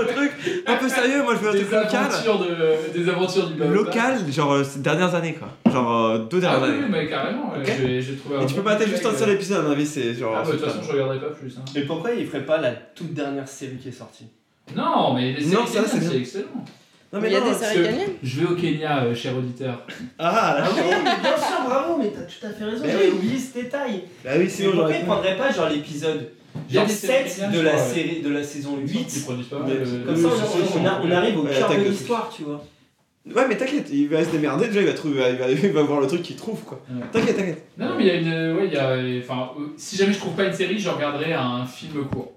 Un 0.00 0.04
truc 0.14 0.32
un 0.66 0.76
peu 0.76 0.88
sérieux, 0.88 1.22
moi 1.22 1.34
je 1.34 1.40
veux 1.44 1.48
un 1.50 1.52
Des 1.52 1.58
truc 1.60 1.72
local. 1.72 1.94
aventures, 2.04 2.38
de, 2.38 2.98
des 2.98 3.08
aventures 3.08 3.46
du 3.48 3.54
baobab. 3.54 3.74
Local, 3.74 4.18
genre 4.32 4.52
euh, 4.52 4.64
ces 4.64 4.80
dernières 4.80 5.14
années 5.14 5.34
quoi. 5.34 5.48
Genre 5.72 6.06
euh, 6.06 6.18
deux 6.18 6.38
Ah 6.38 6.40
dernières 6.40 6.62
oui, 6.62 6.68
oui, 6.70 6.84
années. 6.84 6.86
mais 6.90 7.06
carrément, 7.08 7.52
j'ai 7.64 8.00
j'ai 8.00 8.16
trouvé 8.16 8.36
un 8.36 8.40
Et 8.42 8.46
tu 8.46 8.54
peux 8.54 8.60
bon 8.62 8.70
mater 8.70 8.86
juste 8.86 9.04
un 9.06 9.14
seul 9.14 9.30
épisode, 9.30 9.58
à 9.58 9.62
mon 9.62 9.72
avis, 9.72 9.86
c'est 9.86 10.14
genre. 10.14 10.34
Ah, 10.36 10.42
bah 10.42 10.52
de 10.52 10.56
toute 10.56 10.64
façon, 10.66 10.80
je 10.86 10.92
regarderai 10.92 11.20
pas 11.20 11.26
plus. 11.30 11.54
hein. 11.58 11.62
Mais 11.74 11.82
pourquoi 11.82 12.12
il 12.12 12.26
ferait 12.26 12.44
pas 12.46 12.58
la 12.58 12.70
toute 12.72 13.12
dernière 13.14 13.46
série 13.48 13.76
qui 13.76 13.88
est 13.88 13.92
sortie? 13.92 14.26
Non, 14.76 15.14
mais 15.14 15.32
les 15.32 15.40
séries 15.42 15.54
Non, 15.54 15.66
ça, 15.66 15.82
kenyanes, 15.82 16.08
c'est 16.10 16.18
excellent. 16.18 16.44
Non, 17.12 17.18
Il 17.18 17.22
mais 17.22 17.30
y 17.32 17.36
a 17.36 17.40
non, 17.40 17.46
des 17.50 17.54
séries 17.58 17.74
kenyanes 17.82 18.10
Je 18.22 18.40
vais 18.40 18.46
au 18.46 18.54
Kenya, 18.54 19.02
euh, 19.04 19.14
cher 19.14 19.36
auditeur. 19.36 19.84
Ah, 20.18 20.56
là, 20.60 20.68
oui, 20.72 20.80
mais 21.04 21.20
bien 21.20 21.36
sûr, 21.36 21.64
bravo, 21.66 21.96
mais 21.98 22.10
t'as 22.14 22.22
tout 22.22 22.46
à 22.46 22.50
fait 22.50 22.64
raison, 22.64 22.82
Mais 22.84 22.92
j'avais 22.92 23.08
oui. 23.08 23.14
oublié 23.16 23.38
ce 23.38 23.54
détail. 23.54 24.02
Bah 24.24 24.30
oui, 24.34 24.38
Mais 24.44 24.48
sinon 24.48 24.70
pourquoi 24.70 24.88
j'aurais 24.88 25.00
il 25.00 25.06
prendrait 25.06 25.36
pas 25.36 25.50
genre 25.52 25.68
l'épisode 25.68 26.30
Il 26.68 26.74
genre 26.76 26.86
des 26.86 26.92
séries 26.92 27.28
7 27.28 27.36
kenyanes, 27.36 27.52
de 27.52 27.60
la 27.60 27.78
série 27.78 28.20
de 28.22 28.28
la 28.30 28.42
saison 28.44 28.78
Ils 28.84 28.92
8 28.92 29.22
produisent 29.24 29.46
pas 29.48 29.58
Mais- 29.66 29.74
mal. 29.74 29.82
euh, 29.86 30.04
Comme 30.06 30.16
ça, 30.16 30.28
on, 30.28 30.80
on 30.80 30.86
a- 30.86 31.00
on 31.04 31.10
arrive 31.10 31.38
au 31.38 31.42
Ouais, 31.44 31.50
cœur 31.58 31.68
de 31.76 31.82
l'histoire, 31.88 32.32
tu 32.34 32.42
vois. 32.44 32.64
Ouais, 33.34 33.46
mais 33.48 33.56
t'inquiète, 33.56 33.88
il 33.92 34.08
va 34.08 34.24
se 34.24 34.30
démerder, 34.30 34.68
déjà 34.68 34.80
il 34.80 34.86
va 34.86 34.92
trouver, 34.94 35.22
il 35.30 35.36
va, 35.36 35.50
il 35.50 35.72
va 35.72 35.82
voir 35.82 36.00
le 36.00 36.06
truc 36.06 36.22
qu'il 36.22 36.36
trouve 36.36 36.60
quoi. 36.62 36.80
Ouais. 36.90 37.02
T'inquiète, 37.12 37.36
t'inquiète. 37.36 37.64
Non, 37.76 37.88
non, 37.90 37.94
mais 37.98 38.04
il 38.04 38.06
y 38.06 38.10
a 38.10 38.14
une. 38.14 38.56
Ouais, 38.56 38.66
il 38.68 38.72
y 38.72 38.76
a. 38.78 38.96
Enfin, 39.22 39.50
euh, 39.58 39.64
si 39.76 39.96
jamais 39.96 40.12
je 40.12 40.18
trouve 40.18 40.32
pas 40.34 40.44
une 40.44 40.52
série, 40.54 40.78
je 40.78 40.88
regarderai 40.88 41.32
un 41.34 41.64
film 41.66 42.04
court. 42.06 42.32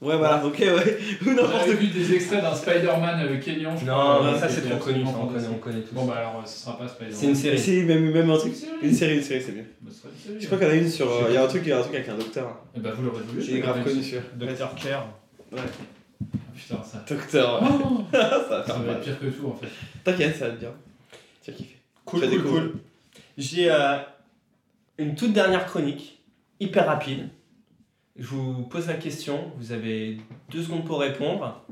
Ouais, 0.00 0.16
voilà, 0.16 0.42
ok, 0.44 0.58
ouais. 0.58 0.98
Ou 1.26 1.30
n'importe 1.34 1.64
quoi. 1.64 1.74
vu 1.74 1.88
des 1.88 2.14
extraits 2.14 2.40
d'un 2.40 2.54
Spider-Man 2.54 3.38
kenyan. 3.40 3.76
je 3.76 3.84
Non, 3.84 3.92
crois, 3.92 4.30
mais 4.32 4.38
ça 4.38 4.48
c'est 4.48 4.62
trop 4.62 4.78
connu, 4.78 5.04
ça, 5.04 5.10
on 5.20 5.26
connaît, 5.26 5.46
on 5.48 5.58
connaît 5.58 5.80
tous. 5.82 5.94
Bon, 5.94 6.06
bah 6.06 6.14
alors, 6.16 6.42
ce 6.46 6.58
sera 6.64 6.78
pas 6.78 6.88
Spider-Man. 6.88 7.14
C'est 7.14 7.26
une 7.26 7.34
série. 7.34 7.58
C'est 7.58 7.82
même, 7.82 8.10
même 8.10 8.30
un 8.30 8.38
truc. 8.38 8.54
Une 8.82 8.94
série, 8.94 9.16
une 9.18 9.22
série, 9.22 9.42
c'est 9.42 9.52
bien. 9.52 9.64
Bah, 9.82 9.90
une 9.90 10.18
série, 10.18 10.40
Je 10.40 10.46
crois 10.46 10.56
qu'il 10.58 10.66
y 10.68 10.70
en 10.70 10.72
a 10.72 10.76
une 10.76 10.88
sur. 10.88 11.10
euh, 11.10 11.24
Il 11.28 11.34
y 11.34 11.36
a 11.36 11.44
un 11.44 11.46
truc, 11.46 11.62
il 11.66 11.68
y 11.68 11.72
a 11.72 11.78
un 11.78 11.82
truc 11.82 11.94
avec 11.96 12.08
un 12.08 12.14
docteur. 12.16 12.60
Eh 12.74 12.80
bah, 12.80 12.92
vous 12.96 13.02
l'aurez 13.02 13.22
voulu. 13.28 13.42
Il 13.46 13.56
est 13.56 13.60
grave 13.60 13.84
connu 13.84 14.02
sur. 14.02 14.20
Docteur 14.36 14.74
Claire. 14.74 15.04
Putain, 16.54 16.82
ça. 16.82 17.04
Docteur. 17.08 17.60
Oh, 17.62 18.00
ça 18.12 18.18
va 18.18 18.64
ça 18.66 18.74
faire 18.74 18.82
va 18.82 18.92
être 18.92 19.00
pire 19.02 19.18
que 19.20 19.26
tout 19.26 19.48
en 19.48 19.54
fait. 19.54 19.68
T'inquiète, 20.04 20.36
ça 20.36 20.46
va 20.48 20.54
être 20.54 20.60
bien. 20.60 20.72
Tu 21.42 21.50
vas 21.50 21.56
kiffer. 21.56 21.76
Cool, 22.04 22.20
cool, 22.28 22.42
cool. 22.44 22.72
J'ai 23.38 23.70
euh, 23.70 23.96
une 24.98 25.14
toute 25.14 25.32
dernière 25.32 25.66
chronique, 25.66 26.20
hyper 26.58 26.86
rapide. 26.86 27.28
Je 28.16 28.26
vous 28.26 28.62
pose 28.64 28.86
la 28.88 28.94
question, 28.94 29.52
vous 29.56 29.72
avez 29.72 30.18
deux 30.50 30.62
secondes 30.62 30.84
pour 30.84 31.00
répondre. 31.00 31.64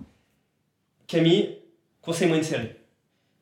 Camille, 1.07 1.57
conseille-moi 2.03 2.37
une 2.39 2.43
série. 2.43 2.71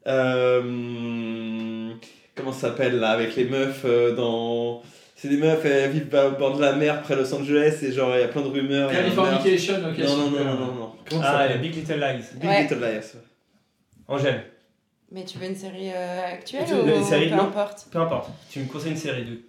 Euh, 0.07 1.93
comment 2.35 2.53
ça 2.53 2.69
s'appelle 2.69 2.99
là 2.99 3.11
Avec 3.11 3.37
les 3.37 3.45
meufs 3.45 3.83
euh, 3.85 4.15
dans. 4.15 4.83
C'est 5.15 5.29
des 5.29 5.37
meufs, 5.39 5.65
elles 5.65 5.91
vivent 5.91 6.15
au 6.15 6.33
bord 6.39 6.57
de 6.57 6.61
la 6.61 6.75
mer 6.75 7.03
près 7.03 7.17
Los 7.17 7.33
Angeles 7.35 7.79
et 7.83 7.91
genre 7.93 8.15
il 8.15 8.21
y 8.21 8.25
a 8.25 8.29
plein 8.29 8.43
de 8.43 8.49
rumeurs. 8.49 8.91
Californication, 8.91 9.75
ok. 9.89 9.99
Non, 9.99 10.17
non, 10.17 10.31
non, 10.31 10.45
non, 10.45 10.55
non, 10.57 10.75
non. 10.75 10.93
Comment 11.09 11.23
ça 11.23 11.39
Ah, 11.39 11.57
Big 11.57 11.75
Little 11.75 11.99
Lies. 12.01 12.25
Big 12.35 12.45
Ouais. 12.49 12.63
Little 12.63 12.81
Lies. 12.81 13.13
Angèle, 14.09 14.45
Mais 15.11 15.25
tu 15.25 15.39
veux 15.39 15.47
une 15.47 15.57
série 15.57 15.91
euh, 15.93 16.27
actuelle 16.35 16.65
Tu- 16.67 16.75
ou 16.75 16.87
une 16.87 17.03
série, 17.05 17.29
peu 17.31 17.35
non. 17.37 17.45
importe? 17.45 17.89
Peu 17.91 17.99
importe, 17.99 18.31
tu 18.51 18.61
me 18.61 18.67
conseilles 18.67 18.93
une 18.93 18.97
série 18.97 19.25
de, 19.25 19.41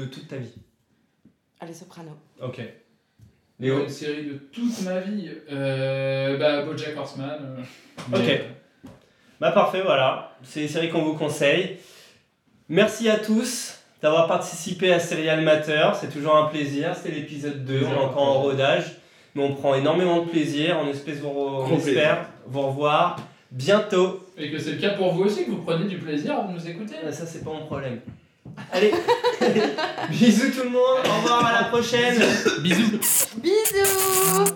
de 0.00 0.04
toute 0.04 0.28
ta 0.28 0.36
vie. 0.36 0.52
Allez, 1.58 1.74
Soprano. 1.74 2.12
Ok. 2.42 2.60
Léo, 3.58 3.82
une 3.82 3.88
série 3.90 4.24
de 4.24 4.34
toute 4.52 4.82
ma 4.82 5.00
vie. 5.00 5.30
Euh, 5.52 6.38
bah, 6.38 6.62
Bojack 6.62 6.96
Horseman. 6.96 7.38
euh, 7.58 7.62
mais, 8.10 8.18
Ok. 8.18 8.24
euh, 8.28 8.88
Bah 9.40 9.52
parfait, 9.52 9.82
voilà. 9.82 10.32
C'est 10.42 10.60
les 10.60 10.68
séries 10.68 10.88
qu'on 10.88 11.02
vous 11.02 11.14
conseille. 11.16 11.76
Merci 12.68 13.08
à 13.10 13.18
tous 13.18 13.78
d'avoir 14.00 14.26
participé 14.28 14.92
à 14.92 14.98
Serial 15.00 15.42
Matter. 15.42 15.90
C'est 16.00 16.10
toujours 16.10 16.36
un 16.36 16.46
plaisir. 16.46 16.94
C'était 16.96 17.14
l'épisode 17.14 17.64
2. 17.66 17.84
On 17.86 17.92
est 17.92 17.96
encore 17.98 18.22
en 18.22 18.42
rodage. 18.42 18.96
Mais 19.34 19.42
on 19.44 19.54
prend 19.54 19.74
énormément 19.74 20.22
de 20.24 20.28
plaisir. 20.30 20.78
On 20.82 20.88
espère 20.88 21.16
vous, 21.16 21.28
on 21.28 21.64
Gros 21.66 21.76
espère 21.76 22.26
vous 22.46 22.62
revoir 22.62 23.16
bientôt. 23.50 24.26
Et 24.38 24.50
que 24.50 24.58
c'est 24.58 24.72
le 24.72 24.78
cas 24.78 24.90
pour 24.94 25.12
vous 25.12 25.24
aussi, 25.24 25.44
que 25.44 25.50
vous 25.50 25.62
prenez 25.62 25.84
du 25.86 25.98
plaisir 25.98 26.38
à 26.40 26.48
nous 26.50 26.66
écouter. 26.68 26.94
Euh, 27.04 27.12
Ça, 27.12 27.26
c'est 27.26 27.44
pas 27.44 27.50
mon 27.50 27.66
problème. 27.66 28.00
Allez, 28.72 28.92
bisous 30.10 30.50
tout 30.50 30.64
le 30.64 30.70
monde. 30.70 31.00
Au 31.04 31.16
revoir, 31.22 31.46
à 31.46 31.52
la 31.62 31.64
prochaine. 31.68 32.22
Bisous. 32.62 32.98
Bisous 33.36 34.54